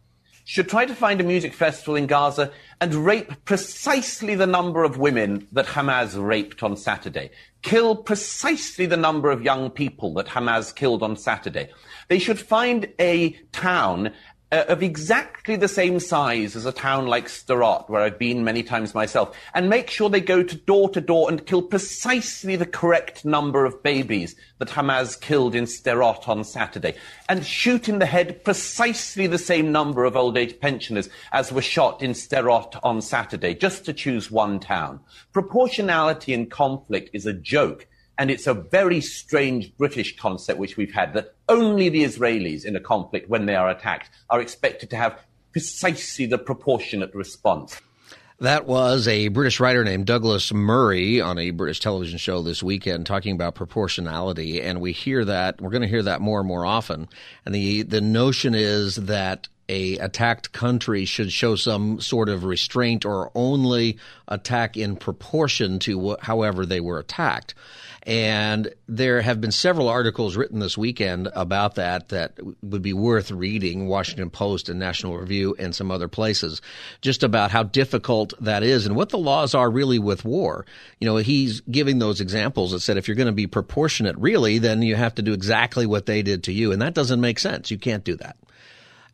should 0.46 0.70
try 0.70 0.86
to 0.86 0.96
find 0.96 1.22
a 1.22 1.24
music 1.24 1.54
festival 1.54 1.96
in 1.96 2.08
Gaza 2.08 2.52
and 2.82 2.94
rape 2.94 3.46
precisely 3.46 4.36
the 4.36 4.48
number 4.48 4.84
of 4.84 4.98
women 4.98 5.48
that 5.52 5.68
Hamas 5.68 6.22
raped 6.22 6.64
on 6.64 6.76
Saturday. 6.76 7.32
Kill 7.62 7.96
precisely 7.96 8.86
the 8.86 8.98
number 8.98 9.32
of 9.32 9.42
young 9.42 9.70
people 9.70 10.14
that 10.16 10.28
Hamas 10.28 10.76
killed 10.76 11.02
on 11.02 11.16
Saturday. 11.16 11.70
They 12.10 12.20
should 12.20 12.40
find 12.40 12.92
a 13.00 13.32
town 13.54 14.12
uh, 14.54 14.66
of 14.68 14.84
exactly 14.84 15.56
the 15.56 15.68
same 15.68 16.00
size 16.00 16.56
as 16.56 16.68
a 16.68 16.72
town 16.72 17.08
like 17.08 17.28
Sderot, 17.28 17.90
where 17.90 18.04
I've 18.04 18.20
been 18.20 18.44
many 18.44 18.62
times 18.62 18.94
myself, 18.94 19.36
and 19.56 19.68
make 19.68 19.90
sure 19.90 20.10
they 20.10 20.22
go 20.22 20.44
to 20.44 20.56
door 20.56 20.90
to 20.90 21.02
door 21.02 21.28
and 21.28 21.44
kill 21.44 21.64
precisely 21.64 22.56
the 22.56 22.68
correct 22.68 23.26
number 23.26 23.66
of 23.66 23.82
babies 23.82 24.36
that 24.60 24.70
Hamas 24.70 25.20
killed 25.20 25.56
in 25.56 25.66
Sderot 25.66 26.30
on 26.30 26.44
Saturday, 26.44 26.94
and 27.28 27.44
shoot 27.44 27.90
in 27.90 27.98
the 27.98 28.06
head 28.06 28.44
precisely 28.44 29.26
the 29.26 29.40
same 29.40 29.72
number 29.72 30.06
of 30.06 30.16
old 30.16 30.38
age 30.38 30.60
pensioners 30.60 31.10
as 31.32 31.52
were 31.52 31.62
shot 31.62 32.04
in 32.04 32.12
Sderot 32.12 32.80
on 32.84 33.02
Saturday, 33.02 33.56
just 33.56 33.86
to 33.86 33.92
choose 33.94 34.30
one 34.30 34.60
town. 34.60 35.00
Proportionality 35.32 36.32
in 36.32 36.46
conflict 36.46 37.10
is 37.14 37.26
a 37.26 37.34
joke. 37.34 37.88
And 38.18 38.30
it's 38.30 38.48
a 38.48 38.54
very 38.54 39.02
strange 39.02 39.76
British 39.78 40.16
concept 40.18 40.60
which 40.60 40.78
we've 40.78 40.94
had 40.94 41.14
that 41.14 41.34
only 41.50 41.90
the 41.90 42.04
Israelis 42.04 42.64
in 42.64 42.76
a 42.76 42.80
conflict, 42.80 43.30
when 43.30 43.46
they 43.46 43.56
are 43.56 43.70
attacked, 43.70 44.12
are 44.30 44.40
expected 44.40 44.90
to 44.92 44.96
have 44.96 45.20
precisely 45.52 46.26
the 46.26 46.38
proportionate 46.38 47.14
response. 47.16 47.80
That 48.40 48.66
was 48.66 49.08
a 49.08 49.30
British 49.30 49.60
writer 49.60 49.84
named 49.84 50.06
Douglas 50.06 50.52
Murray 50.52 51.22
on 51.22 51.38
a 51.38 51.52
British 51.52 51.80
television 51.80 52.18
show 52.18 52.42
this 52.42 52.62
weekend 52.62 53.06
talking 53.06 53.36
about 53.36 53.56
proportionality. 53.56 54.62
And 54.62 54.82
we 54.82 54.92
hear 54.92 55.24
that, 55.24 55.62
we're 55.62 55.70
going 55.70 55.84
to 55.84 55.88
hear 55.88 56.04
that 56.04 56.20
more 56.20 56.40
and 56.40 56.48
more 56.48 56.66
often. 56.66 57.08
And 57.46 57.56
the, 57.56 57.84
the 57.84 58.02
notion 58.02 58.54
is 58.54 58.96
that 58.96 59.48
a 59.70 59.98
attacked 59.98 60.52
country 60.52 61.06
should 61.06 61.32
show 61.32 61.56
some 61.56 62.02
sort 62.02 62.30
of 62.30 62.44
restraint 62.44 63.06
or 63.06 63.32
only 63.36 63.98
attack 64.28 64.78
in 64.78 64.96
proportion 64.96 65.80
to 65.80 66.16
wh- 66.18 66.24
however 66.24 66.66
they 66.66 66.80
were 66.80 67.00
attacked. 67.00 67.56
And 68.06 68.74
there 68.90 69.22
have 69.22 69.40
been 69.40 69.52
several 69.52 69.88
articles 69.88 70.36
written 70.36 70.60
this 70.60 70.78
weekend 70.78 71.30
about 71.34 71.76
that 71.76 72.10
that 72.10 72.38
would 72.62 72.82
be 72.82 72.92
worth 72.92 73.32
reading, 73.32 73.88
Washington 73.88 74.30
Post 74.30 74.68
and 74.68 74.78
National 74.78 75.18
Review 75.18 75.56
and 75.58 75.74
some 75.74 75.90
other 75.90 76.10
places, 76.10 76.62
just 77.02 77.24
about 77.24 77.52
how 77.52 77.64
difficult 77.64 78.34
that 78.42 78.62
is 78.62 78.86
and 78.86 78.98
what 78.98 79.10
the 79.10 79.18
laws 79.18 79.56
are 79.56 79.72
really 79.72 80.00
with 80.00 80.26
war. 80.26 80.66
You 81.00 81.08
know, 81.08 81.16
he's 81.18 81.62
giving 81.62 82.00
those 82.00 82.20
examples 82.20 82.72
that 82.72 82.82
said 82.82 82.98
if 82.98 83.08
you're 83.08 83.16
going 83.16 83.28
to 83.28 83.32
be 83.32 83.48
proportionate 83.48 84.18
really, 84.18 84.58
then 84.58 84.82
you 84.82 84.96
have 84.98 85.16
to 85.16 85.22
do 85.22 85.32
exactly 85.32 85.86
what 85.86 86.06
they 86.06 86.22
did 86.22 86.44
to 86.44 86.52
you. 86.52 86.74
And 86.74 86.82
that 86.82 86.94
doesn't 86.94 87.22
make 87.22 87.40
sense. 87.40 87.72
You 87.72 87.78
can't 87.78 88.04
do 88.04 88.18
that. 88.18 88.36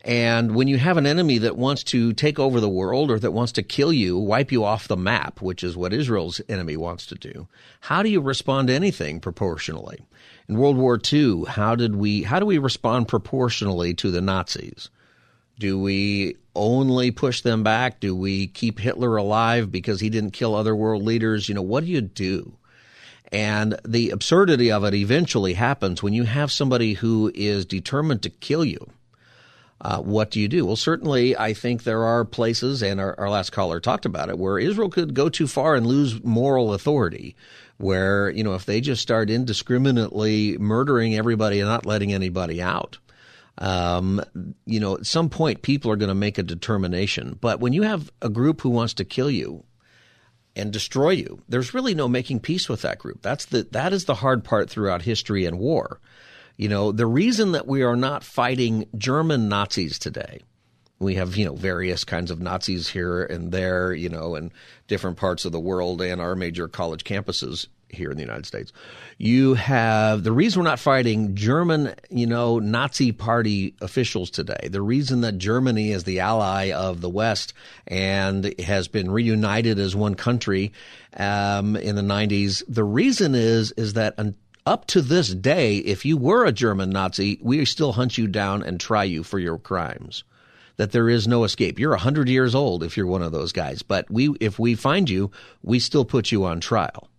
And 0.05 0.55
when 0.55 0.69
you 0.69 0.77
have 0.77 0.95
an 0.95 1.05
enemy 1.05 1.39
that 1.39 1.57
wants 1.57 1.83
to 1.85 2.13
take 2.13 2.39
over 2.39 2.61
the 2.61 2.69
world 2.69 3.11
or 3.11 3.19
that 3.19 3.31
wants 3.31 3.51
to 3.53 3.63
kill 3.63 3.91
you, 3.91 4.17
wipe 4.17 4.51
you 4.51 4.63
off 4.63 4.87
the 4.87 4.95
map, 4.95 5.41
which 5.41 5.61
is 5.61 5.75
what 5.75 5.91
Israel's 5.91 6.39
enemy 6.47 6.77
wants 6.77 7.05
to 7.07 7.15
do, 7.15 7.47
how 7.81 8.01
do 8.01 8.09
you 8.09 8.21
respond 8.21 8.69
to 8.69 8.73
anything 8.73 9.19
proportionally? 9.19 9.99
In 10.47 10.57
World 10.57 10.77
War 10.77 10.99
II, 11.11 11.43
how 11.45 11.75
did 11.75 11.97
we 11.97 12.23
how 12.23 12.39
do 12.39 12.45
we 12.45 12.57
respond 12.57 13.09
proportionally 13.09 13.93
to 13.95 14.09
the 14.09 14.21
Nazis? 14.21 14.89
Do 15.59 15.77
we 15.77 16.37
only 16.55 17.11
push 17.11 17.41
them 17.41 17.63
back? 17.63 17.99
Do 17.99 18.15
we 18.15 18.47
keep 18.47 18.79
Hitler 18.79 19.17
alive 19.17 19.69
because 19.69 19.99
he 19.99 20.09
didn't 20.09 20.31
kill 20.31 20.55
other 20.55 20.75
world 20.75 21.03
leaders? 21.03 21.49
You 21.49 21.55
know, 21.55 21.61
what 21.61 21.83
do 21.83 21.91
you 21.91 22.01
do? 22.01 22.53
And 23.33 23.77
the 23.85 24.11
absurdity 24.11 24.71
of 24.71 24.85
it 24.85 24.93
eventually 24.93 25.53
happens 25.53 26.01
when 26.01 26.13
you 26.13 26.23
have 26.23 26.51
somebody 26.51 26.93
who 26.93 27.31
is 27.35 27.65
determined 27.65 28.23
to 28.23 28.29
kill 28.29 28.63
you 28.63 28.89
uh, 29.81 29.99
what 29.99 30.31
do 30.31 30.39
you 30.39 30.47
do? 30.47 30.65
Well, 30.65 30.75
certainly, 30.75 31.37
I 31.37 31.53
think 31.53 31.83
there 31.83 32.03
are 32.03 32.25
places, 32.25 32.83
and 32.83 32.99
our, 32.99 33.17
our 33.17 33.29
last 33.29 33.51
caller 33.51 33.79
talked 33.79 34.05
about 34.05 34.29
it, 34.29 34.37
where 34.37 34.59
Israel 34.59 34.89
could 34.89 35.13
go 35.13 35.29
too 35.29 35.47
far 35.47 35.75
and 35.75 35.87
lose 35.87 36.21
moral 36.23 36.73
authority. 36.73 37.35
Where, 37.77 38.29
you 38.29 38.43
know, 38.43 38.55
if 38.55 38.65
they 38.65 38.81
just 38.81 39.01
start 39.01 39.29
indiscriminately 39.29 40.57
murdering 40.57 41.15
everybody 41.15 41.61
and 41.61 41.69
not 41.69 41.85
letting 41.85 42.11
anybody 42.11 42.61
out, 42.61 42.97
um, 43.57 44.21
you 44.65 44.81
know, 44.81 44.95
at 44.95 45.05
some 45.05 45.29
point 45.29 45.61
people 45.61 45.89
are 45.89 45.95
going 45.95 46.09
to 46.09 46.15
make 46.15 46.37
a 46.37 46.43
determination. 46.43 47.37
But 47.39 47.61
when 47.61 47.71
you 47.71 47.83
have 47.83 48.11
a 48.21 48.27
group 48.27 48.59
who 48.59 48.69
wants 48.69 48.95
to 48.95 49.05
kill 49.05 49.31
you 49.31 49.63
and 50.57 50.73
destroy 50.73 51.11
you, 51.11 51.41
there's 51.47 51.73
really 51.73 51.95
no 51.95 52.09
making 52.09 52.41
peace 52.41 52.67
with 52.67 52.81
that 52.81 52.99
group. 52.99 53.21
That's 53.21 53.45
the 53.45 53.63
that 53.71 53.93
is 53.93 54.03
the 54.03 54.15
hard 54.15 54.43
part 54.43 54.69
throughout 54.69 55.03
history 55.03 55.45
and 55.45 55.57
war. 55.57 56.01
You 56.59 56.67
know, 56.67 56.91
the 56.91 57.05
reason 57.05 57.53
that 57.53 57.67
we 57.67 57.83
are 57.83 57.95
not 57.95 58.21
fighting 58.21 58.85
German 58.97 59.47
Nazis 59.47 59.97
today, 59.97 60.41
we 60.99 61.15
have, 61.15 61.37
you 61.37 61.45
know, 61.45 61.55
various 61.55 62.03
kinds 62.03 62.31
of 62.31 62.41
Nazis 62.41 62.89
here 62.89 63.23
and 63.23 63.53
there, 63.53 63.93
you 63.93 64.09
know, 64.09 64.35
in 64.35 64.51
different 64.89 65.15
parts 65.15 65.45
of 65.45 65.53
the 65.53 65.59
world 65.59 66.01
and 66.01 66.19
our 66.19 66.35
major 66.35 66.67
college 66.67 67.05
campuses 67.05 67.67
here 67.87 68.11
in 68.11 68.17
the 68.17 68.23
United 68.23 68.45
States. 68.45 68.73
You 69.17 69.53
have 69.53 70.23
the 70.23 70.33
reason 70.33 70.61
we're 70.61 70.69
not 70.69 70.79
fighting 70.79 71.33
German, 71.33 71.95
you 72.09 72.27
know, 72.27 72.59
Nazi 72.59 73.13
party 73.13 73.73
officials 73.79 74.29
today. 74.29 74.67
The 74.69 74.81
reason 74.81 75.21
that 75.21 75.37
Germany 75.37 75.91
is 75.91 76.03
the 76.03 76.19
ally 76.19 76.73
of 76.73 76.99
the 76.99 77.09
West 77.09 77.53
and 77.87 78.53
has 78.59 78.89
been 78.89 79.09
reunited 79.09 79.79
as 79.79 79.95
one 79.95 80.15
country 80.15 80.73
um, 81.15 81.77
in 81.77 81.95
the 81.95 82.01
90s. 82.01 82.63
The 82.67 82.83
reason 82.83 83.33
is 83.33 83.71
is 83.71 83.93
that 83.93 84.15
up 84.65 84.85
to 84.87 85.01
this 85.01 85.33
day, 85.33 85.77
if 85.77 86.05
you 86.05 86.17
were 86.17 86.45
a 86.45 86.51
German 86.51 86.89
Nazi, 86.89 87.39
we 87.41 87.63
still 87.65 87.93
hunt 87.93 88.17
you 88.17 88.27
down 88.27 88.63
and 88.63 88.79
try 88.79 89.03
you 89.03 89.23
for 89.23 89.39
your 89.39 89.57
crimes. 89.57 90.23
That 90.77 90.91
there 90.91 91.09
is 91.09 91.27
no 91.27 91.43
escape. 91.43 91.77
You're 91.77 91.93
a 91.93 91.99
hundred 91.99 92.29
years 92.29 92.55
old 92.55 92.83
if 92.83 92.95
you're 92.95 93.07
one 93.07 93.21
of 93.21 93.31
those 93.31 93.51
guys, 93.51 93.81
but 93.81 94.09
we, 94.09 94.29
if 94.39 94.57
we 94.57 94.75
find 94.75 95.09
you, 95.09 95.31
we 95.61 95.79
still 95.79 96.05
put 96.05 96.31
you 96.31 96.45
on 96.45 96.61
trial. 96.61 97.09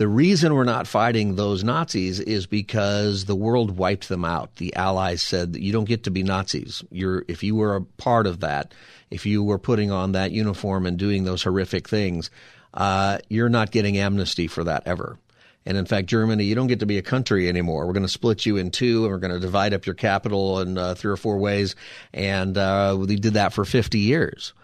The 0.00 0.08
reason 0.08 0.54
we're 0.54 0.64
not 0.64 0.86
fighting 0.86 1.36
those 1.36 1.62
Nazis 1.62 2.20
is 2.20 2.46
because 2.46 3.26
the 3.26 3.36
world 3.36 3.76
wiped 3.76 4.08
them 4.08 4.24
out. 4.24 4.56
The 4.56 4.74
Allies 4.74 5.20
said 5.20 5.56
you 5.56 5.72
don't 5.72 5.84
get 5.84 6.04
to 6.04 6.10
be 6.10 6.22
Nazis. 6.22 6.82
You're, 6.90 7.26
if 7.28 7.42
you 7.42 7.54
were 7.54 7.76
a 7.76 7.82
part 7.82 8.26
of 8.26 8.40
that, 8.40 8.72
if 9.10 9.26
you 9.26 9.44
were 9.44 9.58
putting 9.58 9.90
on 9.90 10.12
that 10.12 10.30
uniform 10.30 10.86
and 10.86 10.98
doing 10.98 11.24
those 11.24 11.42
horrific 11.42 11.86
things, 11.86 12.30
uh, 12.72 13.18
you're 13.28 13.50
not 13.50 13.72
getting 13.72 13.98
amnesty 13.98 14.46
for 14.46 14.64
that 14.64 14.84
ever. 14.86 15.18
And 15.66 15.76
in 15.76 15.84
fact, 15.84 16.06
Germany, 16.06 16.44
you 16.44 16.54
don't 16.54 16.68
get 16.68 16.80
to 16.80 16.86
be 16.86 16.98
a 16.98 17.02
country 17.02 17.48
anymore. 17.48 17.86
We're 17.86 17.92
going 17.92 18.02
to 18.02 18.08
split 18.08 18.46
you 18.46 18.56
in 18.56 18.70
two, 18.70 19.04
and 19.04 19.12
we're 19.12 19.18
going 19.18 19.34
to 19.34 19.40
divide 19.40 19.74
up 19.74 19.84
your 19.84 19.94
capital 19.94 20.60
in 20.60 20.78
uh, 20.78 20.94
three 20.94 21.12
or 21.12 21.16
four 21.16 21.38
ways. 21.38 21.76
And 22.14 22.56
uh, 22.56 22.96
we 22.98 23.16
did 23.16 23.34
that 23.34 23.52
for 23.52 23.64
50 23.64 23.98
years. 23.98 24.54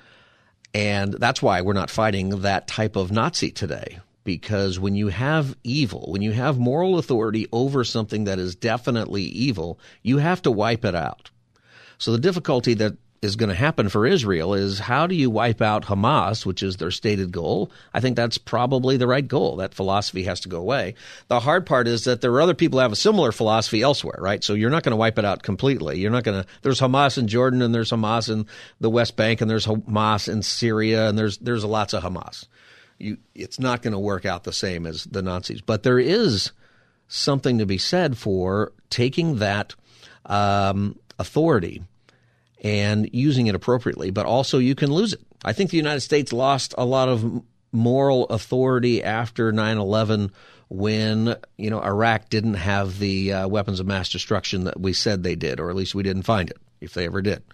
And 0.73 1.15
that's 1.15 1.43
why 1.43 1.61
we're 1.61 1.75
not 1.75 1.91
fighting 1.91 2.41
that 2.41 2.67
type 2.67 2.97
of 2.97 3.13
Nazi 3.13 3.51
today. 3.51 4.01
Because 4.25 4.81
when 4.81 4.97
you 4.97 5.09
have 5.09 5.57
evil, 5.63 6.07
when 6.09 6.23
you 6.23 6.33
have 6.33 6.59
moral 6.59 6.99
authority 6.99 7.47
over 7.53 7.85
something 7.85 8.25
that 8.25 8.39
is 8.39 8.57
definitely 8.57 9.23
evil, 9.23 9.79
you 10.03 10.19
have 10.19 10.43
to 10.43 10.51
wipe 10.51 10.85
it 10.85 10.95
out. 10.95 11.31
So 11.99 12.13
the 12.13 12.19
difficulty 12.19 12.75
that 12.75 12.97
is 13.27 13.37
going 13.37 13.51
to 13.51 13.55
happen 13.55 13.91
for 13.91 14.07
Israel 14.07 14.55
is 14.55 14.79
how 14.79 15.07
do 15.07 15.15
you 15.15 15.29
wipe 15.29 15.61
out 15.61 15.85
Hamas, 15.85 16.47
which 16.47 16.62
is 16.62 16.77
their 16.77 16.91
stated 16.91 17.33
goal? 17.33 17.71
I 17.93 18.01
think 18.01 18.17
that's 18.17 18.39
probably 18.39 18.97
the 18.97 19.07
right 19.07 19.27
goal. 19.27 19.57
That 19.57 19.75
philosophy 19.75 20.23
has 20.23 20.41
to 20.41 20.49
go 20.49 20.59
away. 20.59 20.95
The 21.29 21.41
hard 21.41 21.67
part 21.67 21.89
is 21.89 22.05
that 22.05 22.23
there 22.23 22.33
are 22.33 22.41
other 22.41 22.55
people 22.55 22.79
who 22.79 22.83
have 22.83 22.93
a 22.93 22.97
similar 22.97 23.33
philosophy 23.33 23.83
elsewhere, 23.83 24.19
right? 24.19 24.43
So 24.43 24.55
you're 24.55 24.71
not 24.71 24.83
going 24.83 24.93
to 24.93 24.97
wipe 24.97 25.19
it 25.19 25.25
out 25.25 25.43
completely. 25.43 25.99
You're 25.99 26.11
not 26.11 26.25
going 26.25 26.43
to, 26.43 26.49
there's 26.62 26.81
Hamas 26.81 27.19
in 27.19 27.29
Jordan 27.29 27.61
and 27.61 27.75
there's 27.75 27.91
Hamas 27.91 28.33
in 28.33 28.47
the 28.81 28.91
West 28.91 29.17
Bank 29.17 29.41
and 29.41 29.51
there's 29.51 29.67
Hamas 29.67 30.33
in 30.33 30.43
Syria 30.43 31.09
and 31.09 31.19
there's, 31.19 31.37
there's 31.39 31.65
lots 31.65 31.93
of 31.93 32.03
Hamas. 32.03 32.47
You, 32.99 33.19
it's 33.35 33.61
not 33.61 33.83
going 33.83 33.93
to 33.93 33.99
work 33.99 34.25
out 34.25 34.45
the 34.45 34.53
same 34.53 34.87
as 34.87 35.05
the 35.05 35.21
Nazis, 35.21 35.61
but 35.61 35.83
there 35.83 35.99
is 35.99 36.53
something 37.09 37.59
to 37.59 37.67
be 37.67 37.77
said 37.77 38.17
for 38.17 38.73
taking 38.89 39.37
that 39.37 39.75
um, 40.25 40.99
authority 41.19 41.83
and 42.67 43.09
using 43.13 43.47
it 43.47 43.55
appropriately, 43.55 44.11
but 44.11 44.27
also 44.27 44.59
you 44.59 44.75
can 44.75 44.93
lose 44.93 45.13
it. 45.13 45.21
I 45.45 45.53
think 45.53 45.71
the 45.71 45.77
United 45.77 46.01
States 46.01 46.33
lost 46.33 46.75
a 46.77 46.85
lot 46.85 47.09
of 47.09 47.45
moral 47.71 48.25
authority 48.25 49.05
after 49.05 49.53
9/11 49.53 50.33
when 50.69 51.37
you 51.57 51.71
know 51.71 51.81
Iraq 51.81 52.29
didn't 52.29 52.55
have 52.55 52.99
the 52.99 53.33
uh, 53.33 53.49
weapons 53.49 53.79
of 53.79 53.87
mass 53.87 54.09
destruction 54.09 54.65
that 54.65 54.81
we 54.81 54.93
said 54.93 55.23
they 55.23 55.37
did, 55.37 55.61
or 55.61 55.71
at 55.71 55.77
least 55.77 55.95
we 55.95 56.03
didn't 56.03 56.25
find 56.25 56.51
it 56.51 56.59
if 56.81 56.93
they 56.93 57.07
ever 57.07 57.23
did. 57.23 57.45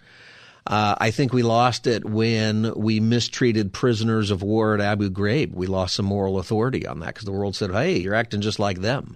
Uh, 0.65 0.95
I 0.97 1.11
think 1.11 1.31
we 1.31 1.43
lost 1.43 1.85
it 1.85 2.05
when 2.05 2.73
we 2.73 2.99
mistreated 2.99 3.71
prisoners 3.71 4.31
of 4.31 4.41
war 4.41 4.73
at 4.73 4.81
Abu 4.81 5.11
Ghraib. 5.11 5.53
We 5.53 5.67
lost 5.67 5.93
some 5.93 6.07
moral 6.07 6.39
authority 6.39 6.87
on 6.87 7.01
that 7.01 7.13
because 7.13 7.25
the 7.25 7.31
world 7.31 7.55
said, 7.55 7.69
"Hey, 7.69 7.99
you're 7.99 8.15
acting 8.15 8.41
just 8.41 8.57
like 8.57 8.81
them." 8.81 9.15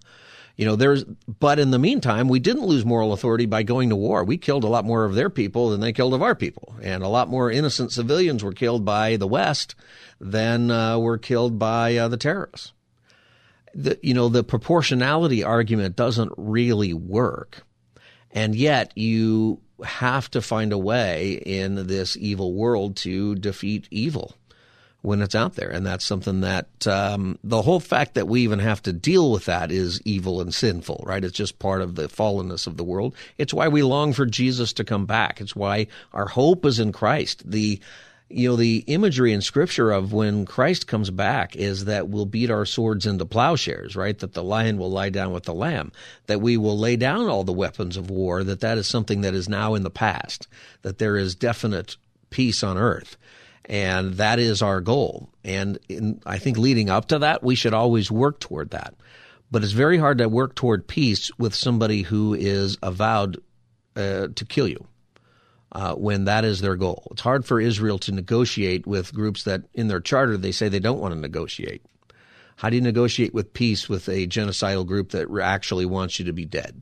You 0.58 0.66
know, 0.66 0.76
there's, 0.76 1.04
but 1.04 1.60
in 1.60 1.70
the 1.70 1.78
meantime, 1.78 2.28
we 2.28 2.40
didn't 2.40 2.66
lose 2.66 2.84
moral 2.84 3.14
authority 3.14 3.46
by 3.46 3.62
going 3.62 3.90
to 3.90 3.96
war. 3.96 4.24
We 4.24 4.40
killed 4.40 4.64
a 4.64 4.68
lot 4.68 4.86
more 4.86 5.06
of 5.06 5.14
their 5.14 5.30
people 5.30 5.70
than 5.70 5.82
they 5.82 5.94
killed 5.94 6.16
of 6.16 6.24
our 6.24 6.34
people. 6.34 6.76
And 6.82 7.04
a 7.04 7.08
lot 7.08 7.30
more 7.30 7.52
innocent 7.52 7.92
civilians 7.92 8.44
were 8.44 8.52
killed 8.52 8.84
by 8.84 9.18
the 9.18 9.28
West 9.28 9.76
than 10.20 10.72
uh, 10.72 10.98
were 10.98 11.20
killed 11.20 11.60
by 11.60 11.96
uh, 11.98 12.08
the 12.08 12.18
terrorists. 12.18 12.74
The, 13.76 14.00
you 14.02 14.16
know, 14.16 14.30
the 14.30 14.44
proportionality 14.44 15.44
argument 15.44 15.96
doesn't 15.96 16.32
really 16.38 16.92
work. 16.92 17.62
And 18.32 18.56
yet 18.56 18.92
you 18.98 19.62
have 19.84 20.32
to 20.32 20.42
find 20.42 20.74
a 20.74 20.78
way 20.78 21.34
in 21.34 21.86
this 21.86 22.18
evil 22.18 22.56
world 22.56 22.96
to 22.98 23.36
defeat 23.36 23.88
evil 23.92 24.34
when 25.02 25.22
it's 25.22 25.36
out 25.36 25.56
there. 25.56 25.70
And 25.70 25.86
that's 25.86 26.04
something 26.04 26.42
that 26.42 26.86
um, 26.88 27.38
the 27.44 27.62
whole 27.62 27.80
fact 27.80 28.16
that 28.16 28.28
we 28.28 28.42
even 28.42 28.60
have 28.60 28.82
to 28.84 28.94
deal 28.94 29.32
with 29.32 29.46
that 29.46 29.72
is 29.72 30.02
evil 30.04 30.42
and 30.42 30.54
sinful, 30.54 31.04
right? 31.06 31.24
It's 31.24 31.38
just 31.38 31.60
part 31.60 31.82
of 31.82 31.96
the 31.96 32.08
fallenness 32.08 32.68
of 32.68 32.78
the 32.78 32.84
world. 32.84 33.16
It's 33.38 33.54
why 33.54 33.68
we 33.68 33.84
long 33.84 34.14
for 34.14 34.26
Jesus 34.26 34.74
to 34.74 34.84
come 34.84 35.06
back. 35.06 35.40
It's 35.40 35.56
why 35.56 35.88
our 36.14 36.28
hope 36.28 36.66
is 36.66 36.80
in 36.80 36.92
Christ. 36.92 37.50
The 37.50 37.80
you 38.30 38.50
know, 38.50 38.56
the 38.58 38.84
imagery 38.88 39.32
in 39.32 39.42
scripture 39.42 39.92
of 39.92 40.12
when 40.12 40.46
Christ 40.46 40.86
comes 40.86 41.10
back 41.10 41.56
is 41.56 41.86
that 41.86 42.10
we'll 42.10 42.26
beat 42.26 42.52
our 42.52 42.66
swords 42.66 43.06
into 43.06 43.26
plowshares, 43.26 43.96
right? 43.96 44.18
That 44.20 44.34
the 44.34 44.44
lion 44.44 44.78
will 44.78 44.92
lie 44.92 45.10
down 45.10 45.32
with 45.32 45.44
the 45.44 45.54
lamb, 45.54 45.94
that 46.26 46.42
we 46.42 46.58
will 46.58 46.78
lay 46.78 46.98
down 46.98 47.28
all 47.28 47.46
the 47.46 47.54
weapons 47.54 47.96
of 47.96 48.10
war, 48.10 48.44
that 48.44 48.60
that 48.60 48.78
is 48.78 48.86
something 48.86 49.22
that 49.22 49.34
is 49.34 49.48
now 49.48 49.76
in 49.76 49.84
the 49.84 49.90
past, 49.90 50.48
that 50.82 50.98
there 50.98 51.16
is 51.16 51.36
definite 51.36 51.96
peace 52.30 52.64
on 52.64 52.78
earth. 52.78 53.16
And 53.68 54.14
that 54.14 54.40
is 54.40 54.62
our 54.62 54.80
goal. 54.80 55.30
And 55.44 55.78
in, 55.90 56.22
I 56.26 56.38
think 56.40 56.58
leading 56.58 56.90
up 56.90 57.10
to 57.10 57.20
that, 57.20 57.44
we 57.44 57.56
should 57.56 57.74
always 57.74 58.10
work 58.10 58.40
toward 58.40 58.72
that. 58.72 58.96
But 59.52 59.64
it's 59.64 59.74
very 59.74 59.98
hard 59.98 60.18
to 60.18 60.30
work 60.30 60.56
toward 60.56 60.88
peace 60.88 61.32
with 61.38 61.54
somebody 61.54 62.02
who 62.02 62.34
is 62.34 62.78
avowed 62.82 63.42
uh, 63.96 64.28
to 64.34 64.46
kill 64.46 64.68
you. 64.68 64.86
Uh, 65.70 65.94
when 65.96 66.24
that 66.26 66.46
is 66.46 66.62
their 66.62 66.78
goal. 66.78 67.10
It's 67.12 67.22
hard 67.22 67.46
for 67.46 67.60
Israel 67.60 68.00
to 68.00 68.14
negotiate 68.14 68.88
with 68.88 69.14
groups 69.14 69.44
that, 69.44 69.64
in 69.74 69.90
their 69.90 70.00
charter, 70.00 70.38
they 70.38 70.54
say 70.54 70.70
they 70.70 70.80
don't 70.80 71.02
want 71.02 71.14
to 71.14 71.20
negotiate. 71.20 71.84
How 72.56 72.70
do 72.70 72.78
you 72.78 72.82
negotiate 72.82 73.34
with 73.34 73.54
peace 73.54 73.90
with 73.90 74.08
a 74.08 74.28
genocidal 74.28 74.88
group 74.88 75.10
that 75.10 75.28
actually 75.44 75.86
wants 75.86 76.20
you 76.20 76.26
to 76.26 76.34
be 76.34 76.46
dead? 76.46 76.82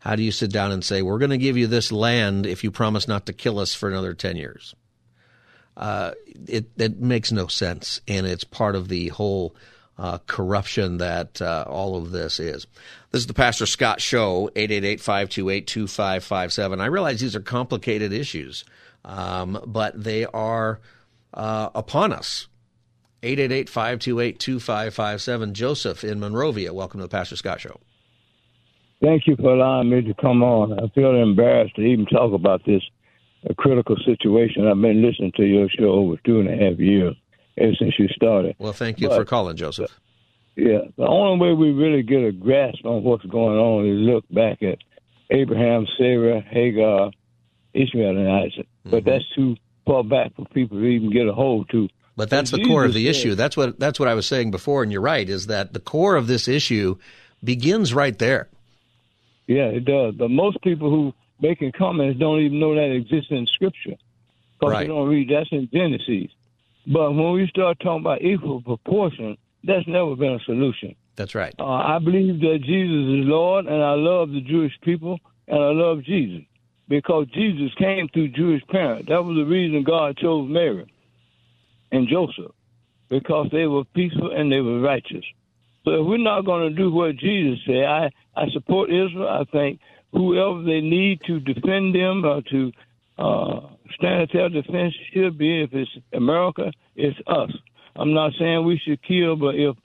How 0.00 0.16
do 0.16 0.24
you 0.24 0.32
sit 0.32 0.50
down 0.50 0.72
and 0.72 0.84
say, 0.84 1.02
we're 1.02 1.18
going 1.18 1.30
to 1.30 1.38
give 1.38 1.56
you 1.56 1.68
this 1.68 1.92
land 1.92 2.46
if 2.46 2.64
you 2.64 2.72
promise 2.72 3.06
not 3.06 3.26
to 3.26 3.32
kill 3.32 3.60
us 3.60 3.74
for 3.74 3.88
another 3.88 4.12
10 4.12 4.36
years? 4.36 4.74
Uh, 5.76 6.12
it, 6.46 6.66
it 6.76 7.00
makes 7.00 7.32
no 7.32 7.46
sense, 7.46 8.00
and 8.08 8.26
it's 8.26 8.44
part 8.44 8.74
of 8.74 8.88
the 8.88 9.08
whole 9.08 9.54
uh, 9.98 10.18
corruption 10.26 10.96
that 10.98 11.40
uh, 11.42 11.64
all 11.68 11.96
of 11.96 12.10
this 12.10 12.40
is. 12.40 12.66
This 13.10 13.20
is 13.20 13.26
the 13.26 13.34
Pastor 13.34 13.66
Scott 13.66 14.00
Show, 14.00 14.50
888-528-2557. 14.56 16.80
I 16.80 16.86
realize 16.86 17.20
these 17.20 17.36
are 17.36 17.40
complicated 17.40 18.10
issues, 18.12 18.64
um, 19.04 19.62
but 19.66 20.02
they 20.02 20.24
are 20.26 20.80
uh, 21.34 21.68
upon 21.74 22.12
us. 22.12 22.46
888-528-2557. 23.22 25.52
Joseph 25.52 26.02
in 26.02 26.18
Monrovia, 26.20 26.72
welcome 26.72 27.00
to 27.00 27.04
the 27.04 27.10
Pastor 27.10 27.36
Scott 27.36 27.60
Show. 27.60 27.78
Thank 29.02 29.26
you 29.26 29.36
for 29.36 29.52
allowing 29.54 29.90
me 29.90 30.00
to 30.02 30.14
come 30.14 30.42
on. 30.42 30.78
I 30.78 30.88
feel 30.94 31.14
embarrassed 31.14 31.76
to 31.76 31.82
even 31.82 32.06
talk 32.06 32.32
about 32.32 32.64
this 32.64 32.82
a 33.48 33.54
critical 33.54 33.96
situation. 34.04 34.66
I've 34.66 34.80
been 34.80 35.02
listening 35.02 35.32
to 35.36 35.44
your 35.44 35.68
show 35.68 35.90
over 35.90 36.16
two 36.24 36.40
and 36.40 36.48
a 36.48 36.56
half 36.56 36.78
years 36.78 37.16
ever 37.58 37.72
since 37.78 37.94
you 37.98 38.08
started. 38.08 38.56
Well, 38.58 38.72
thank 38.72 39.00
you 39.00 39.08
but, 39.08 39.16
for 39.16 39.24
calling, 39.24 39.56
Joseph. 39.56 39.98
Yeah, 40.56 40.80
the 40.96 41.06
only 41.06 41.38
way 41.38 41.54
we 41.54 41.70
really 41.72 42.02
get 42.02 42.24
a 42.24 42.32
grasp 42.32 42.84
on 42.84 43.02
what's 43.02 43.24
going 43.24 43.58
on 43.58 43.86
is 43.86 43.98
look 43.98 44.24
back 44.30 44.62
at 44.62 44.78
Abraham, 45.30 45.86
Sarah, 45.96 46.40
Hagar, 46.40 47.12
Ishmael, 47.72 48.18
and 48.18 48.28
Isaac. 48.28 48.66
Mm-hmm. 48.66 48.90
But 48.90 49.04
that's 49.04 49.24
too 49.34 49.56
far 49.86 50.04
back 50.04 50.34
for 50.34 50.44
people 50.46 50.78
to 50.78 50.84
even 50.84 51.10
get 51.10 51.26
a 51.26 51.32
hold 51.32 51.70
to. 51.70 51.88
But 52.16 52.28
that's 52.28 52.50
the 52.50 52.62
core 52.64 52.84
of 52.84 52.92
the 52.92 53.06
said, 53.06 53.10
issue. 53.10 53.34
That's 53.34 53.56
what 53.56 53.78
that's 53.78 53.98
what 53.98 54.08
I 54.08 54.14
was 54.14 54.26
saying 54.26 54.50
before, 54.50 54.82
and 54.82 54.92
you're 54.92 55.00
right. 55.00 55.26
Is 55.26 55.46
that 55.46 55.72
the 55.72 55.80
core 55.80 56.16
of 56.16 56.26
this 56.26 56.48
issue 56.48 56.96
begins 57.42 57.94
right 57.94 58.18
there? 58.18 58.48
Yeah, 59.46 59.66
it 59.66 59.84
does. 59.84 60.14
But 60.16 60.30
most 60.30 60.60
people 60.62 60.90
who 60.90 61.14
making 61.40 61.72
comments 61.72 62.18
don't 62.18 62.40
even 62.40 62.60
know 62.60 62.74
that 62.74 62.92
exists 62.92 63.30
in 63.30 63.46
Scripture 63.46 63.96
because 64.58 64.72
right. 64.72 64.80
they 64.80 64.86
don't 64.86 65.08
read. 65.08 65.30
That's 65.30 65.50
in 65.52 65.68
Genesis. 65.72 66.30
But 66.86 67.12
when 67.12 67.32
we 67.32 67.46
start 67.48 67.78
talking 67.80 68.00
about 68.00 68.22
equal 68.22 68.62
proportion, 68.62 69.36
that's 69.64 69.86
never 69.86 70.16
been 70.16 70.34
a 70.34 70.40
solution. 70.40 70.94
That's 71.16 71.34
right. 71.34 71.54
Uh, 71.58 71.64
I 71.64 71.98
believe 71.98 72.40
that 72.40 72.60
Jesus 72.62 73.20
is 73.20 73.28
Lord, 73.28 73.66
and 73.66 73.82
I 73.82 73.92
love 73.92 74.30
the 74.30 74.40
Jewish 74.40 74.72
people, 74.82 75.18
and 75.48 75.58
I 75.58 75.72
love 75.72 76.02
Jesus 76.02 76.42
because 76.88 77.26
Jesus 77.32 77.72
came 77.78 78.08
through 78.08 78.28
Jewish 78.28 78.62
parents. 78.68 79.08
That 79.08 79.24
was 79.24 79.36
the 79.36 79.44
reason 79.44 79.84
God 79.84 80.16
chose 80.16 80.48
Mary 80.50 80.92
and 81.92 82.08
Joseph 82.08 82.52
because 83.08 83.48
they 83.52 83.66
were 83.66 83.84
peaceful 83.84 84.32
and 84.32 84.50
they 84.50 84.60
were 84.60 84.80
righteous. 84.80 85.24
So 85.84 85.92
if 85.92 86.06
we're 86.06 86.18
not 86.18 86.44
going 86.44 86.68
to 86.68 86.76
do 86.76 86.92
what 86.92 87.16
Jesus 87.16 87.58
said, 87.66 87.84
I, 87.84 88.10
I 88.36 88.48
support 88.52 88.90
Israel. 88.90 89.28
I 89.28 89.44
think 89.50 89.80
whoever 90.12 90.62
they 90.62 90.80
need 90.80 91.20
to 91.26 91.40
defend 91.40 91.94
them 91.94 92.24
or 92.24 92.42
to 92.50 92.72
uh, 93.18 93.60
stand 93.94 94.22
at 94.22 94.32
their 94.32 94.48
defense 94.48 94.94
should 95.12 95.38
be. 95.38 95.62
If 95.62 95.70
it's 95.72 95.90
America, 96.12 96.72
it's 96.96 97.18
us. 97.26 97.50
I'm 97.96 98.14
not 98.14 98.32
saying 98.38 98.64
we 98.64 98.80
should 98.84 99.02
kill, 99.02 99.36
but 99.36 99.54
if 99.54 99.76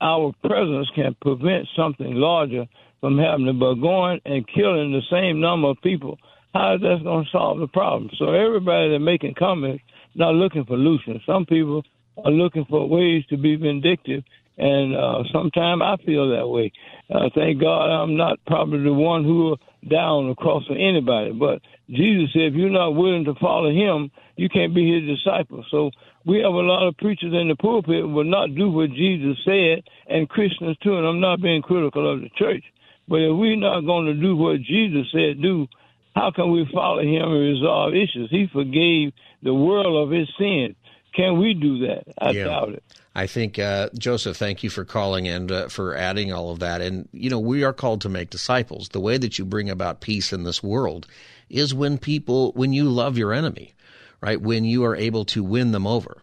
our 0.00 0.32
presence 0.44 0.88
can 0.94 1.16
prevent 1.20 1.66
something 1.76 2.14
larger 2.14 2.66
from 3.00 3.18
happening, 3.18 3.58
but 3.58 3.74
going 3.74 4.20
and 4.24 4.46
killing 4.48 4.92
the 4.92 5.02
same 5.10 5.40
number 5.40 5.68
of 5.68 5.80
people, 5.82 6.18
how 6.54 6.74
is 6.74 6.80
that 6.80 7.04
going 7.04 7.24
to 7.24 7.30
solve 7.30 7.58
the 7.58 7.68
problem? 7.68 8.10
So 8.18 8.32
everybody 8.32 8.90
that's 8.90 9.02
making 9.02 9.34
comments 9.38 9.82
not 10.14 10.34
looking 10.34 10.64
for 10.64 10.76
solutions. 10.76 11.22
Some 11.26 11.46
people 11.46 11.84
are 12.24 12.30
looking 12.30 12.64
for 12.68 12.88
ways 12.88 13.24
to 13.30 13.36
be 13.36 13.56
vindictive 13.56 14.24
and 14.58 14.96
uh, 14.96 15.22
sometimes 15.32 15.82
I 15.82 15.96
feel 16.04 16.30
that 16.30 16.48
way. 16.48 16.72
Uh, 17.08 17.30
thank 17.34 17.60
God 17.60 17.86
I'm 17.86 18.16
not 18.16 18.38
probably 18.46 18.82
the 18.82 18.92
one 18.92 19.24
who 19.24 19.56
down 19.88 20.30
across 20.30 20.66
for 20.66 20.74
anybody. 20.74 21.32
But 21.32 21.62
Jesus 21.88 22.30
said, 22.32 22.52
if 22.52 22.54
you're 22.54 22.70
not 22.70 22.90
willing 22.90 23.24
to 23.24 23.34
follow 23.40 23.70
him, 23.70 24.10
you 24.36 24.48
can't 24.48 24.74
be 24.74 24.92
his 24.92 25.16
disciple. 25.16 25.64
So 25.70 25.90
we 26.26 26.38
have 26.38 26.52
a 26.52 26.66
lot 26.66 26.86
of 26.86 26.96
preachers 26.96 27.32
in 27.32 27.48
the 27.48 27.56
pulpit 27.56 28.02
who 28.02 28.08
will 28.08 28.24
not 28.24 28.54
do 28.54 28.70
what 28.70 28.90
Jesus 28.90 29.38
said, 29.44 29.84
and 30.08 30.28
Christians 30.28 30.76
too. 30.82 30.96
And 30.96 31.06
I'm 31.06 31.20
not 31.20 31.40
being 31.40 31.62
critical 31.62 32.12
of 32.12 32.20
the 32.20 32.30
church. 32.36 32.64
But 33.06 33.20
if 33.20 33.36
we're 33.36 33.56
not 33.56 33.86
going 33.86 34.06
to 34.06 34.14
do 34.14 34.36
what 34.36 34.60
Jesus 34.60 35.06
said 35.12 35.40
do, 35.40 35.66
how 36.14 36.30
can 36.32 36.50
we 36.50 36.68
follow 36.74 37.00
him 37.00 37.22
and 37.22 37.40
resolve 37.40 37.94
issues? 37.94 38.28
He 38.30 38.48
forgave 38.52 39.12
the 39.42 39.54
world 39.54 40.08
of 40.08 40.10
his 40.10 40.28
sins. 40.38 40.74
Can 41.14 41.38
we 41.38 41.54
do 41.54 41.86
that? 41.86 42.04
I 42.20 42.30
yeah. 42.30 42.44
doubt 42.44 42.70
it. 42.70 42.82
I 43.14 43.26
think, 43.26 43.58
uh, 43.58 43.90
Joseph, 43.98 44.36
thank 44.36 44.62
you 44.62 44.70
for 44.70 44.84
calling 44.84 45.26
and 45.26 45.50
uh, 45.50 45.68
for 45.68 45.96
adding 45.96 46.32
all 46.32 46.50
of 46.50 46.60
that. 46.60 46.80
And, 46.80 47.08
you 47.12 47.30
know, 47.30 47.38
we 47.40 47.64
are 47.64 47.72
called 47.72 48.00
to 48.02 48.08
make 48.08 48.30
disciples. 48.30 48.90
The 48.90 49.00
way 49.00 49.18
that 49.18 49.38
you 49.38 49.44
bring 49.44 49.70
about 49.70 50.00
peace 50.00 50.32
in 50.32 50.44
this 50.44 50.62
world 50.62 51.06
is 51.48 51.74
when 51.74 51.98
people, 51.98 52.52
when 52.52 52.72
you 52.72 52.84
love 52.84 53.18
your 53.18 53.32
enemy, 53.32 53.74
right? 54.20 54.40
When 54.40 54.64
you 54.64 54.84
are 54.84 54.94
able 54.94 55.24
to 55.26 55.42
win 55.42 55.72
them 55.72 55.86
over. 55.86 56.22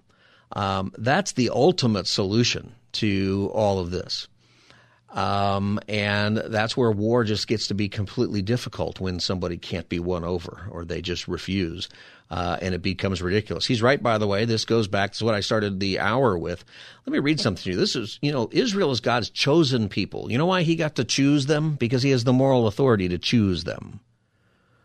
Um, 0.52 0.94
that's 0.98 1.34
the 1.34 1.50
ultimate 1.50 2.08
solution 2.08 2.74
to 2.94 3.52
all 3.54 3.80
of 3.80 3.92
this. 3.92 4.28
Um, 5.12 5.80
and 5.88 6.38
that's 6.38 6.76
where 6.76 6.92
war 6.92 7.24
just 7.24 7.48
gets 7.48 7.68
to 7.68 7.74
be 7.74 7.88
completely 7.88 8.42
difficult 8.42 9.00
when 9.00 9.20
somebody 9.22 9.58
can't 9.58 9.88
be 9.88 10.00
won 10.00 10.26
over 10.26 10.68
or 10.70 10.84
they 10.84 11.02
just 11.02 11.28
refuse. 11.28 11.88
Uh, 12.36 12.58
and 12.62 12.76
it 12.76 12.82
becomes 12.82 13.22
ridiculous. 13.22 13.66
He's 13.66 13.82
right, 13.82 14.04
by 14.04 14.18
the 14.18 14.28
way. 14.28 14.44
This 14.44 14.66
goes 14.66 14.90
back 14.90 15.14
to 15.14 15.24
what 15.24 15.34
I 15.34 15.40
started 15.40 15.80
the 15.80 16.00
hour 16.00 16.38
with. 16.38 16.66
Let 17.06 17.14
me 17.14 17.20
read 17.20 17.40
something 17.40 17.64
to 17.64 17.70
you. 17.70 17.78
This 17.78 17.96
is, 17.96 18.20
you 18.22 18.34
know, 18.34 18.50
Israel 18.52 18.92
is 18.92 19.00
God's 19.00 19.30
chosen 19.30 19.88
people. 19.88 20.30
You 20.30 20.38
know 20.38 20.46
why 20.46 20.64
he 20.64 20.76
got 20.76 20.96
to 20.96 21.06
choose 21.06 21.46
them? 21.46 21.76
Because 21.76 22.04
he 22.04 22.10
has 22.10 22.26
the 22.26 22.34
moral 22.34 22.68
authority 22.68 23.08
to 23.08 23.18
choose 23.18 23.64
them. 23.64 24.02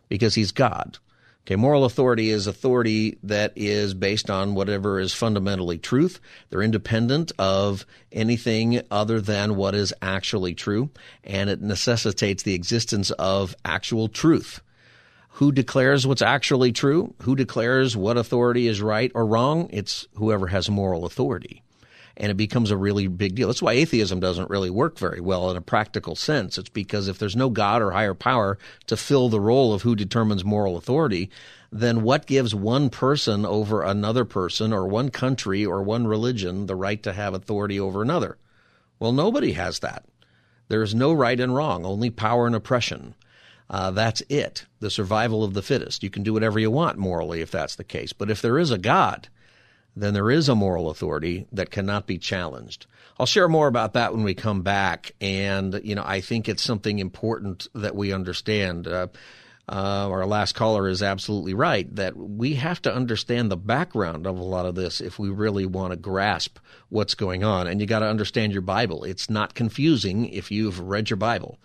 Because 0.09 0.37
he's 0.37 0.53
God. 0.53 0.99
Okay, 1.45 1.57
moral 1.57 1.85
authority 1.85 2.31
is 2.31 2.47
authority 2.47 3.19
that 3.25 3.53
is 3.57 3.95
based 3.95 4.31
on 4.31 4.55
whatever 4.55 5.01
is 5.01 5.13
fundamentally 5.13 5.79
truth. 5.79 6.21
They're 6.51 6.63
independent 6.63 7.33
of 7.37 7.85
anything 8.13 8.81
other 8.93 9.21
than 9.21 9.57
what 9.57 9.75
is 9.75 9.93
actually 10.01 10.55
true, 10.55 10.91
and 11.25 11.51
it 11.51 11.61
necessitates 11.61 12.45
the 12.45 12.55
existence 12.55 13.11
of 13.11 13.57
actual 13.65 14.07
truth. 14.07 14.61
Who 15.35 15.53
declares 15.53 16.07
what's 16.07 16.23
actually 16.23 16.73
true? 16.73 17.15
Who 17.23 17.35
declares 17.35 17.97
what 17.97 18.17
authority 18.17 18.67
is 18.67 18.83
right 18.83 19.11
or 19.15 19.27
wrong? 19.27 19.69
It's 19.73 20.07
whoever 20.15 20.49
has 20.49 20.69
moral 20.69 21.07
authority 21.07 21.63
and 22.21 22.31
it 22.31 22.37
becomes 22.37 22.71
a 22.71 22.77
really 22.77 23.07
big 23.07 23.35
deal. 23.35 23.49
That's 23.49 23.63
why 23.63 23.73
atheism 23.73 24.21
doesn't 24.21 24.51
really 24.51 24.69
work 24.69 24.99
very 24.99 25.23
well 25.23 25.51
in 25.51 25.57
a 25.57 25.63
practical 25.63 26.15
sense. 26.15 26.59
It's 26.59 26.69
because 26.69 27.09
if 27.09 27.19
there's 27.19 27.35
no 27.35 27.49
God 27.49 27.81
or 27.81 27.93
higher 27.93 28.13
power 28.13 28.59
to 28.89 28.97
fill 28.97 29.31
the 29.31 29.41
role 29.41 29.73
of 29.73 29.83
who 29.83 29.97
determines 29.97 30.45
moral 30.45 30.77
authority, 30.77 31.31
then 31.73 32.03
what 32.03 32.27
gives 32.27 32.55
one 32.55 32.91
person 32.91 33.47
over 33.47 33.83
another 33.83 34.27
person 34.27 34.71
or 34.71 34.87
one 34.87 35.11
country 35.11 35.65
or 35.65 35.83
one 35.83 36.07
religion 36.07 36.67
the 36.67 36.77
right 36.77 37.03
to 37.03 37.15
have 37.15 37.33
authority 37.33 37.81
over 37.81 38.03
another? 38.03 38.37
Well, 38.99 39.13
nobody 39.13 39.53
has 39.53 39.79
that. 39.79 40.05
There 40.69 40.83
is 40.83 40.95
no 40.95 41.15
right 41.15 41.41
and 41.41 41.55
wrong, 41.55 41.87
only 41.87 42.11
power 42.11 42.47
and 42.47 42.55
oppression. 42.55 43.15
Uh, 43.71 43.93
that's 43.93 44.21
it. 44.29 44.67
The 44.81 44.91
survival 44.91 45.45
of 45.45 45.55
the 45.55 45.63
fittest. 45.63 46.03
You 46.03 46.11
can 46.11 46.25
do 46.25 46.33
whatever 46.33 46.59
you 46.59 46.73
want 46.73 46.99
morally 46.99 47.41
if 47.41 47.53
that's 47.53 47.77
the 47.77 47.85
case. 47.85 48.13
But 48.13 48.29
if 48.29 48.43
there 48.43 48.59
is 48.59 48.73
a 48.73 48.79
God, 48.79 49.29
then 49.95 50.13
there 50.13 50.31
is 50.31 50.49
a 50.49 50.57
moral 50.57 50.91
authority 50.91 51.47
that 51.53 51.71
cannot 51.71 52.07
be 52.07 52.19
challenged. 52.19 52.87
I'll 53.19 53.27
share 53.27 53.49
more 53.49 53.69
about 53.69 53.93
that 53.93 54.13
when 54.13 54.25
we 54.25 54.35
come 54.35 54.63
back. 54.63 55.13
And, 55.21 55.81
you 55.85 55.95
know, 55.95 56.03
I 56.05 56.21
think 56.21 56.49
it's 56.49 56.65
something 56.65 56.99
important 56.99 57.69
that 57.75 57.95
we 57.95 58.13
understand. 58.13 58.89
Uh, 58.89 59.07
uh, 59.69 60.09
our 60.11 60.27
last 60.27 60.57
caller 60.57 60.89
is 60.89 61.01
absolutely 61.01 61.55
right 61.55 61.95
that 61.95 62.17
we 62.17 62.55
have 62.55 62.83
to 62.83 62.93
understand 62.93 63.53
the 63.53 63.57
background 63.57 64.27
of 64.27 64.37
a 64.37 64.43
lot 64.43 64.67
of 64.67 64.75
this 64.75 65.01
if 65.01 65.17
we 65.17 65.29
really 65.29 65.65
want 65.65 65.93
to 65.93 65.97
grasp 65.97 66.59
what's 66.89 67.15
going 67.15 67.45
on. 67.45 67.69
And 67.69 67.81
you 67.81 67.87
got 67.87 68.01
to 68.01 68.09
understand 68.09 68.53
your 68.53 68.63
Bible. 68.63 69.05
It's 69.05 69.31
not 69.31 69.55
confusing 69.55 70.29
if 70.29 70.51
you've 70.51 70.81
read 70.81 71.09
your 71.09 71.19
Bible. 71.19 71.61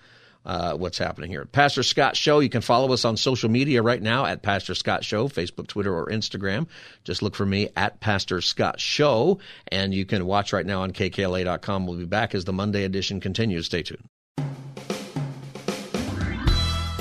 Uh, 0.46 0.76
what's 0.76 1.00
happening 1.00 1.32
here. 1.32 1.46
Pastor 1.46 1.82
Scott 1.82 2.16
Show. 2.16 2.40
You 2.40 2.50
can 2.50 2.62
follow 2.62 2.94
us 2.94 3.04
on 3.04 3.18
social 3.18 3.50
media 3.50 3.82
right 3.82 4.02
now 4.02 4.26
at 4.26 4.44
Pastor 4.44 4.76
Scott 4.76 5.04
Show, 5.04 5.28
Facebook, 5.28 5.66
Twitter, 5.66 5.92
or 5.94 6.08
Instagram. 6.08 6.68
Just 7.04 7.24
look 7.24 7.36
for 7.36 7.46
me 7.46 7.70
at 7.76 8.00
Pastor 8.00 8.42
Scott 8.42 8.80
Show, 8.80 9.40
and 9.70 9.94
you 9.94 10.06
can 10.06 10.26
watch 10.26 10.54
right 10.54 10.66
now 10.66 10.82
on 10.84 10.92
KKLA.com. 10.92 11.88
We'll 11.88 11.98
be 11.98 12.06
back 12.06 12.36
as 12.36 12.46
the 12.46 12.54
Monday 12.54 12.84
edition 12.84 13.20
continues. 13.20 13.66
Stay 13.66 13.82
tuned. 13.82 14.08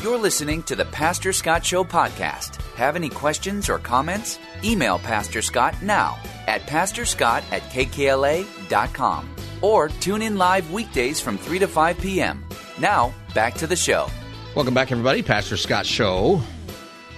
You're 0.03 0.19
listening 0.19 0.63
to 0.65 0.77
the 0.77 0.85
Pastor 0.85 1.33
Scott 1.33 1.65
Show 1.65 1.83
podcast. 1.83 2.57
Have 2.75 2.95
any 2.95 3.09
questions 3.09 3.71
or 3.71 3.79
comments? 3.79 4.39
Email 4.63 4.99
Pastor 4.99 5.41
Scott 5.41 5.83
now 5.83 6.19
at 6.47 6.61
pastorscott 6.63 7.43
at 7.51 7.63
kkla.com 7.71 9.35
or 9.63 9.89
tune 9.89 10.21
in 10.21 10.37
live 10.37 10.71
weekdays 10.71 11.21
from 11.21 11.39
3 11.39 11.59
to 11.61 11.67
5 11.67 11.99
p.m. 11.99 12.45
Now, 12.79 13.15
back 13.35 13.55
to 13.55 13.67
the 13.69 13.77
show. 13.77 14.09
Welcome 14.57 14.75
back, 14.75 14.91
everybody. 14.91 15.23
Pastor 15.23 15.57
Scott 15.57 15.87
Show. 15.87 16.41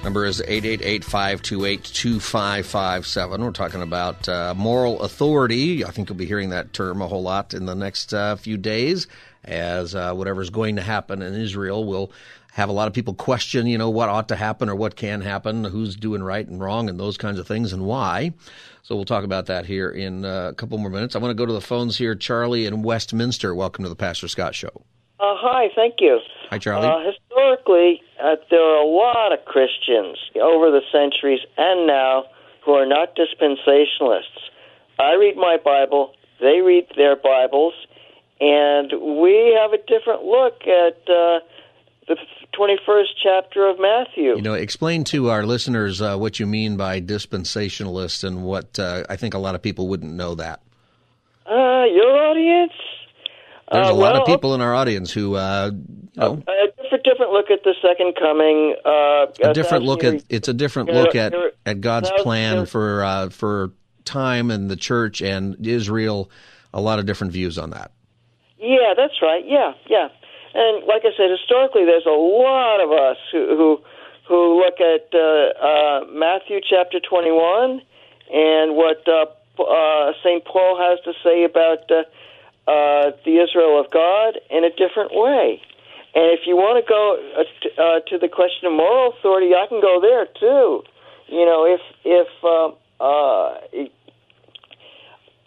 Number 0.05 0.27
is 0.27 0.43
888-528-2557. 0.43 3.41
We're 3.41 3.51
talking 3.53 3.81
about 3.83 4.29
uh, 4.29 4.53
moral 4.55 5.01
authority. 5.01 5.83
I 5.85 5.91
think 5.91 6.09
you'll 6.09 6.19
be 6.19 6.27
hearing 6.27 6.51
that 6.51 6.73
term 6.73 7.01
a 7.01 7.07
whole 7.07 7.23
lot 7.23 7.55
in 7.55 7.67
the 7.67 7.75
next 7.75 8.13
uh, 8.13 8.37
few 8.37 8.59
days 8.59 9.07
as 9.45 9.95
uh, 9.95 10.13
whatever's 10.13 10.51
going 10.51 10.77
to 10.77 10.83
happen 10.83 11.23
in 11.23 11.35
Israel 11.35 11.85
will 11.85 12.13
have 12.53 12.69
a 12.69 12.73
lot 12.73 12.89
of 12.89 12.95
people 12.95 13.15
question, 13.15 13.67
you 13.67 13.79
know, 13.79 13.91
what 13.91 14.09
ought 14.09 14.29
to 14.29 14.37
happen 14.37 14.69
or 14.69 14.75
what 14.75 14.97
can 14.97 15.23
happen, 15.23 15.65
who's 15.65 15.97
doing 15.97 16.23
right 16.23 16.47
and 16.47 16.61
wrong, 16.61 16.89
and 16.89 17.01
those 17.01 17.17
kinds 17.17 17.39
of 17.39 17.47
things, 17.47 17.73
and 17.73 17.85
why. 17.85 18.33
So 18.83 18.95
we'll 18.95 19.05
talk 19.05 19.25
about 19.25 19.47
that 19.47 19.67
here 19.67 19.91
in 19.91 20.25
uh, 20.25 20.51
a 20.51 20.55
couple 20.55 20.79
more 20.79 20.91
minutes. 20.91 21.17
I 21.17 21.19
want 21.19 21.31
to 21.31 21.35
go 21.35 21.47
to 21.47 21.53
the 21.53 21.61
phones 21.61 21.99
here. 21.99 22.15
Charlie 22.15 22.67
in 22.67 22.83
Westminster, 22.83 23.55
welcome 23.55 23.85
to 23.85 23.89
the 23.89 23.97
Pastor 23.97 24.29
Scott 24.29 24.55
Show. 24.55 24.85
Uh, 25.19 25.35
hi, 25.39 25.69
thank 25.75 25.95
you. 26.01 26.21
Hi, 26.51 26.59
Charlie. 26.59 26.87
Uh, 26.87 27.11
historically, 27.11 28.03
uh, 28.23 28.37
there 28.51 28.61
are 28.61 28.83
a 28.83 28.87
lot 28.87 29.33
of 29.33 29.45
Christians 29.47 30.19
over 30.41 30.71
the 30.71 30.83
centuries 30.93 31.41
and 31.57 31.87
now 31.87 32.25
who 32.65 32.73
are 32.73 32.85
not 32.85 33.17
dispensationalists. 33.17 34.51
I 34.99 35.15
read 35.15 35.37
my 35.37 35.57
Bible, 35.63 36.13
they 36.41 36.61
read 36.61 36.87
their 36.97 37.17
Bibles, 37.17 37.75
and 38.41 38.93
we 39.23 39.57
have 39.59 39.73
a 39.73 39.79
different 39.79 40.25
look 40.25 40.61
at 40.63 40.99
uh, 41.09 41.41
the 42.09 42.17
21st 42.59 43.09
chapter 43.23 43.67
of 43.69 43.81
Matthew. 43.81 44.37
You 44.37 44.43
know, 44.43 44.55
explain 44.55 45.05
to 45.05 45.31
our 45.31 45.47
listeners 45.47 46.03
uh, 46.03 46.17
what 46.17 46.39
you 46.39 46.47
mean 46.47 46.77
by 46.77 47.01
dispensationalist 47.01 48.23
and 48.23 48.45
what 48.45 48.79
uh, 48.79 49.05
I 49.09 49.17
think 49.17 49.33
a 49.33 49.39
lot 49.39 49.55
of 49.55 49.63
people 49.63 49.89
wouldn't 49.89 50.13
know 50.13 50.35
that. 50.35 50.61
Uh, 51.47 51.85
your 51.85 52.17
audience? 52.27 52.73
There's 53.71 53.89
Uh, 53.89 53.93
a 53.93 53.95
lot 53.95 54.13
well, 54.13 54.23
of 54.23 54.27
people 54.27 54.55
in 54.55 54.61
our 54.61 54.75
audience 54.75 55.13
who, 55.13 55.35
uh, 55.35 55.71
you 55.73 56.09
know, 56.17 56.43
A 56.47 56.67
different, 56.83 57.05
different 57.05 57.33
look 57.33 57.51
at 57.51 57.65
the 57.65 57.75
second 57.83 58.15
coming. 58.17 58.77
Uh, 58.85 59.27
a 59.43 59.53
different 59.53 59.85
look 59.85 60.05
at 60.05 60.23
it's 60.29 60.49
a 60.49 60.55
different 60.55 60.93
look 60.93 61.15
at 61.15 61.35
at 61.65 61.81
God's 61.81 62.11
plan 62.19 62.67
for 62.67 63.05
uh, 63.05 63.29
for 63.31 63.73
time 64.05 64.51
and 64.51 64.71
the 64.71 64.77
church 64.77 65.21
and 65.21 65.67
Israel. 65.67 66.31
A 66.73 66.81
lot 66.81 66.99
of 66.99 67.07
different 67.07 67.33
views 67.33 67.59
on 67.59 67.71
that. 67.71 67.91
Yeah, 68.59 68.95
that's 68.97 69.21
right. 69.21 69.45
Yeah, 69.47 69.73
yeah. 69.89 70.09
And 70.55 70.85
like 70.87 71.03
I 71.05 71.11
said, 71.17 71.31
historically, 71.31 71.85
there's 71.85 72.07
a 72.07 72.11
lot 72.11 72.81
of 72.81 72.91
us 72.93 73.19
who 73.33 73.57
who, 73.57 73.81
who 74.29 74.63
look 74.63 74.81
at 74.81 75.13
uh, 75.13 75.21
uh, 75.21 76.05
Matthew 76.13 76.61
chapter 76.69 76.99
21 77.01 77.83
and 78.33 78.77
what 78.77 79.07
uh, 79.07 79.27
uh, 79.63 80.13
Saint 80.23 80.45
Paul 80.45 80.79
has 80.79 80.99
to 81.05 81.13
say 81.23 81.45
about 81.45 81.89
uh, 82.67 83.13
the 83.25 83.39
Israel 83.39 83.79
of 83.81 83.91
God 83.91 84.39
in 84.51 84.65
a 84.65 84.71
different 84.71 85.13
way. 85.13 85.63
And 86.15 86.33
if 86.33 86.47
you 86.47 86.57
want 86.57 86.81
to 86.81 86.87
go 86.89 87.21
uh, 87.37 87.45
t- 87.63 87.77
uh, 87.77 88.01
to 88.09 88.19
the 88.19 88.29
question 88.29 88.67
of 88.67 88.73
moral 88.73 89.13
authority, 89.13 89.55
I 89.55 89.67
can 89.69 89.81
go 89.81 90.01
there 90.01 90.27
too. 90.27 90.83
You 91.29 91.45
know, 91.45 91.67
if 91.67 91.83
if 92.05 92.29
uh, 92.43 92.73
uh, 92.99 93.61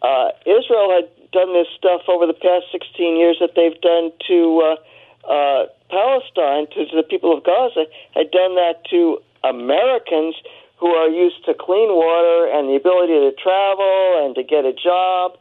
uh, 0.01 0.29
Israel 0.45 0.93
had 0.93 1.09
done 1.31 1.53
this 1.53 1.67
stuff 1.77 2.01
over 2.07 2.25
the 2.25 2.37
past 2.37 2.71
16 2.71 3.17
years 3.17 3.37
that 3.41 3.51
they've 3.55 3.79
done 3.81 4.11
to 4.27 4.39
uh, 4.61 5.29
uh, 5.29 5.65
Palestine, 5.89 6.67
to, 6.73 6.85
to 6.85 6.95
the 6.95 7.03
people 7.03 7.35
of 7.35 7.43
Gaza, 7.43 7.85
had 8.15 8.31
done 8.31 8.55
that 8.55 8.85
to 8.89 9.19
Americans 9.43 10.35
who 10.77 10.87
are 10.87 11.09
used 11.09 11.43
to 11.45 11.53
clean 11.53 11.89
water 11.91 12.47
and 12.47 12.69
the 12.69 12.75
ability 12.75 13.13
to 13.13 13.31
travel 13.35 14.25
and 14.25 14.35
to 14.35 14.43
get 14.43 14.65
a 14.65 14.73
job 14.73 15.37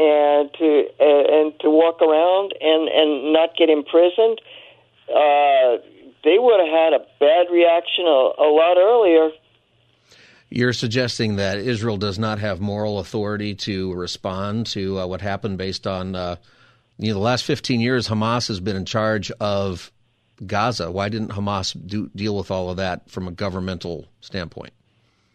and 0.00 0.50
to 0.54 0.84
uh, 0.98 1.24
and 1.36 1.52
to 1.60 1.68
walk 1.68 2.00
around 2.00 2.54
and 2.60 2.88
and 2.88 3.32
not 3.32 3.50
get 3.56 3.68
imprisoned. 3.68 4.40
Uh, 5.08 5.84
they 6.24 6.38
would 6.38 6.60
have 6.60 6.68
had 6.68 6.92
a 6.94 7.04
bad 7.18 7.52
reaction 7.52 8.06
a, 8.06 8.20
a 8.38 8.48
lot 8.48 8.76
earlier. 8.78 9.30
You're 10.48 10.72
suggesting 10.72 11.36
that 11.36 11.58
Israel 11.58 11.96
does 11.96 12.18
not 12.18 12.38
have 12.38 12.60
moral 12.60 12.98
authority 12.98 13.54
to 13.66 13.92
respond 13.92 14.66
to 14.68 15.00
uh, 15.00 15.06
what 15.06 15.20
happened 15.20 15.58
based 15.58 15.86
on 15.86 16.16
uh, 16.16 16.36
you 16.98 17.08
know 17.08 17.14
the 17.14 17.20
last 17.20 17.44
15 17.44 17.80
years. 17.80 18.08
Hamas 18.08 18.48
has 18.48 18.60
been 18.60 18.76
in 18.76 18.84
charge 18.84 19.30
of 19.32 19.92
Gaza. 20.44 20.90
Why 20.90 21.08
didn't 21.08 21.30
Hamas 21.30 21.76
do, 21.86 22.10
deal 22.16 22.36
with 22.36 22.50
all 22.50 22.70
of 22.70 22.78
that 22.78 23.10
from 23.10 23.28
a 23.28 23.32
governmental 23.32 24.08
standpoint? 24.20 24.72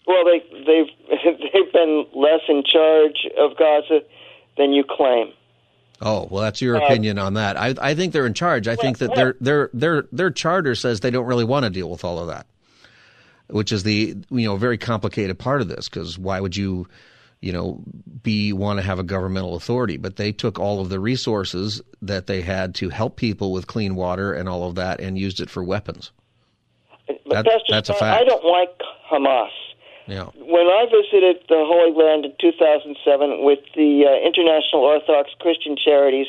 Well, 0.07 0.24
they 0.26 0.39
they've 0.66 0.91
they've 1.53 1.74
been 1.74 2.05
less 2.13 2.41
in 2.49 2.63
charge 2.63 3.28
of 3.38 3.57
Gaza 3.57 4.01
than 4.58 4.74
you 4.74 4.84
claim. 4.89 5.32
Oh 6.01 6.28
well, 6.30 6.43
that's 6.43 6.62
your 6.62 6.76
Uh, 6.82 6.86
opinion 6.86 7.18
on 7.20 7.36
that. 7.36 7.58
I, 7.58 7.74
I 7.82 7.95
think 7.95 8.12
they're 8.14 8.26
in 8.26 8.34
charge. 8.34 8.68
I 8.68 8.76
think 8.76 8.97
that 8.97 9.10
well- 9.10 9.16
their 9.18 9.36
their 9.39 9.70
their 9.74 10.03
their 10.12 10.32
charter 10.32 10.76
says 10.76 10.99
they 10.99 11.12
don't 11.12 11.26
really 11.26 11.45
want 11.45 11.64
to 11.64 11.70
deal 11.70 11.89
with 11.89 12.03
all 12.03 12.20
of 12.20 12.28
that, 12.28 12.45
which 13.47 13.72
is 13.72 13.84
the 13.84 14.16
you 14.30 14.45
know 14.47 14.58
very 14.58 14.78
complicated 14.78 15.39
part 15.39 15.62
of 15.62 15.68
this. 15.70 15.88
Because 15.88 16.20
why 16.20 16.39
would 16.41 16.56
you, 16.58 16.88
you 17.39 17.53
know, 17.53 17.82
be 18.24 18.51
want 18.51 18.80
to 18.80 18.86
have 18.86 18.99
a 18.99 19.03
governmental 19.03 19.56
authority? 19.56 19.95
But 19.95 20.18
they 20.18 20.34
took 20.34 20.60
all 20.60 20.82
of 20.82 20.89
the 20.89 20.99
resources 20.99 21.82
that 22.01 22.28
they 22.28 22.41
had 22.41 22.76
to 22.76 22.89
help 22.89 23.16
people 23.16 23.53
with 23.53 23.66
clean 23.68 23.95
water 23.95 24.34
and 24.34 24.49
all 24.49 24.68
of 24.68 24.76
that, 24.76 24.99
and 24.99 25.18
used 25.18 25.39
it 25.39 25.49
for 25.49 25.64
weapons. 25.64 26.12
But 27.08 27.18
That- 27.30 27.45
Pastor 27.45 27.64
that's 27.70 27.89
a 27.89 27.93
fact. 27.93 28.22
I 28.22 28.26
don't 28.26 28.43
like 28.43 28.82
Hamas. 29.10 29.47
Yeah. 30.08 30.30
When 30.36 30.68
I 30.68 30.86
visited 30.86 31.43
the 31.49 31.66
Holy 31.66 31.91
Land 31.91 32.26
in 32.26 32.34
2007 32.39 33.43
with 33.43 33.60
the 33.76 34.06
uh, 34.06 34.28
International 34.28 34.84
Orthodox 34.84 35.32
Christian 35.39 35.76
Charities, 35.76 36.28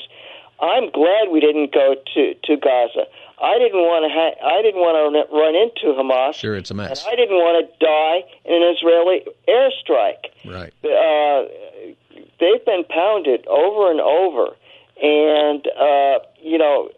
I'm 0.61 0.91
glad 0.91 1.29
we 1.31 1.41
didn't 1.41 1.73
go 1.75 1.95
to 2.15 2.35
to 2.45 2.57
Gaza. 2.57 3.05
I 3.39 3.59
didn't 3.59 3.85
want 3.85 4.09
to. 4.09 4.11
Ha- 4.13 4.41
I 4.41 4.63
didn't 4.63 4.81
want 4.81 4.97
to 4.97 5.29
run 5.29 5.55
into 5.55 5.93
Hamas. 5.93 6.35
Sure, 6.35 6.57
it's 6.57 6.71
a 6.71 6.73
And 6.73 6.89
mess. 6.89 7.05
I 7.07 7.15
didn't 7.15 7.37
want 7.37 7.61
to 7.61 7.85
die 7.85 8.25
in 8.47 8.63
an 8.63 8.75
Israeli 8.75 9.27
airstrike. 9.45 10.33
Right. 10.49 10.73
Uh, 10.81 11.45
they've 12.41 12.65
been 12.65 12.85
pounded 12.89 13.47
over 13.47 13.91
and 13.91 14.01
over, 14.01 14.57
and 15.03 15.67
uh, 15.77 16.25
you 16.41 16.57
know, 16.57 16.89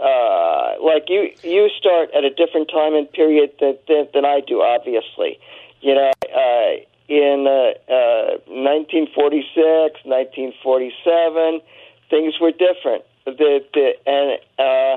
uh, 0.00 0.82
like 0.82 1.04
you, 1.08 1.30
you 1.42 1.68
start 1.78 2.08
at 2.16 2.24
a 2.24 2.30
different 2.30 2.70
time 2.70 2.94
and 2.94 3.10
period 3.12 3.52
than, 3.60 3.76
than, 3.86 4.08
than 4.14 4.24
I 4.24 4.40
do. 4.40 4.62
Obviously, 4.62 5.38
you 5.82 5.94
know, 5.94 6.10
uh, 6.34 6.70
in 7.08 7.46
uh, 7.46 7.74
uh, 7.92 8.38
1946, 8.46 10.06
1947, 10.06 11.60
things 12.08 12.34
were 12.40 12.52
different. 12.52 13.04
The, 13.26 13.60
the, 13.74 13.92
and 14.06 14.38
uh, 14.58 14.96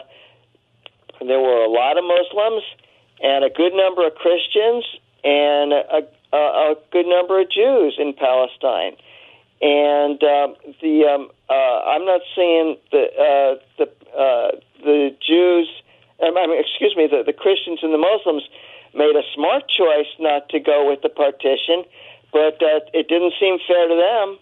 there 1.25 1.39
were 1.39 1.65
a 1.65 1.69
lot 1.69 1.97
of 1.97 2.05
Muslims 2.05 2.63
and 3.21 3.43
a 3.43 3.49
good 3.49 3.73
number 3.73 4.05
of 4.05 4.15
Christians 4.15 4.85
and 5.23 5.73
a, 5.73 6.07
a, 6.31 6.37
a 6.37 6.75
good 6.91 7.07
number 7.07 7.41
of 7.41 7.49
Jews 7.49 7.95
in 7.97 8.13
Palestine. 8.13 8.95
And 9.61 10.21
um, 10.21 10.55
the 10.81 11.05
um, 11.07 11.29
uh, 11.49 11.79
I'm 11.87 12.05
not 12.05 12.21
saying 12.35 12.77
the 12.91 13.03
uh, 13.15 13.55
the 13.77 13.87
uh, 14.11 14.51
the 14.83 15.15
Jews, 15.25 15.69
um, 16.21 16.37
I 16.37 16.45
mean, 16.45 16.59
excuse 16.59 16.93
me, 16.95 17.07
the, 17.07 17.23
the 17.25 17.33
Christians 17.33 17.79
and 17.81 17.93
the 17.93 17.97
Muslims 17.97 18.43
made 18.95 19.15
a 19.15 19.23
smart 19.33 19.67
choice 19.67 20.07
not 20.19 20.49
to 20.49 20.59
go 20.59 20.87
with 20.89 21.01
the 21.01 21.09
partition, 21.09 21.83
but 22.31 22.61
uh, 22.61 22.79
it 22.93 23.07
didn't 23.07 23.33
seem 23.39 23.59
fair 23.67 23.87
to 23.87 23.95
them. 23.95 24.37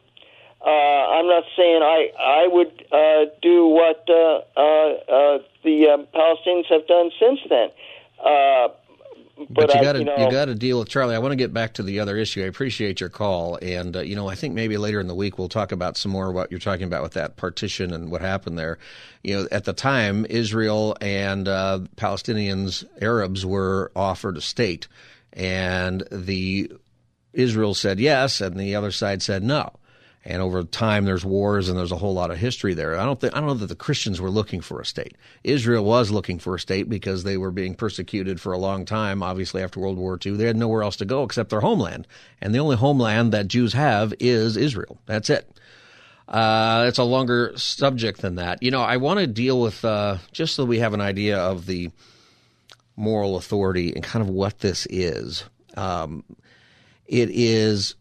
Uh, 0.66 0.70
I'm 0.70 1.28
not 1.28 1.44
saying 1.58 1.82
I 1.84 2.12
I 2.18 2.48
would 2.48 2.86
uh, 2.92 3.26
do 3.42 3.68
what 3.68 4.08
uh, 4.08 4.42
uh, 4.56 4.94
uh, 5.12 5.40
the 5.64 5.90
um, 5.90 6.08
Palestinians 6.14 6.68
have 6.68 6.88
done 6.88 7.12
since 7.20 7.40
then. 7.50 7.70
Uh, 8.24 8.70
but, 9.50 9.74
you 9.74 9.82
got 9.82 9.94
to 9.94 10.00
you 10.00 10.06
know- 10.06 10.18
you 10.18 10.32
got 10.32 10.46
to 10.46 10.56
deal 10.56 10.80
with 10.80 10.90
Charlie. 10.90 11.16
I 11.16 11.20
want 11.20 11.32
to 11.32 11.38
get 11.38 11.54
back 11.54 11.74
to 11.76 11.84
the 11.84 12.00
other 12.00 12.18
issue. 12.18 12.44
I 12.44 12.46
appreciate 12.46 13.00
your 13.00 13.10
call, 13.10 13.58
and 13.62 13.96
uh, 13.96 14.02
you 14.02 14.16
know 14.16 14.30
I 14.30 14.36
think 14.36 14.54
maybe 14.54 14.78
later 14.78 15.00
in 15.00 15.08
the 15.08 15.16
week 15.16 15.38
we'll 15.38 15.50
talk 15.50 15.72
about 15.72 15.98
some 15.98 16.12
more 16.12 16.32
what 16.32 16.52
you're 16.52 16.60
talking 16.60 16.86
about 16.86 17.04
with 17.04 17.14
that 17.14 17.36
partition 17.36 17.94
and 17.94 18.12
what 18.12 18.22
happened 18.22 18.58
there. 18.58 18.78
You 19.24 19.36
know, 19.44 19.48
at 19.52 19.66
the 19.66 19.74
time, 19.74 20.26
Israel 20.30 20.96
and 21.02 21.48
uh, 21.48 21.80
Palestinians, 21.96 22.86
Arabs 23.02 23.46
were 23.46 23.92
offered 23.96 24.38
a 24.38 24.42
state, 24.42 24.88
and 25.32 26.04
the 26.12 26.72
Israel 27.34 27.74
said 27.74 28.00
yes, 28.00 28.40
and 28.42 28.60
the 28.60 28.76
other 28.76 28.92
side 28.92 29.22
said 29.22 29.44
no. 29.44 29.74
And 30.26 30.42
over 30.42 30.64
time, 30.64 31.04
there's 31.04 31.26
wars 31.26 31.68
and 31.68 31.78
there's 31.78 31.92
a 31.92 31.98
whole 31.98 32.14
lot 32.14 32.32
of 32.32 32.38
history 32.38 32.74
there. 32.74 32.98
I 32.98 33.04
don't 33.04 33.20
think 33.20 33.36
I 33.36 33.40
don't 33.40 33.48
know 33.48 33.54
that 33.56 33.68
the 33.68 33.76
Christians 33.76 34.22
were 34.22 34.30
looking 34.30 34.62
for 34.62 34.80
a 34.80 34.86
state. 34.86 35.18
Israel 35.44 35.84
was 35.84 36.12
looking 36.12 36.40
for 36.40 36.56
a 36.56 36.60
state 36.60 36.88
because 36.88 37.24
they 37.24 37.36
were 37.36 37.52
being 37.52 37.76
persecuted 37.76 38.40
for 38.40 38.54
a 38.54 38.58
long 38.58 38.86
time. 38.86 39.22
Obviously, 39.22 39.62
after 39.62 39.82
World 39.82 39.98
War 39.98 40.18
II, 40.26 40.38
they 40.38 40.46
had 40.46 40.56
nowhere 40.56 40.84
else 40.84 40.96
to 40.98 41.06
go 41.06 41.24
except 41.24 41.50
their 41.50 41.60
homeland, 41.60 42.08
and 42.40 42.56
the 42.56 42.60
only 42.60 42.78
homeland 42.78 43.34
that 43.34 43.50
Jews 43.50 43.74
have 43.74 44.14
is 44.20 44.56
Israel. 44.56 44.98
That's 45.08 45.30
it. 45.30 45.50
Uh, 46.28 46.86
it's 46.88 47.00
a 47.00 47.04
longer 47.04 47.52
subject 47.58 48.22
than 48.22 48.36
that. 48.36 48.64
You 48.64 48.72
know, 48.72 48.82
I 48.82 48.98
want 48.98 49.20
to 49.20 49.28
deal 49.28 49.60
with 49.60 49.84
uh, 49.84 50.18
just 50.32 50.56
so 50.56 50.64
we 50.64 50.80
have 50.80 50.94
an 50.94 51.02
idea 51.02 51.38
of 51.38 51.66
the 51.66 51.92
moral 52.96 53.36
authority 53.36 53.94
and 53.94 54.04
kind 54.04 54.24
of 54.24 54.30
what 54.30 54.60
this 54.60 54.88
is. 54.90 55.44
Um, 55.76 56.24
it 57.06 57.30
is 57.32 57.96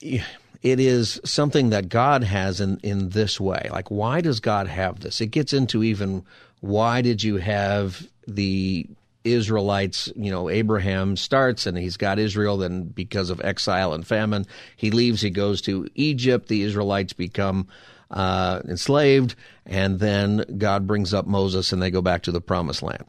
it 0.00 0.80
is 0.80 1.20
something 1.24 1.70
that 1.70 1.88
God 1.88 2.24
has 2.24 2.60
in, 2.60 2.78
in 2.82 3.10
this 3.10 3.38
way. 3.38 3.68
Like, 3.70 3.90
why 3.90 4.20
does 4.20 4.40
God 4.40 4.66
have 4.66 5.00
this? 5.00 5.20
It 5.20 5.26
gets 5.26 5.52
into 5.52 5.82
even 5.82 6.24
why 6.60 7.02
did 7.02 7.22
you 7.22 7.36
have 7.36 8.06
the 8.26 8.88
Israelites, 9.24 10.12
you 10.16 10.30
know, 10.30 10.50
Abraham 10.50 11.16
starts 11.16 11.66
and 11.66 11.76
he's 11.76 11.96
got 11.96 12.18
Israel, 12.18 12.58
then 12.58 12.84
because 12.84 13.30
of 13.30 13.40
exile 13.42 13.94
and 13.94 14.06
famine, 14.06 14.46
he 14.76 14.90
leaves, 14.90 15.20
he 15.20 15.30
goes 15.30 15.60
to 15.62 15.88
Egypt, 15.94 16.48
the 16.48 16.62
Israelites 16.62 17.14
become 17.14 17.68
uh, 18.10 18.60
enslaved, 18.68 19.34
and 19.66 19.98
then 19.98 20.44
God 20.58 20.86
brings 20.86 21.14
up 21.14 21.26
Moses 21.26 21.72
and 21.72 21.82
they 21.82 21.90
go 21.90 22.02
back 22.02 22.22
to 22.22 22.32
the 22.32 22.40
promised 22.40 22.82
land. 22.82 23.04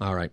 All 0.00 0.14
right. 0.14 0.32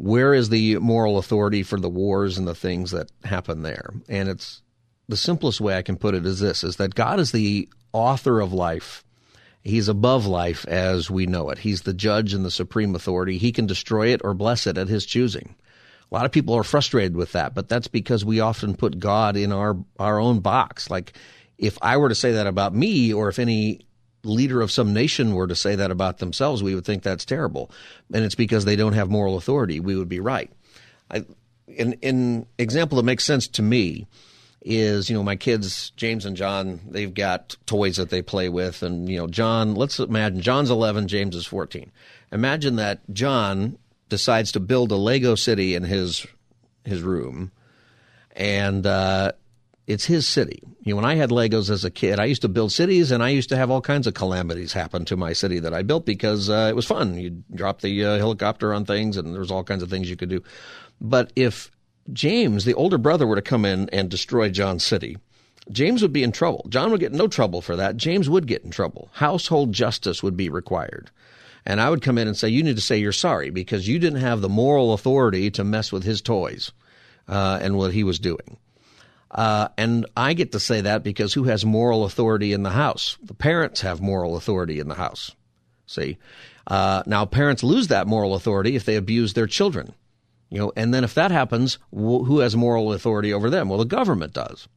Where 0.00 0.32
is 0.32 0.48
the 0.48 0.78
moral 0.78 1.18
authority 1.18 1.62
for 1.62 1.78
the 1.78 1.90
wars 1.90 2.38
and 2.38 2.48
the 2.48 2.54
things 2.54 2.92
that 2.92 3.12
happen 3.22 3.60
there? 3.60 3.90
And 4.08 4.30
it's 4.30 4.62
the 5.10 5.16
simplest 5.16 5.60
way 5.60 5.76
I 5.76 5.82
can 5.82 5.98
put 5.98 6.14
it 6.14 6.24
is 6.24 6.40
this 6.40 6.64
is 6.64 6.76
that 6.76 6.94
God 6.94 7.20
is 7.20 7.32
the 7.32 7.68
author 7.92 8.40
of 8.40 8.54
life. 8.54 9.04
He's 9.62 9.88
above 9.88 10.24
life 10.24 10.64
as 10.66 11.10
we 11.10 11.26
know 11.26 11.50
it. 11.50 11.58
He's 11.58 11.82
the 11.82 11.92
judge 11.92 12.32
and 12.32 12.46
the 12.46 12.50
supreme 12.50 12.94
authority. 12.94 13.36
He 13.36 13.52
can 13.52 13.66
destroy 13.66 14.06
it 14.06 14.22
or 14.24 14.32
bless 14.32 14.66
it 14.66 14.78
at 14.78 14.88
his 14.88 15.04
choosing. 15.04 15.54
A 16.10 16.14
lot 16.14 16.24
of 16.24 16.32
people 16.32 16.54
are 16.54 16.64
frustrated 16.64 17.14
with 17.14 17.32
that, 17.32 17.54
but 17.54 17.68
that's 17.68 17.88
because 17.88 18.24
we 18.24 18.40
often 18.40 18.76
put 18.76 19.00
God 19.00 19.36
in 19.36 19.52
our 19.52 19.76
our 19.98 20.18
own 20.18 20.40
box. 20.40 20.88
Like 20.88 21.12
if 21.58 21.76
I 21.82 21.98
were 21.98 22.08
to 22.08 22.14
say 22.14 22.32
that 22.32 22.46
about 22.46 22.74
me 22.74 23.12
or 23.12 23.28
if 23.28 23.38
any 23.38 23.80
leader 24.22 24.60
of 24.60 24.70
some 24.70 24.92
nation 24.92 25.34
were 25.34 25.46
to 25.46 25.56
say 25.56 25.74
that 25.76 25.90
about 25.90 26.18
themselves, 26.18 26.62
we 26.62 26.74
would 26.74 26.84
think 26.84 27.02
that's 27.02 27.24
terrible. 27.24 27.70
And 28.12 28.24
it's 28.24 28.34
because 28.34 28.64
they 28.64 28.76
don't 28.76 28.92
have 28.92 29.10
moral 29.10 29.36
authority. 29.36 29.80
We 29.80 29.96
would 29.96 30.08
be 30.08 30.20
right. 30.20 30.50
I, 31.10 31.24
an, 31.78 31.94
an 32.02 32.46
example 32.58 32.96
that 32.96 33.04
makes 33.04 33.24
sense 33.24 33.48
to 33.48 33.62
me 33.62 34.06
is, 34.62 35.08
you 35.08 35.16
know, 35.16 35.22
my 35.22 35.36
kids, 35.36 35.90
James 35.96 36.26
and 36.26 36.36
John, 36.36 36.80
they've 36.88 37.12
got 37.12 37.56
toys 37.66 37.96
that 37.96 38.10
they 38.10 38.22
play 38.22 38.48
with. 38.48 38.82
And, 38.82 39.08
you 39.08 39.16
know, 39.16 39.26
John, 39.26 39.74
let's 39.74 39.98
imagine 39.98 40.40
John's 40.40 40.70
11, 40.70 41.08
James 41.08 41.34
is 41.34 41.46
14. 41.46 41.90
Imagine 42.32 42.76
that 42.76 43.00
John 43.12 43.78
decides 44.08 44.52
to 44.52 44.60
build 44.60 44.92
a 44.92 44.96
Lego 44.96 45.34
city 45.34 45.74
in 45.74 45.84
his, 45.84 46.26
his 46.84 47.02
room. 47.02 47.52
And, 48.36 48.86
uh, 48.86 49.32
it's 49.90 50.04
his 50.04 50.26
city. 50.28 50.62
You 50.84 50.92
know, 50.92 50.96
when 50.96 51.04
I 51.04 51.16
had 51.16 51.30
Legos 51.30 51.68
as 51.68 51.84
a 51.84 51.90
kid, 51.90 52.20
I 52.20 52.26
used 52.26 52.42
to 52.42 52.48
build 52.48 52.70
cities, 52.70 53.10
and 53.10 53.24
I 53.24 53.30
used 53.30 53.48
to 53.48 53.56
have 53.56 53.72
all 53.72 53.80
kinds 53.80 54.06
of 54.06 54.14
calamities 54.14 54.72
happen 54.72 55.04
to 55.06 55.16
my 55.16 55.32
city 55.32 55.58
that 55.58 55.74
I 55.74 55.82
built 55.82 56.06
because 56.06 56.48
uh, 56.48 56.68
it 56.70 56.76
was 56.76 56.86
fun. 56.86 57.18
You 57.18 57.42
drop 57.52 57.80
the 57.80 58.04
uh, 58.04 58.16
helicopter 58.16 58.72
on 58.72 58.84
things, 58.84 59.16
and 59.16 59.34
there 59.34 59.40
was 59.40 59.50
all 59.50 59.64
kinds 59.64 59.82
of 59.82 59.90
things 59.90 60.08
you 60.08 60.14
could 60.14 60.28
do. 60.28 60.44
But 61.00 61.32
if 61.34 61.72
James, 62.12 62.64
the 62.64 62.74
older 62.74 62.98
brother, 62.98 63.26
were 63.26 63.34
to 63.34 63.42
come 63.42 63.64
in 63.64 63.88
and 63.90 64.08
destroy 64.08 64.48
John's 64.48 64.84
city, 64.84 65.18
James 65.72 66.02
would 66.02 66.12
be 66.12 66.22
in 66.22 66.30
trouble. 66.30 66.64
John 66.68 66.92
would 66.92 67.00
get 67.00 67.12
no 67.12 67.26
trouble 67.26 67.60
for 67.60 67.74
that. 67.74 67.96
James 67.96 68.30
would 68.30 68.46
get 68.46 68.62
in 68.62 68.70
trouble. 68.70 69.10
Household 69.14 69.72
justice 69.72 70.22
would 70.22 70.36
be 70.36 70.48
required. 70.48 71.10
And 71.66 71.80
I 71.80 71.90
would 71.90 72.00
come 72.00 72.16
in 72.16 72.28
and 72.28 72.36
say, 72.36 72.48
You 72.48 72.62
need 72.62 72.76
to 72.76 72.82
say 72.82 72.98
you're 72.98 73.12
sorry 73.12 73.50
because 73.50 73.88
you 73.88 73.98
didn't 73.98 74.20
have 74.20 74.40
the 74.40 74.48
moral 74.48 74.92
authority 74.92 75.50
to 75.50 75.64
mess 75.64 75.90
with 75.90 76.04
his 76.04 76.22
toys 76.22 76.70
uh, 77.28 77.58
and 77.60 77.76
what 77.76 77.92
he 77.92 78.04
was 78.04 78.20
doing. 78.20 78.56
Uh, 79.30 79.68
and 79.78 80.06
I 80.16 80.32
get 80.32 80.52
to 80.52 80.60
say 80.60 80.80
that 80.80 81.02
because 81.02 81.32
who 81.32 81.44
has 81.44 81.64
moral 81.64 82.04
authority 82.04 82.52
in 82.52 82.62
the 82.62 82.70
house? 82.70 83.16
The 83.22 83.34
parents 83.34 83.80
have 83.82 84.00
moral 84.00 84.36
authority 84.36 84.80
in 84.80 84.88
the 84.88 84.94
house. 84.94 85.34
See? 85.86 86.18
Uh, 86.66 87.02
now, 87.06 87.26
parents 87.26 87.62
lose 87.62 87.88
that 87.88 88.06
moral 88.06 88.34
authority 88.34 88.76
if 88.76 88.84
they 88.84 88.96
abuse 88.96 89.34
their 89.34 89.46
children. 89.46 89.94
You 90.50 90.58
know, 90.58 90.72
and 90.76 90.92
then 90.92 91.04
if 91.04 91.14
that 91.14 91.30
happens, 91.30 91.76
wh- 91.90 92.26
who 92.26 92.40
has 92.40 92.56
moral 92.56 92.92
authority 92.92 93.32
over 93.32 93.50
them? 93.50 93.68
Well, 93.68 93.78
the 93.78 93.84
government 93.84 94.32
does. 94.32 94.68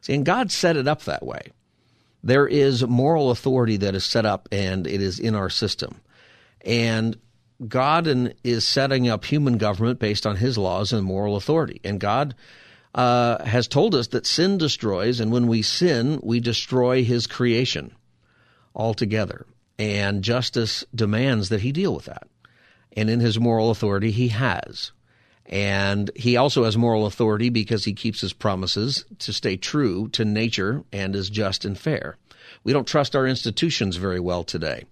See, 0.00 0.14
and 0.14 0.24
God 0.24 0.50
set 0.50 0.76
it 0.76 0.88
up 0.88 1.04
that 1.04 1.24
way. 1.24 1.52
There 2.22 2.46
is 2.46 2.86
moral 2.86 3.30
authority 3.30 3.76
that 3.78 3.94
is 3.94 4.04
set 4.04 4.24
up 4.24 4.48
and 4.50 4.86
it 4.86 5.02
is 5.02 5.18
in 5.18 5.34
our 5.34 5.50
system. 5.50 6.00
And 6.62 7.18
God 7.66 8.06
in, 8.06 8.34
is 8.42 8.66
setting 8.66 9.08
up 9.08 9.24
human 9.24 9.58
government 9.58 9.98
based 9.98 10.26
on 10.26 10.36
his 10.36 10.56
laws 10.56 10.92
and 10.92 11.04
moral 11.04 11.36
authority. 11.36 11.80
And 11.84 12.00
God 12.00 12.34
uh, 12.94 13.44
has 13.44 13.68
told 13.68 13.94
us 13.94 14.08
that 14.08 14.26
sin 14.26 14.58
destroys, 14.58 15.20
and 15.20 15.30
when 15.30 15.46
we 15.46 15.62
sin, 15.62 16.20
we 16.22 16.40
destroy 16.40 17.04
his 17.04 17.26
creation 17.26 17.92
altogether. 18.74 19.46
And 19.78 20.22
justice 20.22 20.84
demands 20.94 21.50
that 21.50 21.60
he 21.60 21.72
deal 21.72 21.94
with 21.94 22.06
that. 22.06 22.26
And 22.96 23.08
in 23.08 23.20
his 23.20 23.38
moral 23.38 23.70
authority, 23.70 24.10
he 24.10 24.28
has. 24.28 24.92
And 25.46 26.10
he 26.14 26.36
also 26.36 26.64
has 26.64 26.76
moral 26.76 27.06
authority 27.06 27.48
because 27.48 27.84
he 27.84 27.92
keeps 27.92 28.20
his 28.20 28.32
promises 28.32 29.04
to 29.20 29.32
stay 29.32 29.56
true 29.56 30.08
to 30.08 30.24
nature 30.24 30.84
and 30.92 31.14
is 31.14 31.30
just 31.30 31.64
and 31.64 31.78
fair. 31.78 32.16
We 32.64 32.72
don't 32.72 32.86
trust 32.86 33.14
our 33.14 33.26
institutions 33.26 33.96
very 33.96 34.20
well 34.20 34.44
today. 34.44 34.84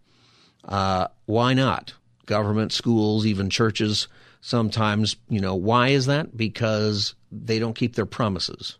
Uh, 0.64 1.08
why 1.26 1.52
not? 1.52 1.94
Government, 2.26 2.72
schools, 2.72 3.26
even 3.26 3.50
churches, 3.50 4.08
sometimes, 4.40 5.16
you 5.28 5.40
know, 5.40 5.54
why 5.54 5.88
is 5.88 6.06
that? 6.06 6.36
Because 6.36 7.14
they 7.44 7.58
don't 7.58 7.74
keep 7.74 7.94
their 7.94 8.06
promises. 8.06 8.78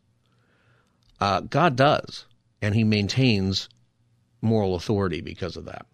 Uh, 1.21 1.41
God 1.41 1.77
does, 1.77 2.27
and 2.63 2.75
he 2.75 2.85
maintains 2.85 3.69
moral 4.43 4.75
authority 4.75 5.21
because 5.21 5.57
of 5.57 5.67
that. 5.67 5.87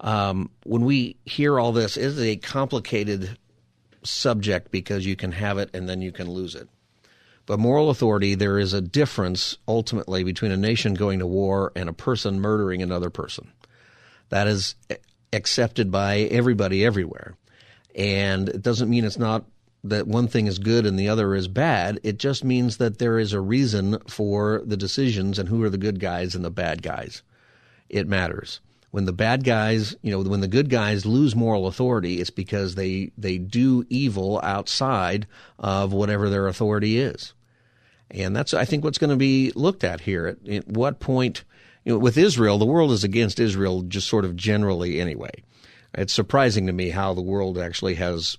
Um, 0.00 0.50
when 0.64 0.84
we 0.84 1.16
hear 1.24 1.58
all 1.58 1.72
this, 1.72 1.96
it 1.96 2.04
is 2.04 2.20
a 2.20 2.36
complicated 2.36 3.36
subject 4.04 4.70
because 4.70 5.04
you 5.04 5.16
can 5.16 5.32
have 5.32 5.58
it 5.58 5.70
and 5.74 5.88
then 5.88 6.00
you 6.00 6.12
can 6.12 6.30
lose 6.30 6.54
it. 6.54 6.68
But 7.46 7.58
moral 7.58 7.90
authority, 7.90 8.34
there 8.34 8.58
is 8.58 8.74
a 8.74 8.80
difference 8.80 9.56
ultimately 9.66 10.22
between 10.22 10.52
a 10.52 10.56
nation 10.56 10.94
going 10.94 11.18
to 11.20 11.26
war 11.26 11.72
and 11.74 11.88
a 11.88 11.94
person 11.94 12.40
murdering 12.40 12.82
another 12.82 13.10
person. 13.10 13.50
That 14.28 14.46
is 14.46 14.74
accepted 15.32 15.90
by 15.90 16.18
everybody 16.18 16.84
everywhere. 16.84 17.36
And 17.94 18.48
it 18.50 18.62
doesn't 18.62 18.90
mean 18.90 19.04
it's 19.04 19.18
not 19.18 19.46
that 19.90 20.06
one 20.06 20.28
thing 20.28 20.46
is 20.46 20.58
good 20.58 20.86
and 20.86 20.98
the 20.98 21.08
other 21.08 21.34
is 21.34 21.48
bad. 21.48 22.00
It 22.02 22.18
just 22.18 22.44
means 22.44 22.76
that 22.78 22.98
there 22.98 23.18
is 23.18 23.32
a 23.32 23.40
reason 23.40 23.98
for 24.08 24.62
the 24.64 24.76
decisions 24.76 25.38
and 25.38 25.48
who 25.48 25.62
are 25.62 25.70
the 25.70 25.78
good 25.78 26.00
guys 26.00 26.34
and 26.34 26.44
the 26.44 26.50
bad 26.50 26.82
guys. 26.82 27.22
It 27.88 28.06
matters. 28.06 28.60
When 28.90 29.04
the 29.04 29.12
bad 29.12 29.44
guys, 29.44 29.94
you 30.02 30.10
know, 30.10 30.20
when 30.22 30.40
the 30.40 30.48
good 30.48 30.70
guys 30.70 31.04
lose 31.04 31.36
moral 31.36 31.66
authority, 31.66 32.20
it's 32.20 32.30
because 32.30 32.74
they 32.74 33.12
they 33.18 33.36
do 33.36 33.84
evil 33.90 34.40
outside 34.42 35.26
of 35.58 35.92
whatever 35.92 36.30
their 36.30 36.48
authority 36.48 36.98
is. 36.98 37.34
And 38.10 38.34
that's 38.34 38.54
I 38.54 38.64
think 38.64 38.84
what's 38.84 38.98
going 38.98 39.10
to 39.10 39.16
be 39.16 39.52
looked 39.54 39.84
at 39.84 40.00
here. 40.00 40.26
At, 40.26 40.48
at 40.48 40.68
what 40.68 41.00
point 41.00 41.44
you 41.84 41.92
know, 41.92 41.98
with 41.98 42.16
Israel, 42.16 42.58
the 42.58 42.66
world 42.66 42.90
is 42.90 43.04
against 43.04 43.38
Israel 43.38 43.82
just 43.82 44.08
sort 44.08 44.24
of 44.24 44.36
generally 44.36 45.00
anyway. 45.00 45.32
It's 45.94 46.12
surprising 46.12 46.66
to 46.66 46.72
me 46.72 46.90
how 46.90 47.14
the 47.14 47.22
world 47.22 47.58
actually 47.58 47.94
has 47.94 48.38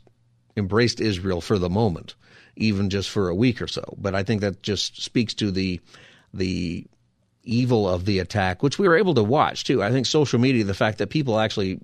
embraced 0.57 0.99
Israel 1.01 1.41
for 1.41 1.57
the 1.57 1.69
moment, 1.69 2.15
even 2.55 2.89
just 2.89 3.09
for 3.09 3.29
a 3.29 3.35
week 3.35 3.61
or 3.61 3.67
so. 3.67 3.95
But 3.97 4.15
I 4.15 4.23
think 4.23 4.41
that 4.41 4.61
just 4.63 5.01
speaks 5.01 5.33
to 5.35 5.51
the 5.51 5.79
the 6.33 6.85
evil 7.43 7.89
of 7.89 8.05
the 8.05 8.19
attack, 8.19 8.61
which 8.61 8.77
we 8.77 8.87
were 8.87 8.97
able 8.97 9.15
to 9.15 9.23
watch 9.23 9.63
too. 9.63 9.81
I 9.81 9.91
think 9.91 10.05
social 10.05 10.39
media, 10.39 10.63
the 10.63 10.73
fact 10.73 10.97
that 10.99 11.09
people 11.09 11.39
actually 11.39 11.79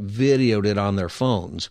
videoed 0.00 0.66
it 0.66 0.78
on 0.78 0.96
their 0.96 1.08
phones, 1.08 1.70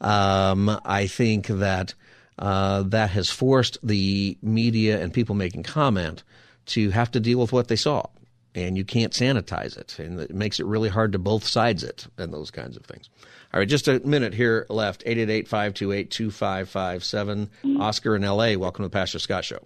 um, 0.00 0.80
I 0.84 1.06
think 1.06 1.46
that 1.48 1.94
uh, 2.38 2.82
that 2.84 3.10
has 3.10 3.30
forced 3.30 3.78
the 3.82 4.36
media 4.42 5.00
and 5.00 5.12
people 5.12 5.34
making 5.36 5.62
comment 5.62 6.24
to 6.66 6.90
have 6.90 7.10
to 7.12 7.20
deal 7.20 7.38
with 7.38 7.52
what 7.52 7.68
they 7.68 7.76
saw. 7.76 8.06
and 8.54 8.78
you 8.78 8.84
can't 8.84 9.12
sanitize 9.12 9.76
it, 9.76 9.98
and 9.98 10.20
it 10.20 10.34
makes 10.34 10.60
it 10.60 10.66
really 10.66 10.88
hard 10.88 11.12
to 11.12 11.18
both 11.18 11.46
sides 11.46 11.82
it, 11.82 12.06
and 12.16 12.32
those 12.32 12.50
kinds 12.50 12.76
of 12.76 12.84
things. 12.84 13.10
All 13.54 13.60
right, 13.60 13.68
just 13.68 13.86
a 13.86 14.00
minute 14.00 14.34
here 14.34 14.66
left. 14.68 15.04
888-528-2557. 15.04 17.48
Oscar 17.78 18.16
in 18.16 18.24
L.A., 18.24 18.56
welcome 18.56 18.82
to 18.82 18.88
the 18.88 18.92
Pastor 18.92 19.20
Scott 19.20 19.44
Show. 19.44 19.64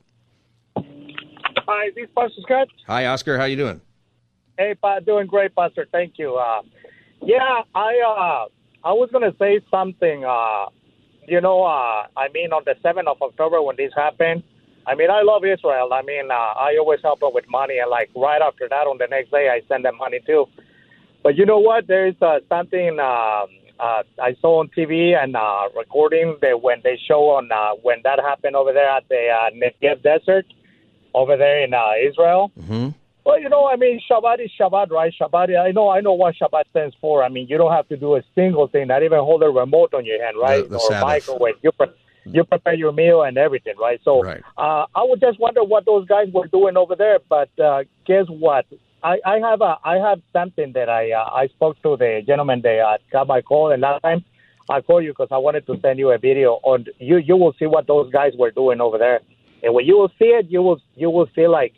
Hi, 0.77 1.89
this 1.95 2.05
is 2.05 2.11
Pastor 2.15 2.43
Scott. 2.43 2.69
Hi, 2.87 3.07
Oscar. 3.07 3.39
How 3.39 3.45
you 3.45 3.57
doing? 3.57 3.81
Hey, 4.59 4.75
pa, 4.75 5.01
doing 5.01 5.27
great, 5.27 5.55
Pastor. 5.55 5.89
Thank 5.91 6.19
you. 6.19 6.37
Uh, 6.37 6.61
yeah, 7.23 7.63
I 7.75 7.99
uh, 8.07 8.45
I 8.87 8.93
was 8.93 9.09
gonna 9.11 9.33
say 9.39 9.61
something. 9.71 10.23
Uh, 10.23 10.67
you 11.27 11.41
know, 11.41 11.65
uh, 11.65 12.09
I 12.15 12.29
mean, 12.35 12.53
on 12.53 12.65
the 12.67 12.75
seventh 12.83 13.09
of 13.09 13.23
October 13.23 13.63
when 13.63 13.77
this 13.77 13.95
happened, 13.97 14.43
I 14.87 14.97
mean, 14.97 15.11
I 15.11 15.23
love 15.23 15.47
Israel. 15.47 15.95
I 15.95 16.03
mean, 16.03 16.31
uh, 16.31 16.35
I 16.35 16.77
always 16.79 17.01
help 17.03 17.21
them 17.21 17.31
with 17.33 17.49
money, 17.49 17.79
and 17.79 17.89
like 17.91 18.11
right 18.15 18.43
after 18.43 18.69
that, 18.69 18.87
on 18.87 18.99
the 18.99 19.07
next 19.07 19.31
day, 19.31 19.49
I 19.49 19.63
send 19.67 19.87
them 19.87 19.97
money 19.97 20.21
too. 20.27 20.45
But 21.23 21.37
you 21.37 21.47
know 21.47 21.59
what? 21.59 21.87
There 21.87 22.07
is 22.07 22.17
uh, 22.21 22.41
something 22.51 22.99
uh, 23.01 23.47
uh, 23.81 24.03
I 24.21 24.35
saw 24.41 24.61
on 24.61 24.69
TV 24.77 25.17
and 25.21 25.37
uh, 25.37 25.69
recording 25.77 26.37
that 26.43 26.61
when 26.63 26.81
they 26.85 26.99
show 27.09 27.31
on 27.31 27.51
uh, 27.53 27.75
when 27.83 27.99
that 28.05 28.19
happened 28.21 28.57
over 28.57 28.73
there 28.73 28.89
at 28.91 29.09
the 29.09 29.29
uh, 29.29 29.51
Negev 29.51 30.03
Desert 30.03 30.47
over 31.15 31.37
there 31.37 31.65
in 31.65 31.75
uh, 31.75 31.93
Israel. 32.09 32.51
Mm-hmm. 32.59 32.89
Well, 33.25 33.41
you 33.41 33.49
know, 33.51 33.67
I 33.67 33.77
mean, 33.77 34.01
Shabbat 34.11 34.43
is 34.43 34.51
Shabbat, 34.59 34.91
right? 34.91 35.13
Shabbat. 35.21 35.59
I 35.59 35.71
know, 35.73 35.91
I 35.91 36.01
know 36.01 36.15
what 36.15 36.35
Shabbat 36.41 36.65
stands 36.71 36.97
for. 37.01 37.23
I 37.23 37.29
mean, 37.29 37.47
you 37.49 37.59
don't 37.59 37.73
have 37.73 37.87
to 37.89 37.97
do 37.97 38.17
a 38.17 38.23
single 38.35 38.69
thing, 38.69 38.87
not 38.89 39.03
even 39.03 39.19
hold 39.19 39.43
a 39.43 39.47
remote 39.51 39.93
on 39.93 40.07
your 40.07 40.23
hand, 40.25 40.37
right? 40.41 40.63
The- 40.63 40.71
the 40.71 40.77
or 40.77 40.89
Sabbath. 40.93 41.07
microwave. 41.29 41.55
You 41.63 41.73
pre- 41.73 41.89
you 42.25 42.45
prepare 42.45 42.75
your 42.75 42.93
meal 42.93 43.23
and 43.23 43.39
everything, 43.39 43.75
right? 43.81 44.01
So, 44.05 44.23
Right. 44.23 44.43
uh, 44.59 44.85
I 44.95 45.03
would 45.03 45.21
just 45.21 45.39
wonder 45.41 45.63
what 45.65 45.87
those 45.87 46.07
guys 46.07 46.29
were 46.33 46.47
doing 46.47 46.77
over 46.77 46.95
there. 46.95 47.19
But 47.29 47.49
uh, 47.59 47.85
guess 48.07 48.27
what? 48.29 48.67
I, 49.03 49.19
I 49.25 49.39
have 49.39 49.61
a 49.61 49.77
I 49.85 49.97
have 49.97 50.21
something 50.33 50.73
that 50.73 50.89
I 50.89 51.13
uh, 51.13 51.25
I 51.25 51.49
spoke 51.49 51.81
to 51.83 51.97
the 51.97 52.23
gentleman 52.27 52.61
that 52.63 52.79
uh, 52.81 52.99
got 53.13 53.27
my 53.29 53.41
call, 53.43 53.71
and 53.71 53.81
last 53.83 54.03
time 54.03 54.25
I 54.69 54.81
called 54.81 55.05
you 55.05 55.13
because 55.13 55.29
I 55.31 55.39
wanted 55.39 55.67
to 55.67 55.79
send 55.81 55.99
you 55.99 56.11
a 56.11 56.19
video 56.19 56.59
on 56.65 56.87
you. 56.99 57.19
You 57.19 57.37
will 57.37 57.55
see 57.59 57.67
what 57.67 57.87
those 57.87 58.11
guys 58.13 58.33
were 58.39 58.51
doing 58.51 58.81
over 58.81 58.99
there, 58.99 59.21
and 59.63 59.73
when 59.75 59.85
you 59.87 59.97
will 59.97 60.11
see 60.19 60.27
it, 60.27 60.47
you 60.51 60.63
will 60.63 60.81
you 60.97 61.11
will 61.11 61.27
feel 61.35 61.51
like. 61.51 61.75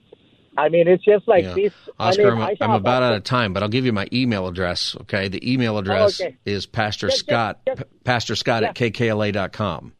I 0.59 0.69
mean, 0.69 0.89
it's 0.89 1.05
just 1.05 1.29
like 1.29 1.45
Yeah. 1.45 1.55
this. 1.55 1.73
Oscar, 1.99 2.33
I 2.33 2.35
mean, 2.35 2.43
I'm, 2.43 2.49
I 2.49 2.57
I'm 2.61 2.71
about 2.73 3.05
out 3.05 3.15
of 3.15 3.23
time, 3.23 3.53
but 3.53 3.63
I'll 3.63 3.69
give 3.69 3.87
you 3.87 3.93
my 3.93 4.09
email 4.13 4.49
address. 4.49 4.97
Okay, 5.03 5.29
the 5.29 5.53
email 5.53 5.79
address 5.79 6.21
okay. 6.21 6.37
is 6.45 6.67
Pastor 6.67 7.07
Just- 7.07 7.19
just- 7.19 7.29
Scott, 7.29 7.61
just- 7.67 7.79
P- 7.83 7.85
Pastor 8.03 8.35
Scott 8.35 8.65
at 8.65 8.75
kkla.com. 8.75 9.93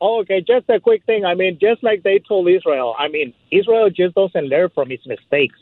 Oh, 0.00 0.20
okay, 0.22 0.40
just 0.40 0.68
a 0.68 0.80
quick 0.80 1.04
thing. 1.04 1.24
I 1.24 1.34
mean, 1.34 1.58
just 1.60 1.82
like 1.84 2.02
they 2.02 2.18
told 2.26 2.48
Israel, 2.48 2.94
I 2.98 3.06
mean, 3.08 3.34
Israel 3.52 3.88
just 3.88 4.14
doesn't 4.16 4.46
learn 4.48 4.70
from 4.74 4.90
its 4.90 5.06
mistakes. 5.06 5.58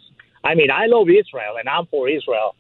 I 0.46 0.54
mean, 0.54 0.70
I 0.70 0.86
love 0.86 1.08
Israel 1.08 1.56
and 1.58 1.68
I'm 1.68 1.86
for 1.86 2.08
Israel, 2.08 2.54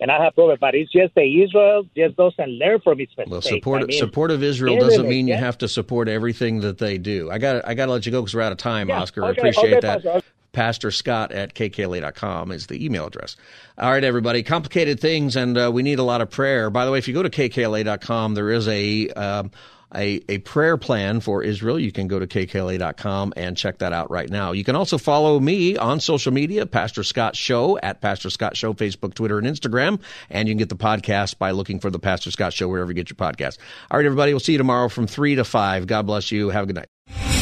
and 0.00 0.10
I 0.10 0.22
have 0.22 0.34
proof 0.34 0.58
but 0.60 0.74
it's 0.74 0.90
just 0.90 1.14
that 1.14 1.26
Israel 1.26 1.84
just 1.96 2.16
doesn't 2.16 2.48
learn 2.48 2.80
from 2.80 3.00
its 3.00 3.12
mistakes. 3.16 3.30
Well, 3.30 3.42
support 3.42 3.82
I 3.82 3.86
mean, 3.86 3.98
support 3.98 4.30
of 4.30 4.42
Israel 4.42 4.78
doesn't 4.78 5.08
mean 5.08 5.28
you 5.28 5.36
have 5.36 5.58
to 5.58 5.68
support 5.68 6.08
everything 6.08 6.60
that 6.60 6.78
they 6.78 6.98
do. 6.98 7.30
I 7.30 7.38
got 7.38 7.66
I 7.66 7.74
got 7.74 7.86
to 7.86 7.92
let 7.92 8.06
you 8.06 8.12
go 8.12 8.20
because 8.22 8.34
we're 8.34 8.40
out 8.40 8.52
of 8.52 8.58
time, 8.58 8.88
Yeah, 8.88 9.00
Oscar. 9.00 9.24
I 9.24 9.30
appreciate 9.30 9.74
okay, 9.74 9.80
that. 9.80 10.02
Pastor. 10.02 10.26
Pastor 10.52 10.90
Scott 10.90 11.32
at 11.32 11.54
kkla.com 11.54 12.52
is 12.52 12.66
the 12.66 12.84
email 12.84 13.06
address. 13.06 13.36
All 13.78 13.90
right, 13.90 14.04
everybody. 14.04 14.42
Complicated 14.42 15.00
things, 15.00 15.36
and 15.36 15.56
uh, 15.56 15.70
we 15.72 15.82
need 15.82 15.98
a 15.98 16.04
lot 16.04 16.20
of 16.20 16.30
prayer. 16.30 16.70
By 16.70 16.84
the 16.84 16.92
way, 16.92 16.98
if 16.98 17.08
you 17.08 17.14
go 17.14 17.22
to 17.22 17.30
kkla.com, 17.30 18.34
there 18.34 18.50
is 18.50 18.68
a 18.68 19.08
um, 19.10 19.50
a, 19.94 20.22
a 20.28 20.38
prayer 20.38 20.76
plan 20.76 21.20
for 21.20 21.42
Israel. 21.42 21.78
You 21.78 21.92
can 21.92 22.06
go 22.08 22.18
to 22.18 22.26
kkla.com 22.26 23.32
and 23.36 23.56
check 23.56 23.78
that 23.78 23.92
out 23.92 24.10
right 24.10 24.28
now. 24.28 24.52
You 24.52 24.64
can 24.64 24.76
also 24.76 24.98
follow 24.98 25.40
me 25.40 25.76
on 25.76 26.00
social 26.00 26.32
media, 26.32 26.66
Pastor 26.66 27.02
Scott 27.02 27.36
Show 27.36 27.78
at 27.78 28.00
Pastor 28.00 28.30
Scott 28.30 28.56
Show, 28.56 28.72
Facebook, 28.72 29.14
Twitter, 29.14 29.38
and 29.38 29.46
Instagram. 29.46 30.00
And 30.28 30.48
you 30.48 30.52
can 30.52 30.58
get 30.58 30.68
the 30.68 30.76
podcast 30.76 31.38
by 31.38 31.50
looking 31.50 31.80
for 31.80 31.90
the 31.90 31.98
Pastor 31.98 32.30
Scott 32.30 32.52
Show 32.52 32.68
wherever 32.68 32.90
you 32.90 32.94
get 32.94 33.10
your 33.10 33.16
podcast. 33.16 33.58
All 33.90 33.98
right, 33.98 34.06
everybody. 34.06 34.32
We'll 34.32 34.40
see 34.40 34.52
you 34.52 34.58
tomorrow 34.58 34.88
from 34.88 35.06
three 35.06 35.34
to 35.34 35.44
five. 35.44 35.86
God 35.86 36.06
bless 36.06 36.30
you. 36.30 36.50
Have 36.50 36.64
a 36.64 36.66
good 36.66 36.76
night. 36.76 36.99